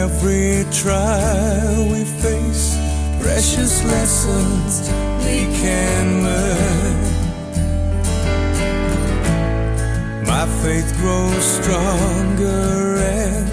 [0.05, 2.77] Every trial we face,
[3.20, 4.90] precious lessons
[5.24, 6.98] we can learn.
[10.32, 13.48] My faith grows stronger and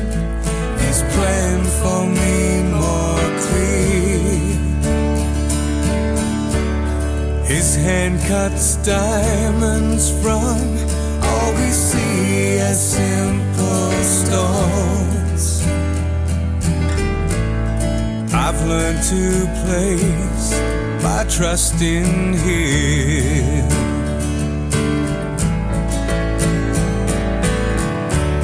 [0.84, 2.38] His plan for me
[2.80, 4.54] more clear.
[7.54, 10.60] His hand cuts diamonds from
[11.28, 13.44] all we see as simple
[18.52, 18.68] stone.
[18.68, 20.52] learned to place
[21.02, 23.70] my trust in Him.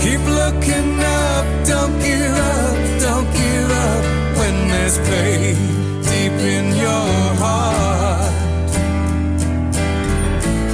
[0.03, 4.03] Keep looking up, don't give up, don't give up
[4.39, 5.55] when there's pain
[6.03, 8.33] deep in your heart.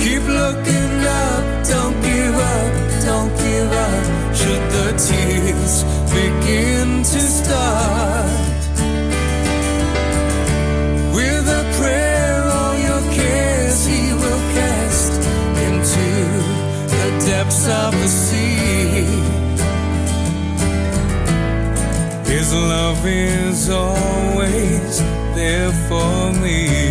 [0.03, 0.93] Keep looking
[1.26, 1.43] up,
[1.73, 2.73] don't give up,
[3.07, 4.06] don't give up.
[4.35, 5.84] Should the tears
[6.14, 8.24] begin to start?
[17.67, 19.05] Of the sea.
[22.31, 24.99] His love is always
[25.35, 26.85] there for me.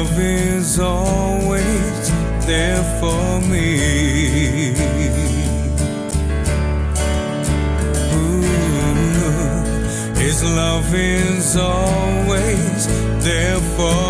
[0.00, 2.10] Love is always
[2.46, 4.72] there for me.
[8.14, 8.42] Ooh,
[10.18, 12.86] His love is always
[13.22, 14.09] there for me.